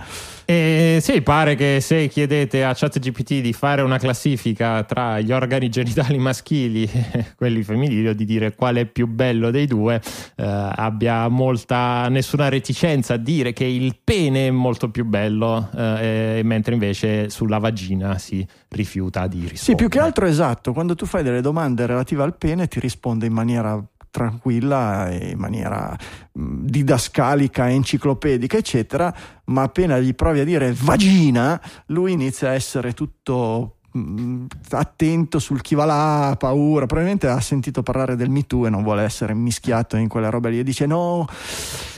[0.50, 5.68] E sì, pare che se chiedete a ChatGPT di fare una classifica tra gli organi
[5.68, 10.00] genitali maschili e quelli femminili o di dire qual è più bello dei due,
[10.36, 10.44] eh,
[10.74, 16.72] abbia molta nessuna reticenza a dire che il pene è molto più bello, eh, mentre
[16.72, 19.62] invece sulla vagina si rifiuta di rispondere.
[19.62, 23.26] Sì, più che altro esatto, quando tu fai delle domande relative al pene ti risponde
[23.26, 25.96] in maniera tranquilla e in maniera
[26.32, 29.14] mh, didascalica, enciclopedica, eccetera,
[29.46, 35.60] ma appena gli provi a dire vagina, lui inizia a essere tutto mh, attento sul
[35.60, 39.02] chi va là, ha paura, probabilmente ha sentito parlare del Me Too e non vuole
[39.02, 41.26] essere mischiato in quella roba lì e dice no,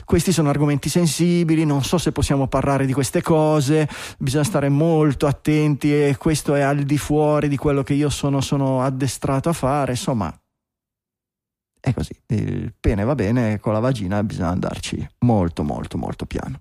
[0.04, 3.88] questi sono argomenti sensibili, non so se possiamo parlare di queste cose,
[4.18, 8.40] bisogna stare molto attenti e questo è al di fuori di quello che io sono,
[8.40, 10.39] sono addestrato a fare, insomma
[11.80, 16.60] è così, il pene va bene, con la vagina bisogna andarci molto molto molto piano.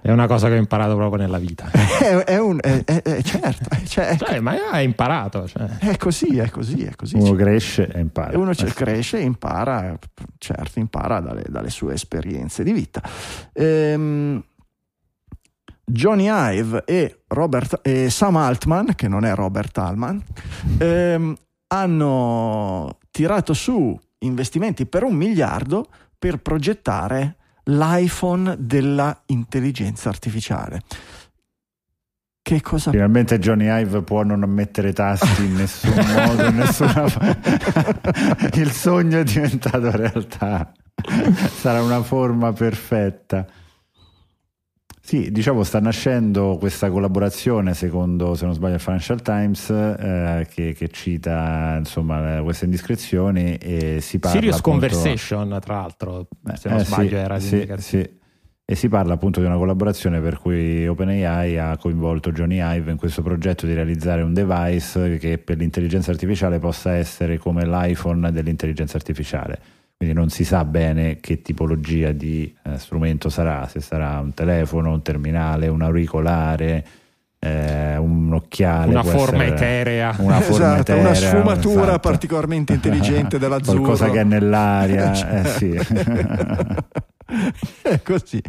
[0.00, 1.68] È una cosa che ho imparato proprio nella vita.
[1.70, 5.46] È, è un, è- è- è- certo, è, cioè, Cioè, ma hai imparato.
[5.46, 5.78] Cioè.
[5.78, 7.16] è così, è così, è così.
[7.16, 8.36] Uno cresce e impara.
[8.38, 9.96] Uno cresce e impara,
[10.38, 13.00] certo, impara dalle, dalle sue esperienze di vita.
[13.52, 14.42] Ehm,
[15.84, 20.20] Johnny Ive e, Robert, e Sam Altman, che non è Robert Altman,
[20.78, 21.34] ehm,
[21.68, 25.88] hanno tirato su investimenti per un miliardo
[26.18, 30.82] per progettare l'iPhone della intelligenza artificiale.
[32.42, 37.04] Che cosa Finalmente Johnny Ive può non mettere tasti in nessun modo, in nessuna
[38.54, 40.72] Il sogno è diventato realtà.
[41.60, 43.46] Sarà una forma perfetta.
[45.04, 50.74] Sì, diciamo sta nascendo questa collaborazione, secondo, se non sbaglio, il Financial Times, eh, che,
[50.74, 56.78] che cita insomma queste indiscrezioni e si parla Serious appunto- Conversation, tra l'altro, se non
[56.78, 58.20] eh, sbaglio, sì, era sì, sì.
[58.64, 62.96] E si parla appunto di una collaborazione per cui OpenAI ha coinvolto Johnny Ive in
[62.96, 68.96] questo progetto di realizzare un device che per l'intelligenza artificiale possa essere come l'iPhone dell'intelligenza
[68.96, 69.58] artificiale.
[70.02, 74.90] Quindi non si sa bene che tipologia di eh, strumento sarà, se sarà un telefono,
[74.90, 76.84] un terminale, un auricolare,
[77.38, 80.16] eh, un occhiale, Una forma essere eterea.
[80.18, 81.98] una, forma Esatto, una eterea, sfumatura esatto.
[82.00, 83.78] particolarmente intelligente dell'azzurro.
[83.78, 85.12] Qualcosa che è nell'aria,
[85.44, 85.70] eh, sì.
[87.82, 88.42] è così.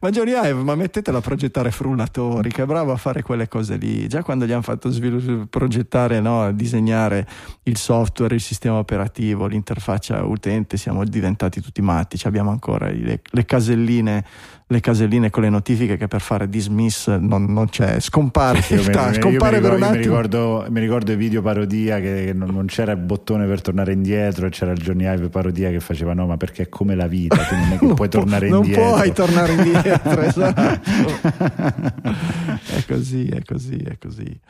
[0.00, 4.06] Ma Ive, ma mettetelo a progettare frullatori, che è bravo a fare quelle cose lì.
[4.06, 7.26] Già quando gli hanno fatto svilu- progettare, no, disegnare
[7.64, 12.18] il software, il sistema operativo, l'interfaccia utente, siamo diventati tutti matti.
[12.24, 14.24] Abbiamo ancora le, le caselline.
[14.66, 18.84] Le caselline con le notifiche che per fare dismiss non, non c'è, scompare, il mi-
[18.90, 22.64] ta- mi scompare per ricordo- mi ricordo, mi ricordo i video parodia che non, non
[22.64, 26.26] c'era il bottone per tornare indietro e c'era il Johnny Ive parodia che faceva no
[26.26, 28.60] ma perché è come la vita tu non è che Non puoi pu- tornare non
[28.64, 30.80] indietro puoi tornare indietro, esatto.
[32.74, 34.40] è così, è così, è così.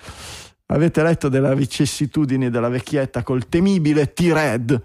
[0.67, 4.83] Avete letto delle vicissitudini della vecchietta col temibile T-Red?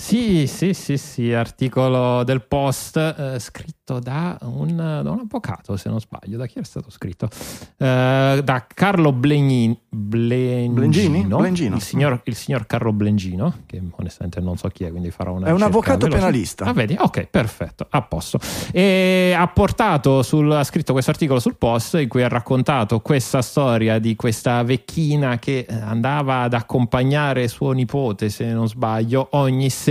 [0.00, 5.88] Sì, sì, sì, sì, articolo del post eh, scritto da un, da un avvocato, se
[5.90, 6.38] non sbaglio.
[6.38, 7.28] Da chi è stato scritto?
[7.76, 10.72] Eh, da Carlo Blegni- Blengino.
[10.74, 11.24] Blengini?
[11.24, 11.74] Blengino.
[11.76, 15.48] Il signor, il signor Carlo Blengino, che onestamente non so chi è, quindi farò una
[15.48, 16.18] È un avvocato veloce.
[16.18, 16.64] penalista.
[16.66, 16.96] Ah, vedi?
[16.98, 18.38] Ok, perfetto, a posto.
[18.72, 23.42] E ha portato sul, ha scritto questo articolo sul post in cui ha raccontato questa
[23.42, 29.86] storia di questa vecchina che andava ad accompagnare suo nipote, se non sbaglio, ogni sera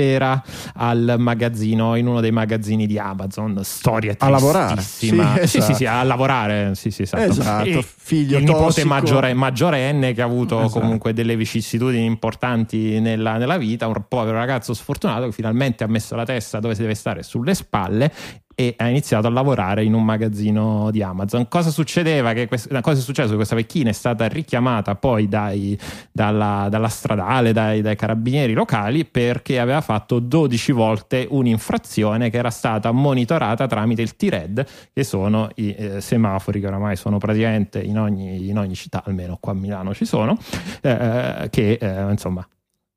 [0.76, 3.60] al magazzino, in uno dei magazzini di Amazon.
[3.64, 4.76] Storia A lavorare.
[4.76, 5.36] tristissima.
[5.38, 5.74] Sì, Sì, sì, esatto.
[5.76, 6.76] sì, a lavorare.
[6.76, 7.24] Sì, sì, esatto.
[7.24, 10.80] Esatto, figlio il nipote maggiore, maggiorenne che ha avuto Esatto.
[10.80, 16.16] comunque delle vicissitudini importanti nella, nella vita, un povero ragazzo sfortunato che finalmente ha messo
[16.16, 18.12] la testa dove si deve stare sulle spalle
[18.60, 21.48] e ha iniziato a lavorare in un magazzino di Amazon.
[21.48, 22.34] Cosa succedeva?
[22.34, 23.36] Che quest- cosa è successo?
[23.36, 25.78] Questa vecchina è stata richiamata poi dai-
[26.12, 32.50] dalla, dalla stradale, dai, dai carabinieri locali perché aveva fatto 12 volte un'infrazione che era
[32.50, 38.00] stata monitorata tramite il T-Red, che sono i eh, semafori che oramai sono praticamente in
[38.00, 40.36] ogni, in ogni città, almeno qua a Milano ci sono,
[40.82, 42.44] eh, che eh, insomma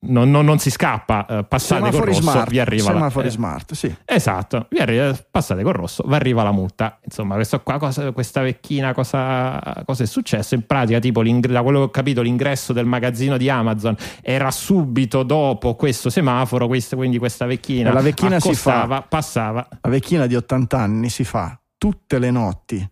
[0.02, 3.27] non, non- non si scappa, eh, passate col Semafori rosso, smart, vi arriva la, semafori
[3.27, 3.94] eh, smart, sì.
[4.05, 6.98] Esatto, vi arriva, passate col rosso, vi arriva la multa.
[7.05, 10.55] Insomma, questo qua, cosa- questa vecchina, cosa, cosa è successo?
[10.55, 15.22] In pratica, tipo, da quello che ho capito, l'ingresso del magazzino di Amazon era subito
[15.22, 19.68] dopo questo semaforo, questa- quindi questa vecchina, la vecchina si accostava, passava.
[19.82, 22.89] La vecchina di 80 anni si fa tutte le notti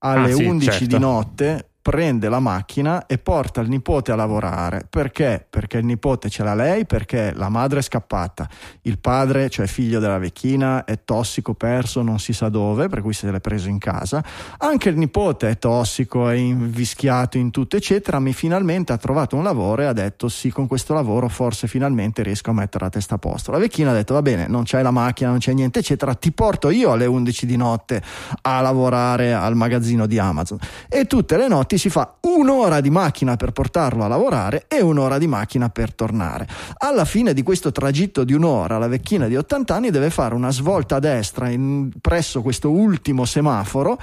[0.00, 0.96] alle Ah, sì, 11 certo.
[0.96, 4.86] di notte prende la macchina e porta il nipote a lavorare.
[4.88, 5.46] Perché?
[5.48, 8.46] Perché il nipote ce l'ha lei, perché la madre è scappata,
[8.82, 13.14] il padre, cioè figlio della vecchina, è tossico, perso, non si sa dove, per cui
[13.14, 14.22] se l'è preso in casa.
[14.58, 18.18] Anche il nipote è tossico, è invischiato in tutto, eccetera.
[18.18, 22.22] Ma finalmente ha trovato un lavoro e ha detto: Sì, con questo lavoro forse finalmente
[22.22, 23.50] riesco a mettere la testa a posto.
[23.50, 26.14] La vecchina ha detto: Va bene, non c'è la macchina, non c'è niente, eccetera.
[26.14, 28.02] Ti porto io alle 11 di notte
[28.42, 30.58] a lavorare al magazzino di Amazon.
[30.88, 35.18] E tutte le notti si fa un'ora di macchina per portarlo a lavorare e un'ora
[35.18, 36.46] di macchina per tornare.
[36.78, 40.50] Alla fine di questo tragitto di un'ora, la vecchina di 80 anni deve fare una
[40.50, 43.98] svolta a destra in- presso questo ultimo semaforo.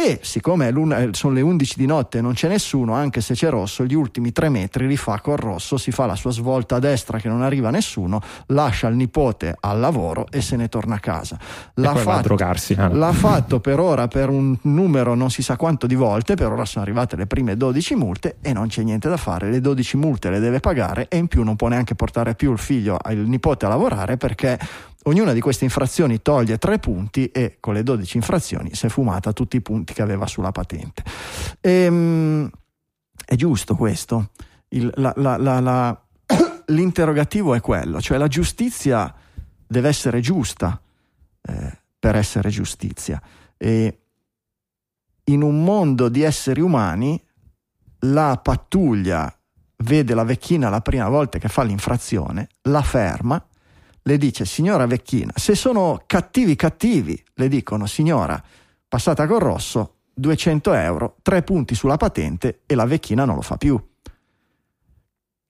[0.00, 3.50] E siccome eh, sono le 11 di notte e non c'è nessuno, anche se c'è
[3.50, 6.78] rosso, gli ultimi tre metri li fa col rosso, si fa la sua svolta a
[6.78, 11.00] destra che non arriva nessuno, lascia il nipote al lavoro e se ne torna a
[11.00, 11.36] casa.
[11.74, 12.36] L'ha a fatto.
[12.76, 12.94] Ah, no.
[12.94, 16.64] l'ha fatto per ora per un numero non si sa quanto di volte, per ora
[16.64, 20.30] sono arrivate le prime 12 multe e non c'è niente da fare, le 12 multe
[20.30, 23.66] le deve pagare e in più non può neanche portare più il figlio, il nipote
[23.66, 24.60] a lavorare perché
[25.08, 29.32] ognuna di queste infrazioni toglie tre punti e con le 12 infrazioni si è fumata
[29.32, 31.02] tutti i punti che aveva sulla patente.
[31.60, 32.50] Ehm,
[33.24, 34.30] è giusto questo?
[34.68, 36.02] Il- la- la- la-
[36.66, 39.14] l'interrogativo è quello, cioè la giustizia
[39.66, 40.80] deve essere giusta
[41.42, 43.20] eh, per essere giustizia.
[43.56, 43.98] E
[45.24, 47.22] in un mondo di esseri umani
[48.00, 49.32] la pattuglia
[49.78, 53.44] vede la vecchina la prima volta che fa l'infrazione, la ferma,
[54.02, 58.42] le dice signora vecchina, se sono cattivi cattivi, le dicono signora,
[58.88, 63.56] passata col rosso, 200 euro, tre punti sulla patente e la vecchina non lo fa
[63.56, 63.80] più.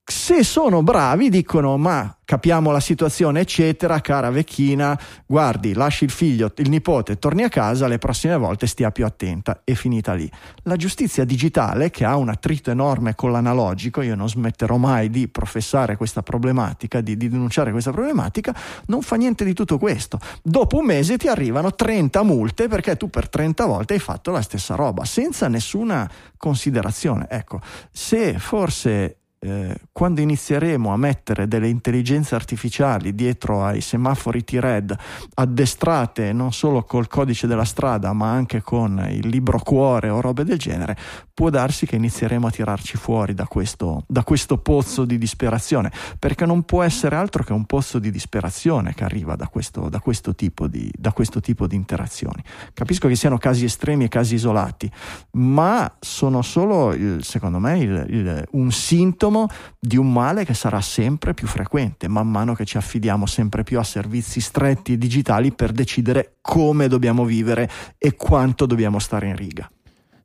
[0.09, 6.51] Se sono bravi dicono ma capiamo la situazione eccetera, cara vecchina, guardi, lasci il figlio,
[6.57, 10.27] il nipote, torni a casa, le prossime volte stia più attenta, è finita lì.
[10.63, 15.27] La giustizia digitale che ha un attrito enorme con l'analogico, io non smetterò mai di
[15.27, 18.55] professare questa problematica, di, di denunciare questa problematica,
[18.87, 20.19] non fa niente di tutto questo.
[20.41, 24.41] Dopo un mese ti arrivano 30 multe perché tu per 30 volte hai fatto la
[24.41, 27.27] stessa roba, senza nessuna considerazione.
[27.29, 27.59] Ecco,
[27.91, 34.95] se forse eh, quando inizieremo a mettere delle intelligenze artificiali dietro ai semafori T-Red
[35.35, 40.43] addestrate non solo col codice della strada ma anche con il libro cuore o robe
[40.43, 40.97] del genere,
[41.33, 45.89] può darsi che inizieremo a tirarci fuori da questo, da questo pozzo di disperazione,
[46.19, 49.99] perché non può essere altro che un pozzo di disperazione che arriva da questo, da
[49.99, 52.43] questo, tipo, di, da questo tipo di interazioni.
[52.73, 54.91] Capisco che siano casi estremi e casi isolati,
[55.31, 59.47] ma sono solo, secondo me, il, il, un sintomo sintomo
[59.79, 63.79] di un male che sarà sempre più frequente man mano che ci affidiamo sempre più
[63.79, 69.35] a servizi stretti e digitali per decidere come dobbiamo vivere e quanto dobbiamo stare in
[69.35, 69.69] riga.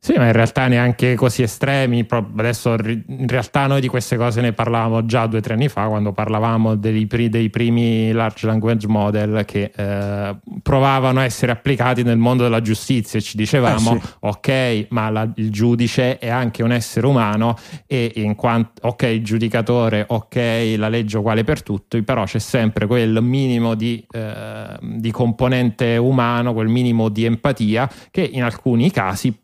[0.05, 2.07] Sì, ma in realtà neanche così estremi.
[2.07, 5.87] Adesso in realtà noi di queste cose ne parlavamo già due o tre anni fa
[5.87, 12.19] quando parlavamo dei, dei primi large language model che eh, provavano a essere applicati nel
[12.19, 14.09] mondo della giustizia e ci dicevamo eh sì.
[14.21, 17.57] ok, ma la, il giudice è anche un essere umano
[17.87, 22.87] e in quanto ok, il giudicatore, ok, la legge uguale per tutti, però c'è sempre
[22.87, 29.35] quel minimo di, eh, di componente umano, quel minimo di empatia che in alcuni casi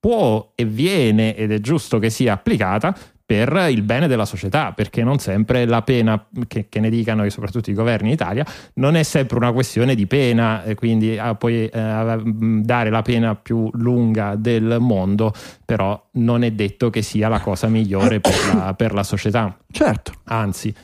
[0.00, 2.96] può e viene ed è giusto che sia applicata
[3.30, 7.70] per il bene della società, perché non sempre la pena, che, che ne dicano soprattutto
[7.70, 8.44] i governi in Italia,
[8.74, 13.70] non è sempre una questione di pena, quindi ah, puoi eh, dare la pena più
[13.74, 15.32] lunga del mondo,
[15.64, 19.56] però non è detto che sia la cosa migliore per la, per la società.
[19.70, 20.12] Certo.
[20.24, 20.74] Anzi,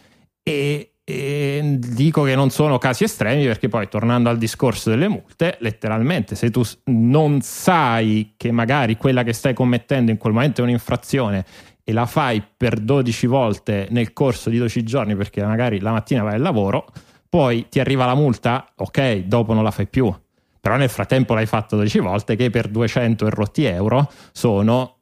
[0.40, 5.56] e, e dico che non sono casi estremi perché poi tornando al discorso delle multe,
[5.60, 10.64] letteralmente se tu non sai che magari quella che stai commettendo in quel momento è
[10.64, 11.44] un'infrazione
[11.84, 16.24] e la fai per 12 volte nel corso di 12 giorni perché magari la mattina
[16.24, 16.86] vai al lavoro,
[17.28, 20.12] poi ti arriva la multa, ok, dopo non la fai più.
[20.60, 24.96] Però nel frattempo l'hai fatto 12 volte che per 200 e rotti euro sono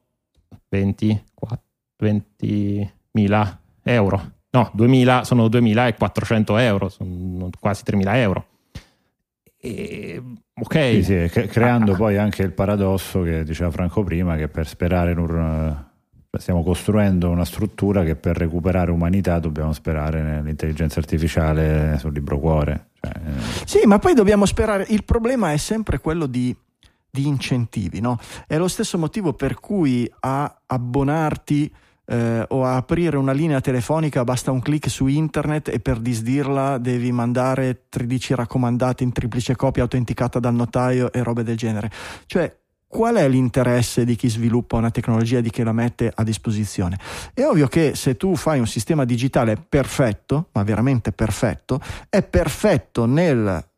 [0.68, 1.24] 20,
[1.98, 8.47] 20.000 euro No, 2000, sono 2.400 euro, sono quasi 3.000 euro.
[9.60, 10.22] E,
[10.55, 10.74] ok.
[11.02, 15.10] Sì, sì, creando ah, poi anche il paradosso che diceva Franco prima, che per sperare
[15.10, 15.85] in un,
[16.39, 22.90] stiamo costruendo una struttura che per recuperare umanità dobbiamo sperare nell'intelligenza artificiale sul libro cuore.
[23.01, 23.66] Cioè, eh.
[23.66, 24.86] Sì, ma poi dobbiamo sperare.
[24.90, 26.56] Il problema è sempre quello di,
[27.10, 28.20] di incentivi, no?
[28.47, 31.72] È lo stesso motivo per cui a abbonarti
[32.06, 36.78] eh, o a aprire una linea telefonica basta un clic su internet e per disdirla
[36.78, 41.90] devi mandare 13 raccomandate in triplice copia autenticata dal notaio e robe del genere.
[42.26, 42.55] Cioè,
[42.86, 46.97] qual è l'interesse di chi sviluppa una tecnologia e di chi la mette a disposizione?
[47.32, 53.05] È ovvio che se tu fai un sistema digitale perfetto, ma veramente perfetto, è perfetto
[53.06, 53.72] nel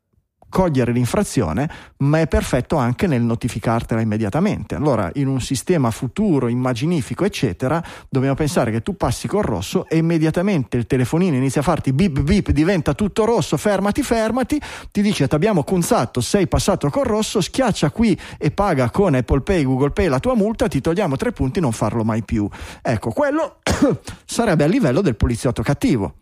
[0.56, 1.68] cogliere l'infrazione,
[1.98, 4.74] ma è perfetto anche nel notificartela immediatamente.
[4.74, 9.98] Allora, in un sistema futuro, immaginifico, eccetera, dobbiamo pensare che tu passi col rosso e
[9.98, 14.58] immediatamente il telefonino inizia a farti bip bip, diventa tutto rosso, fermati, fermati,
[14.90, 19.42] ti dice ti abbiamo cunzato, sei passato col rosso, schiaccia qui e paga con Apple
[19.42, 22.48] Pay, Google Pay la tua multa, ti togliamo tre punti, non farlo mai più.
[22.80, 23.58] Ecco, quello
[24.24, 26.14] sarebbe a livello del poliziotto cattivo.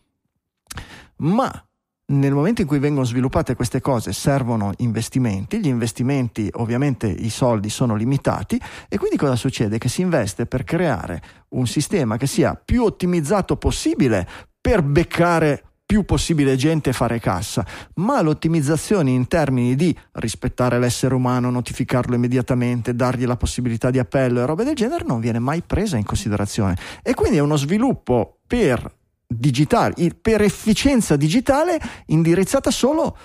[1.19, 1.65] Ma
[2.07, 7.71] nel momento in cui vengono sviluppate queste cose servono investimenti, gli investimenti ovviamente i soldi
[7.71, 9.79] sono limitati e quindi cosa succede?
[9.79, 14.29] Che si investe per creare un sistema che sia più ottimizzato possibile
[14.61, 17.65] per beccare più possibile gente e fare cassa,
[17.97, 24.41] ma l'ottimizzazione in termini di rispettare l'essere umano, notificarlo immediatamente, dargli la possibilità di appello
[24.41, 28.41] e robe del genere non viene mai presa in considerazione e quindi è uno sviluppo
[28.47, 33.17] per digitale, per efficienza digitale indirizzata solo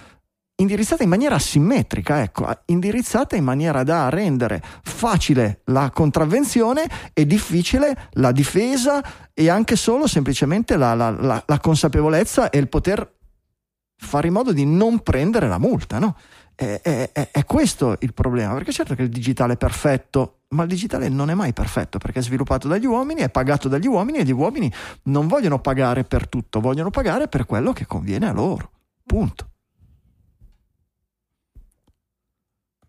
[0.59, 8.09] indirizzata in maniera asimmetrica, ecco, indirizzata in maniera da rendere facile la contravvenzione e difficile
[8.13, 9.01] la difesa
[9.33, 13.17] e anche solo semplicemente la, la, la, la consapevolezza e il poter
[13.95, 16.17] fare in modo di non prendere la multa, no?
[16.59, 16.81] È,
[17.13, 21.07] è, è, questo il problema, perché certo che il digitale è perfetto ma il digitale
[21.07, 24.31] non è mai perfetto perché è sviluppato dagli uomini, è pagato dagli uomini e gli
[24.31, 24.69] uomini
[25.03, 28.71] non vogliono pagare per tutto, vogliono pagare per quello che conviene a loro.
[29.05, 29.49] Punto.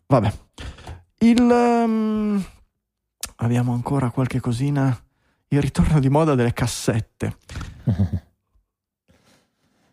[0.06, 0.32] Vabbè.
[1.18, 2.44] Il, um,
[3.36, 4.98] abbiamo ancora qualche cosina.
[5.52, 7.36] Il ritorno di moda delle cassette.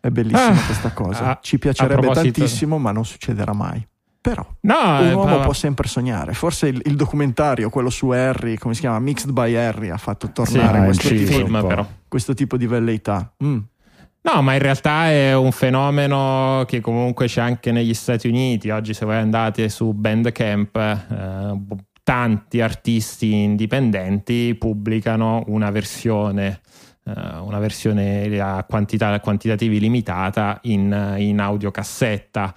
[0.08, 1.38] È bellissima ah, questa cosa.
[1.42, 3.86] Ci piacerebbe tantissimo, ma non succederà mai.
[4.20, 6.32] Però no, un eh, uomo può sempre sognare.
[6.32, 8.98] Forse il, il, documentario, quello su Harry, come si chiama?
[8.98, 13.32] Mixed by Harry, ha fatto tornare sì, questo, tipo, film, questo, tipo, di velleità.
[13.44, 13.58] Mm.
[14.20, 18.70] No, ma in realtà è un fenomeno che comunque c'è anche negli Stati Uniti.
[18.70, 21.58] Oggi, se voi andate su Bandcamp, eh,
[22.02, 26.60] tanti artisti indipendenti pubblicano una versione
[27.14, 32.54] una versione a quantità, quantitativi limitata in, in audiocassetta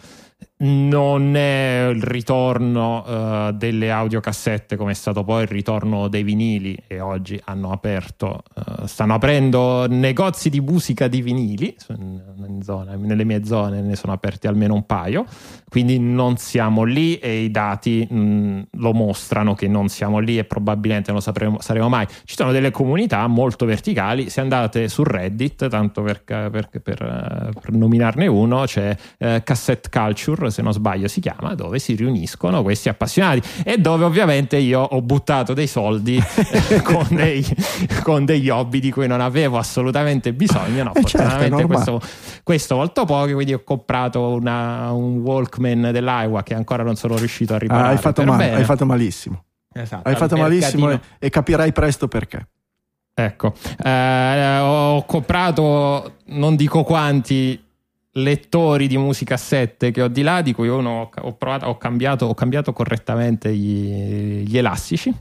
[0.62, 6.78] non è il ritorno uh, delle audiocassette come è stato poi il ritorno dei vinili
[6.88, 13.24] e oggi hanno aperto uh, stanno aprendo negozi di musica di vinili in zona, nelle
[13.24, 15.26] mie zone ne sono aperti almeno un paio
[15.72, 20.44] quindi non siamo lì e i dati mh, lo mostrano che non siamo lì e
[20.44, 22.06] probabilmente non lo saremo mai.
[22.26, 27.72] Ci sono delle comunità molto verticali se andate su Reddit tanto per, per, per, per
[27.72, 32.90] nominarne uno c'è uh, Cassette Culture se non sbaglio si chiama, dove si riuniscono questi
[32.90, 36.22] appassionati e dove ovviamente io ho buttato dei soldi
[36.84, 37.46] con, dei,
[38.04, 40.84] con, degli hobby di cui non avevo assolutamente bisogno.
[40.84, 42.02] No, eh certo, fortunatamente certo, questo,
[42.44, 47.54] questo, molto poco, quindi ho comprato una, un Walkman dell'Iowa che ancora non sono riuscito
[47.54, 47.88] a riparare.
[47.88, 49.44] Ah, hai, fatto mal, hai, fatto malissimo.
[49.74, 52.48] Esatto, hai fatto malissimo e, e capirai presto perché.
[53.14, 53.54] Ecco,
[53.84, 57.71] eh, ho comprato non dico quanti
[58.14, 62.34] lettori di musicassette che ho di là, di cui uno ho, provato, ho, cambiato, ho
[62.34, 65.14] cambiato correttamente gli, gli, elastici.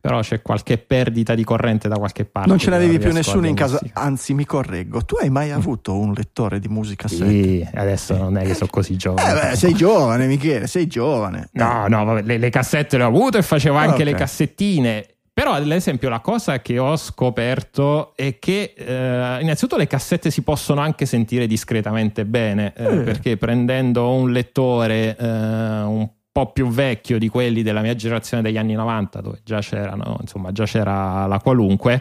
[0.00, 2.50] Però c'è qualche perdita di corrente da qualche parte.
[2.50, 3.80] Non ce n'avevi più nessuno in casa.
[3.94, 5.02] Anzi, mi correggo.
[5.06, 7.24] Tu hai mai avuto un lettore di musicassette?
[7.24, 9.30] Sì, adesso non è che sono così giovane.
[9.30, 11.48] Eh beh, sei giovane, Michele, sei giovane.
[11.52, 14.04] No, no, vabbè, le, le, cassette le ho avute e facevo anche okay.
[14.04, 19.88] le cassettine però, ad esempio, la cosa che ho scoperto è che eh, innanzitutto le
[19.88, 23.04] cassette si possono anche sentire discretamente bene, eh, mm.
[23.04, 28.56] perché prendendo un lettore eh, un po' più vecchio di quelli della mia generazione degli
[28.56, 32.00] anni 90, dove già c'erano, insomma, già c'era la qualunque,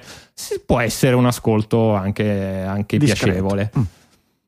[0.64, 3.72] può essere un ascolto anche, anche piacevole.
[3.76, 3.82] Mm.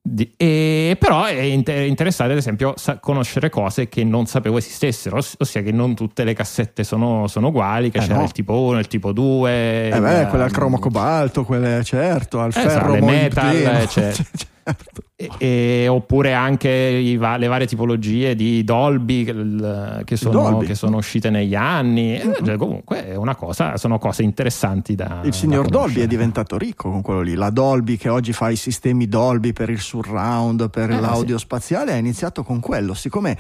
[0.08, 5.18] Di, e, però è inter- interessante ad esempio sa- conoscere cose che non sapevo esistessero
[5.18, 8.24] oss- ossia che non tutte le cassette sono, sono uguali che eh c'era no.
[8.26, 12.50] il tipo 1 il tipo 2 eh beh, quelle al cromo cobalto quelle certo al
[12.50, 14.24] eh, ferro le metal eccetera
[14.74, 15.02] certo.
[15.16, 20.66] e, e, oppure anche i, le varie tipologie di Dolby che sono, Dolby.
[20.66, 22.20] che sono uscite negli anni.
[22.24, 22.44] Mm-hmm.
[22.44, 25.22] Cioè, comunque è una cosa, sono cose interessanti da.
[25.24, 27.36] Il signor da Dolby è diventato ricco con quello lì.
[27.36, 31.44] La Dolby che oggi fa i sistemi Dolby per il surround, per eh, l'audio sì.
[31.44, 32.94] spaziale, ha iniziato con quello.
[32.94, 33.38] Siccome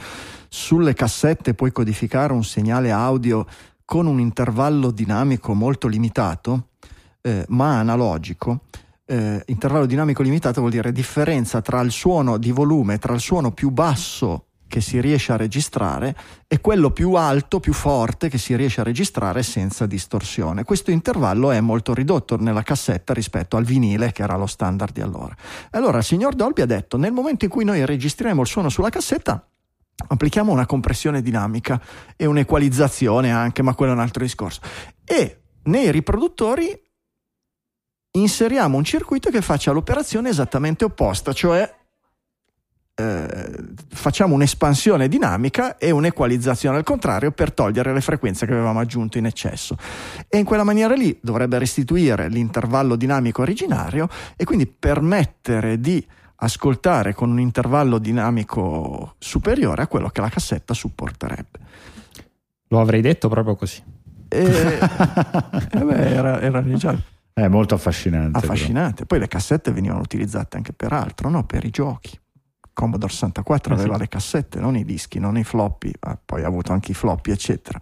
[0.47, 3.45] sulle cassette puoi codificare un segnale audio
[3.83, 6.69] con un intervallo dinamico molto limitato,
[7.21, 8.61] eh, ma analogico
[9.05, 13.51] eh, intervallo dinamico limitato vuol dire differenza tra il suono di volume, tra il suono
[13.51, 16.15] più basso che si riesce a registrare
[16.47, 20.63] e quello più alto, più forte che si riesce a registrare senza distorsione.
[20.63, 25.01] Questo intervallo è molto ridotto nella cassetta rispetto al vinile che era lo standard di
[25.01, 25.35] allora.
[25.71, 28.89] Allora il signor Dolby ha detto nel momento in cui noi registriamo il suono sulla
[28.89, 29.47] cassetta
[30.07, 31.81] applichiamo una compressione dinamica
[32.17, 34.59] e un'equalizzazione anche, ma quello è un altro discorso.
[35.05, 36.77] E nei riproduttori
[38.15, 41.73] inseriamo un circuito che faccia l'operazione esattamente opposta, cioè
[42.97, 49.17] eh, facciamo un'espansione dinamica e un'equalizzazione al contrario per togliere le frequenze che avevamo aggiunto
[49.17, 49.75] in eccesso.
[50.29, 56.05] E in quella maniera lì dovrebbe restituire l'intervallo dinamico originario e quindi permettere di
[56.37, 61.59] ascoltare con un intervallo dinamico superiore a quello che la cassetta supporterebbe.
[62.69, 63.83] Lo avrei detto proprio così.
[64.27, 64.41] E,
[65.71, 66.95] eh beh, era, era già
[67.37, 68.37] è molto affascinante.
[68.37, 68.93] Affascinante.
[68.93, 69.07] Però.
[69.07, 71.43] Poi le cassette venivano utilizzate anche per altro, no?
[71.43, 72.17] per i giochi.
[72.71, 73.99] Commodore 64 eh aveva sì.
[73.99, 75.91] le cassette, non i dischi, non i floppy,
[76.23, 77.79] poi ha avuto anche i floppy, eccetera.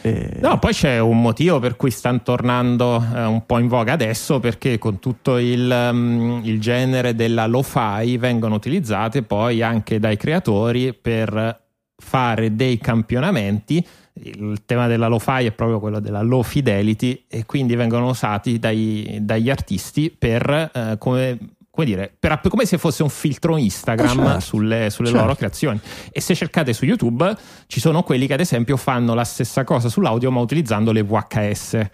[0.00, 0.38] E...
[0.40, 4.40] No, poi c'è un motivo per cui stanno tornando eh, un po' in voga adesso,
[4.40, 10.94] perché con tutto il, um, il genere della lo-fi vengono utilizzate poi anche dai creatori
[10.94, 11.67] per
[12.00, 13.84] fare dei campionamenti
[14.22, 19.18] il tema della lo-fi è proprio quello della low fidelity e quindi vengono usati dai,
[19.20, 21.38] dagli artisti per eh, come,
[21.70, 25.22] come, dire, per, come se fosse un filtro Instagram certo, sulle, sulle certo.
[25.22, 25.80] loro creazioni.
[26.10, 29.88] E se cercate su YouTube ci sono quelli che ad esempio fanno la stessa cosa
[29.88, 31.88] sull'audio ma utilizzando le VHS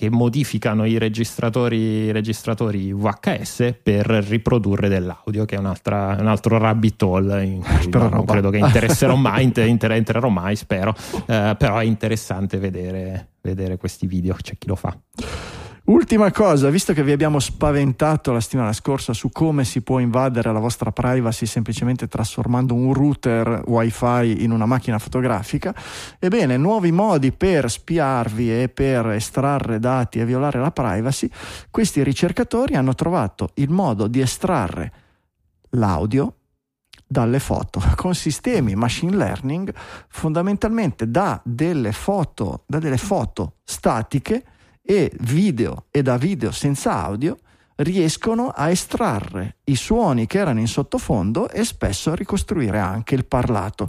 [0.00, 7.44] che modificano i registratori, registratori VHS per riprodurre dell'audio, che è un altro rabbit hole
[7.44, 11.84] in cui no, non credo che interesserò mai, inter, entrerò mai, spero, uh, però è
[11.84, 14.96] interessante vedere, vedere questi video, c'è chi lo fa.
[15.90, 20.52] Ultima cosa, visto che vi abbiamo spaventato la settimana scorsa su come si può invadere
[20.52, 25.74] la vostra privacy semplicemente trasformando un router wifi in una macchina fotografica,
[26.20, 31.28] ebbene, nuovi modi per spiarvi e per estrarre dati e violare la privacy,
[31.72, 34.92] questi ricercatori hanno trovato il modo di estrarre
[35.70, 36.36] l'audio
[37.04, 39.74] dalle foto con sistemi machine learning
[40.06, 44.44] fondamentalmente da delle foto, da delle foto statiche
[44.90, 47.38] e video e da video senza audio
[47.76, 53.24] riescono a estrarre i suoni che erano in sottofondo e spesso a ricostruire anche il
[53.24, 53.88] parlato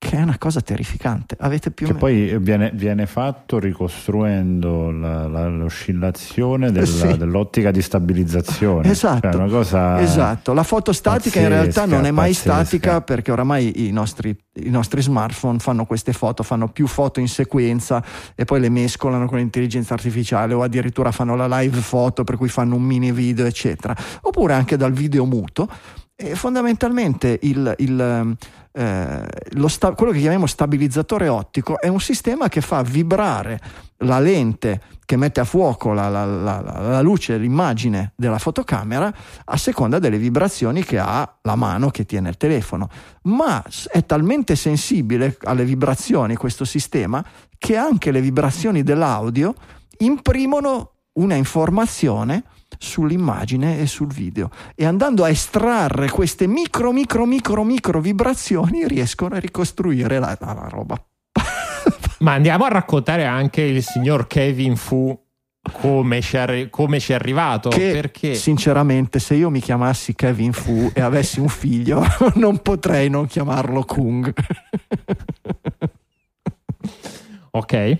[0.00, 1.36] che è una cosa terrificante.
[1.40, 2.04] Avete più che meno...
[2.06, 7.16] poi viene, viene fatto ricostruendo la, la, l'oscillazione della, Sì.
[7.18, 8.88] dell'ottica di stabilizzazione.
[8.88, 10.54] Esatto, Cioè, una cosa esatto.
[10.54, 12.64] La foto statica in realtà non è mai pazzesca.
[12.64, 17.28] statica perché oramai i nostri, i nostri smartphone fanno queste foto, fanno più foto in
[17.28, 18.02] sequenza
[18.34, 22.48] e poi le mescolano con l'intelligenza artificiale o addirittura fanno la live foto per cui
[22.48, 25.68] fanno un mini video eccetera, oppure anche dal video muto.
[26.22, 28.36] E fondamentalmente il, il,
[28.72, 33.58] eh, sta- quello che chiamiamo stabilizzatore ottico è un sistema che fa vibrare
[34.02, 39.10] la lente che mette a fuoco la, la- la- la- luce, l'immagine della fotocamera
[39.46, 42.90] a seconda delle vibrazioni che ha la mano che tiene il telefono.
[43.22, 47.24] Ma è talmente sensibile alle vibrazioni questo sistema
[47.56, 49.54] che anche le vibrazioni dell'audio
[50.00, 52.44] imprimono una informazione
[52.78, 59.34] sull'immagine e sul video e andando a estrarre queste micro micro micro micro vibrazioni riescono
[59.34, 61.02] a ricostruire la, la- la roba
[62.20, 65.18] Ma andiamo a raccontare anche il signor Kevin Fu
[65.72, 67.68] come ci è, arri- come ci è arrivato.
[67.68, 72.02] che perché sinceramente se io mi chiamassi Kevin Fu e avessi un figlio
[72.36, 74.32] non potrei non chiamarlo Kung
[77.52, 77.98] Ok.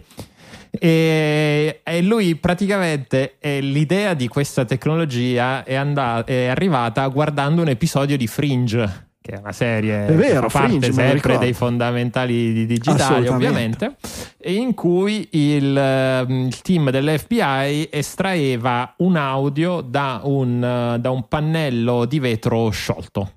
[0.82, 7.68] E, e lui praticamente eh, l'idea di questa tecnologia è, andata, è arrivata guardando un
[7.68, 12.54] episodio di Fringe, che è una serie È vero, che fa parte sempre dei fondamentali
[12.54, 13.96] di digitali, ovviamente,
[14.38, 21.28] e in cui il, ehm, il team dell'FBI estraeva un audio da un, da un
[21.28, 23.32] pannello di vetro sciolto.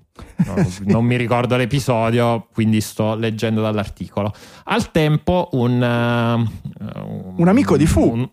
[0.46, 0.54] No,
[0.84, 4.32] non mi ricordo l'episodio, quindi sto leggendo dall'articolo.
[4.64, 6.62] Al tempo, un, eh,
[7.36, 8.00] Un amico di Fu.
[8.12, 8.28] un-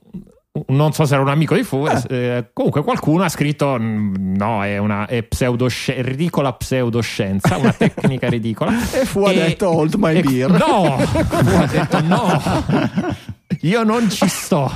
[0.54, 2.02] un- non so se era un amico di Fu, Eh.
[2.10, 8.72] eh, comunque qualcuno ha scritto: No, è una è pseudosci- ridicola pseudoscienza, una tecnica ridicola.
[8.94, 12.42] e Fu ha E- detto hold my e- beer No, Fu ha detto no.
[13.62, 14.70] Io non ci sto.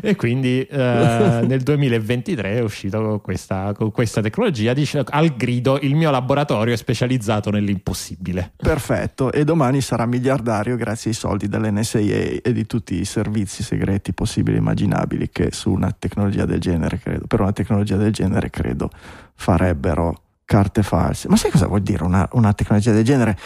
[0.00, 4.72] e quindi eh, nel 2023 è uscito con questa, con questa tecnologia.
[4.72, 8.52] Dice al grido: Il mio laboratorio è specializzato nell'impossibile.
[8.56, 14.12] Perfetto, e domani sarà miliardario grazie ai soldi dell'NSA e di tutti i servizi segreti
[14.12, 18.50] possibili e immaginabili che su una tecnologia del genere, credo, per una tecnologia del genere,
[18.50, 18.90] credo,
[19.34, 21.28] farebbero carte false.
[21.28, 23.36] Ma sai cosa vuol dire una, una tecnologia del genere?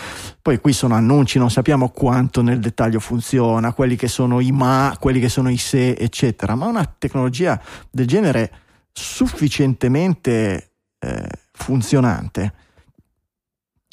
[0.40, 4.96] Poi qui sono annunci, non sappiamo quanto nel dettaglio funziona, quelli che sono i ma,
[5.00, 7.60] quelli che sono i se, eccetera, ma una tecnologia
[7.90, 8.52] del genere
[8.92, 12.52] sufficientemente eh, funzionante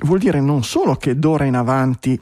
[0.03, 2.21] vuol dire non solo che d'ora in avanti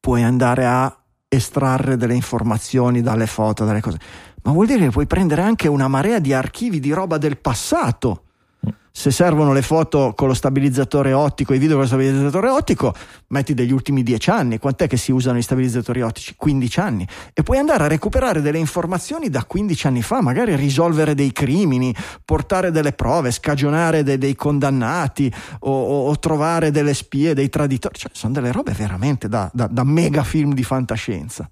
[0.00, 0.94] puoi andare a
[1.28, 3.98] estrarre delle informazioni dalle foto, dalle cose,
[4.42, 8.24] ma vuol dire che puoi prendere anche una marea di archivi di roba del passato.
[8.98, 12.92] Se servono le foto con lo stabilizzatore ottico, i video con lo stabilizzatore ottico,
[13.28, 14.58] metti degli ultimi dieci anni.
[14.58, 16.34] Quant'è che si usano i stabilizzatori ottici?
[16.36, 17.06] 15 anni.
[17.32, 21.94] E puoi andare a recuperare delle informazioni da 15 anni fa, magari risolvere dei crimini,
[22.24, 27.94] portare delle prove, scagionare de- dei condannati o, o- o trovare delle spie, dei traditori.
[27.96, 31.48] Cioè, sono delle robe veramente da, da- da mega film di fantascienza.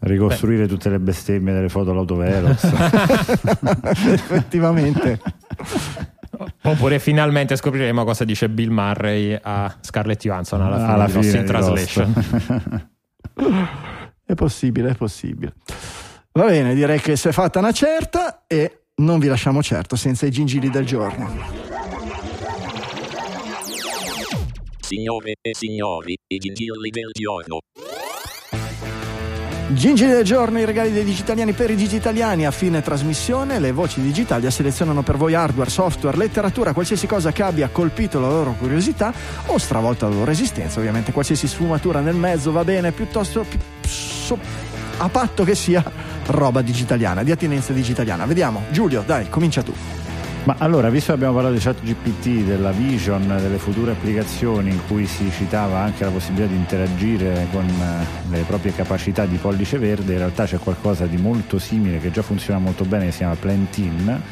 [0.00, 2.72] Ricostruire tutte le bestemmie delle foto all'autovelox.
[4.12, 5.20] Effettivamente.
[6.62, 11.28] Oppure finalmente scopriremo cosa dice Bill Murray a Scarlett Johansson alla fine Alla di Lost
[11.28, 11.92] fine in di Lost.
[11.92, 12.88] Translation.
[14.30, 15.54] È possibile, è possibile.
[16.32, 20.24] Va bene, direi che si è fatta una certa e non vi lasciamo certo senza
[20.24, 21.28] i gingilli del giorno.
[24.78, 27.58] Signore e signori, i gingilli del giorno.
[29.72, 32.44] Gingilli del giorno, i regali dei digitaliani per i digitaliani.
[32.44, 37.42] A fine trasmissione, le voci digitali selezionano per voi hardware, software, letteratura, qualsiasi cosa che
[37.42, 39.12] abbia colpito la loro curiosità
[39.46, 40.80] o stravolto la loro esistenza.
[40.80, 44.38] Ovviamente, qualsiasi sfumatura nel mezzo va bene, piuttosto pi- so-
[44.98, 45.82] a patto che sia
[46.26, 48.26] roba digitaliana, di attinenza digitaliana.
[48.26, 49.72] Vediamo, Giulio, dai, comincia tu.
[50.44, 54.80] Ma allora, visto che abbiamo parlato di chat GPT, della vision, delle future applicazioni in
[54.88, 59.76] cui si citava anche la possibilità di interagire con eh, le proprie capacità di pollice
[59.76, 63.18] verde, in realtà c'è qualcosa di molto simile che già funziona molto bene, che si
[63.18, 64.22] chiama Plantin,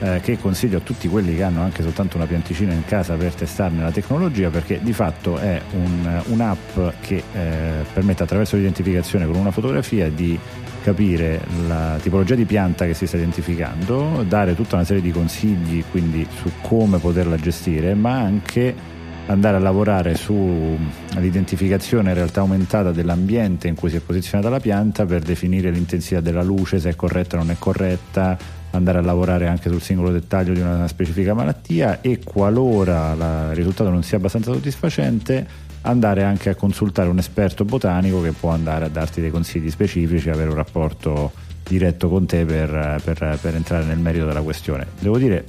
[0.00, 3.32] eh, che consiglio a tutti quelli che hanno anche soltanto una pianticina in casa per
[3.32, 9.36] testarne la tecnologia, perché di fatto è un- un'app che eh, permette attraverso l'identificazione con
[9.36, 10.38] una fotografia di
[10.84, 15.82] capire la tipologia di pianta che si sta identificando, dare tutta una serie di consigli
[15.90, 18.92] quindi su come poterla gestire, ma anche
[19.26, 25.06] andare a lavorare sull'identificazione in realtà aumentata dell'ambiente in cui si è posizionata la pianta
[25.06, 28.36] per definire l'intensità della luce, se è corretta o non è corretta,
[28.72, 33.88] andare a lavorare anche sul singolo dettaglio di una specifica malattia e qualora il risultato
[33.88, 38.88] non sia abbastanza soddisfacente andare anche a consultare un esperto botanico che può andare a
[38.88, 41.32] darti dei consigli specifici, avere un rapporto
[41.62, 44.86] diretto con te per, per- per entrare nel merito della questione.
[44.98, 45.44] Devo dire,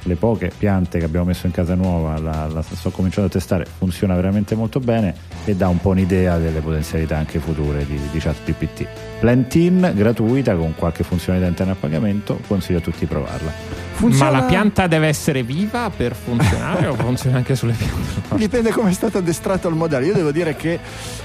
[0.00, 3.66] sulle poche piante che abbiamo messo in casa nuova, la, la sto cominciando a testare,
[3.78, 5.14] funziona veramente molto bene
[5.44, 8.86] e dà un po' un'idea delle potenzialità anche future di, di ChatGPT.
[9.20, 13.50] Plantin gratuita con qualche funzionalità interna a pagamento, consiglio a tutti di provarla.
[13.94, 18.36] Funziona- Ma la pianta deve essere viva per funzionare o funziona anche sulle piante?
[18.36, 20.06] Dipende come è stato addestrato il modello.
[20.06, 20.78] Io devo dire che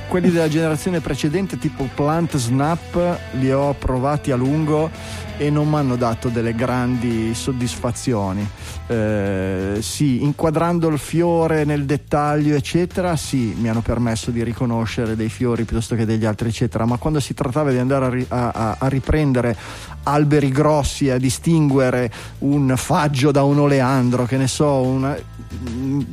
[0.07, 4.89] quelli della generazione precedente, tipo Plant Snap, li ho provati a lungo
[5.37, 8.47] e non mi hanno dato delle grandi soddisfazioni.
[8.87, 15.29] Eh, sì, inquadrando il fiore nel dettaglio, eccetera, sì, mi hanno permesso di riconoscere dei
[15.29, 16.85] fiori piuttosto che degli altri, eccetera.
[16.85, 19.55] Ma quando si trattava di andare a, a- a- riprendere
[20.03, 25.17] alberi grossi, a distinguere un faggio da un oleandro, che ne so, una-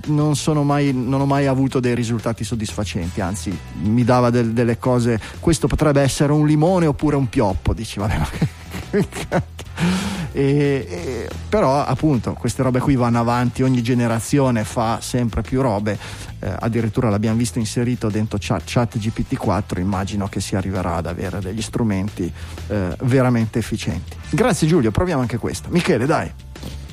[0.07, 4.79] non, sono mai, non ho mai avuto dei risultati soddisfacenti, anzi mi dava del- delle
[4.79, 10.20] cose, questo potrebbe essere un limone oppure un pioppo, dici vabbè ma che cacchio.
[10.33, 15.99] E- e- però appunto queste robe qui vanno avanti, ogni generazione fa sempre più robe,
[16.39, 21.41] eh, addirittura l'abbiamo visto inserito dentro chat, chat GPT-4, immagino che si arriverà ad avere
[21.41, 22.33] degli strumenti
[22.69, 24.17] eh, veramente efficienti.
[24.31, 25.69] Grazie Giulio, proviamo anche questo.
[25.71, 26.33] Michele dai.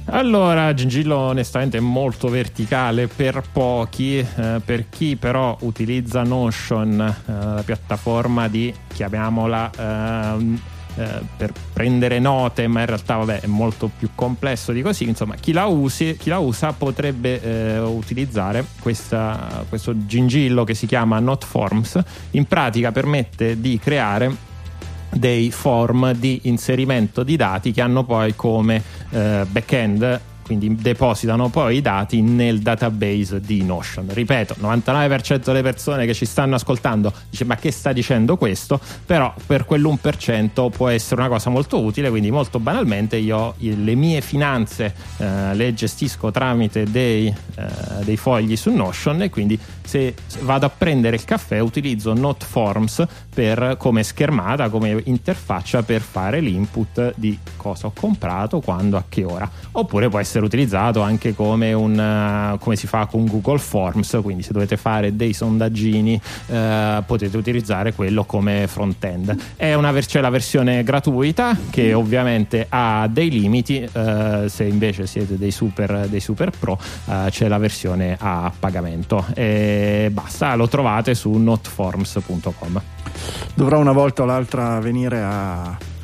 [0.09, 7.31] Allora, Gingillo onestamente è molto verticale per pochi, eh, per chi però utilizza Notion, eh,
[7.31, 10.59] la piattaforma di, chiamiamola, ehm,
[10.97, 15.35] eh, per prendere note, ma in realtà vabbè, è molto più complesso di così, insomma
[15.35, 21.19] chi la, usi, chi la usa potrebbe eh, utilizzare questa- questo gingillo che si chiama
[21.19, 21.99] Notforms,
[22.31, 24.45] in pratica permette di creare
[25.09, 31.77] dei form di inserimento di dati che hanno poi come eh, backend quindi depositano poi
[31.77, 34.07] i dati nel database di Notion.
[34.09, 38.79] Ripeto, 99% delle persone che ci stanno ascoltando dice ma che sta dicendo questo?
[39.05, 44.21] Però per quell'1% può essere una cosa molto utile, quindi molto banalmente io le mie
[44.21, 50.65] finanze eh, le gestisco tramite dei, eh, dei fogli su Notion e quindi se vado
[50.65, 57.37] a prendere il caffè utilizzo Noteforms per, come schermata, come interfaccia per fare l'input di
[57.55, 59.49] cosa ho comprato, quando, a che ora.
[59.71, 64.43] Oppure può essere utilizzato anche come, un, eh, come si fa con Google Forms, quindi
[64.43, 69.35] se dovete fare dei sondaggini eh, potete utilizzare quello come front-end.
[69.55, 75.07] È una ver- c'è la versione gratuita che ovviamente ha dei limiti, eh, se invece
[75.07, 79.25] siete dei super, dei super pro eh, c'è la versione a pagamento.
[79.33, 82.81] E basta, lo trovate su notforms.com.
[83.53, 85.95] Dovrò una volta o l'altra venire a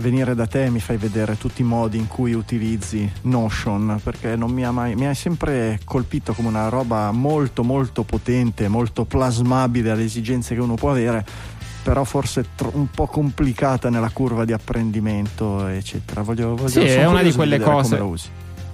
[0.00, 4.34] venire da te e mi fai vedere tutti i modi in cui utilizzi Notion perché
[4.34, 9.04] non mi ha mai mi ha sempre colpito come una roba molto molto potente, molto
[9.04, 11.24] plasmabile alle esigenze che uno può avere
[11.82, 17.06] però forse tro- un po' complicata nella curva di apprendimento eccetera voglio, voglio Sì, è
[17.06, 18.28] una di quelle cose- come la usi.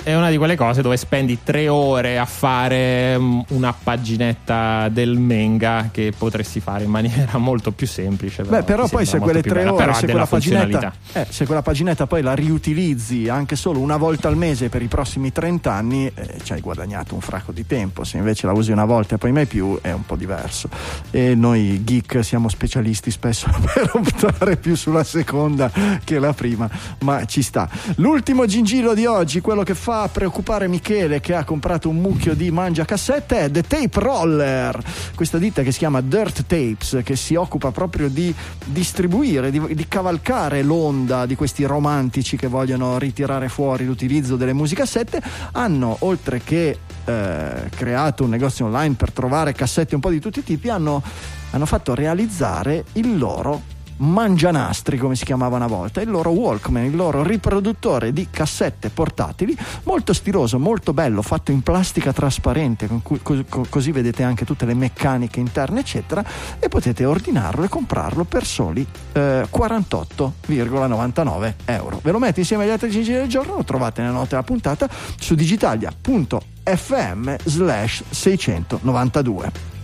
[0.06, 5.18] È una di quelle cose dove spendi tre ore a fare mm, una paginetta del
[5.18, 8.44] manga che potresti fare in maniera molto più semplice.
[8.44, 11.62] Beh, però poi se quelle tre bella, ore, però se quella, paginetta, eh, se quella
[11.62, 16.08] paginetta poi la riutilizzi anche solo una volta al mese per i prossimi 30 anni,
[16.14, 18.04] eh, ci hai guadagnato un fracco di tempo.
[18.04, 20.68] Se invece la usi una volta e poi mai più, è un po' diverso.
[21.10, 25.68] E noi geek siamo specialisti spesso per optare più sulla seconda
[26.04, 26.70] che la prima,
[27.00, 27.68] ma ci sta.
[27.96, 32.50] L'ultimo gingillo di oggi, quello che fa preoccupare Michele che ha comprato un mucchio di
[32.50, 34.78] mangiacassette, è The Tape Roller,
[35.14, 39.88] questa ditta che si chiama Dirt Tapes, che si occupa proprio di distribuire, di, di
[39.88, 46.78] cavalcare l'onda di questi romantici che vogliono ritirare fuori l'utilizzo delle musicassette, hanno oltre che
[47.04, 51.02] eh, creato un negozio online per trovare cassette un po' di tutti i tipi, hanno,
[51.50, 56.96] hanno fatto realizzare il loro mangianastri come si chiamava una volta il loro Walkman il
[56.96, 63.44] loro riproduttore di cassette portatili molto stiloso molto bello fatto in plastica trasparente cui- co-
[63.48, 66.24] co- così vedete anche tutte le meccaniche interne eccetera
[66.58, 72.00] e potete ordinarlo e comprarlo per soli eh, 48,99 euro.
[72.02, 74.88] Ve lo metti insieme agli altri giri del giorno lo trovate nelle note della puntata
[75.18, 79.75] su digitalia.fm slash 692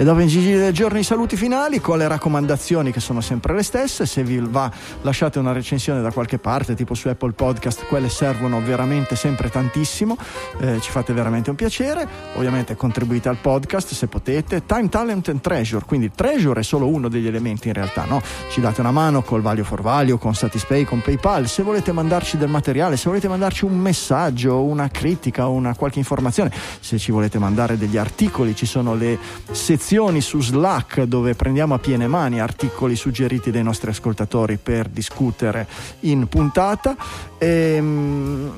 [0.00, 3.52] E dopo i giri del giorno i saluti finali con le raccomandazioni che sono sempre
[3.52, 4.06] le stesse.
[4.06, 4.70] Se vi va
[5.02, 10.16] lasciate una recensione da qualche parte, tipo su Apple Podcast, quelle servono veramente sempre tantissimo.
[10.60, 12.06] Eh, ci fate veramente un piacere.
[12.36, 14.64] Ovviamente contribuite al podcast se potete.
[14.66, 18.22] Time, Talent and Treasure, quindi Treasure è solo uno degli elementi in realtà, no?
[18.52, 21.48] Ci date una mano col Value for Value, con Satispay, con PayPal.
[21.48, 26.52] Se volete mandarci del materiale, se volete mandarci un messaggio, una critica, una qualche informazione,
[26.78, 29.18] se ci volete mandare degli articoli, ci sono le
[29.50, 29.86] sezioni
[30.20, 35.66] su Slack dove prendiamo a piene mani articoli suggeriti dai nostri ascoltatori per discutere
[36.00, 36.94] in puntata.
[37.38, 38.52] Ehm,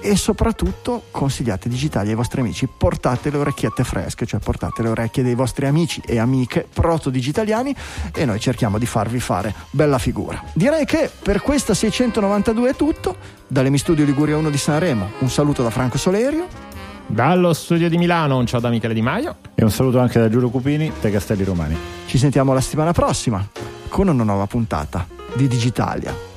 [0.00, 5.22] e soprattutto consigliate digitali ai vostri amici, portate le orecchiette fresche, cioè portate le orecchie
[5.22, 7.72] dei vostri amici e amiche proto-digitaliani
[8.12, 10.42] e noi cerchiamo di farvi fare bella figura.
[10.54, 13.16] Direi che per questa 692 è tutto,
[13.46, 16.80] dall'Emi Studio Liguria 1 di Sanremo, un saluto da Franco Solerio.
[17.06, 19.36] Dallo studio di Milano, un ciao da Michele Di Maio.
[19.54, 21.76] E un saluto anche da Giulio Cupini, dai Castelli Romani.
[22.06, 23.46] Ci sentiamo la settimana prossima
[23.88, 26.31] con una nuova puntata di Digitalia.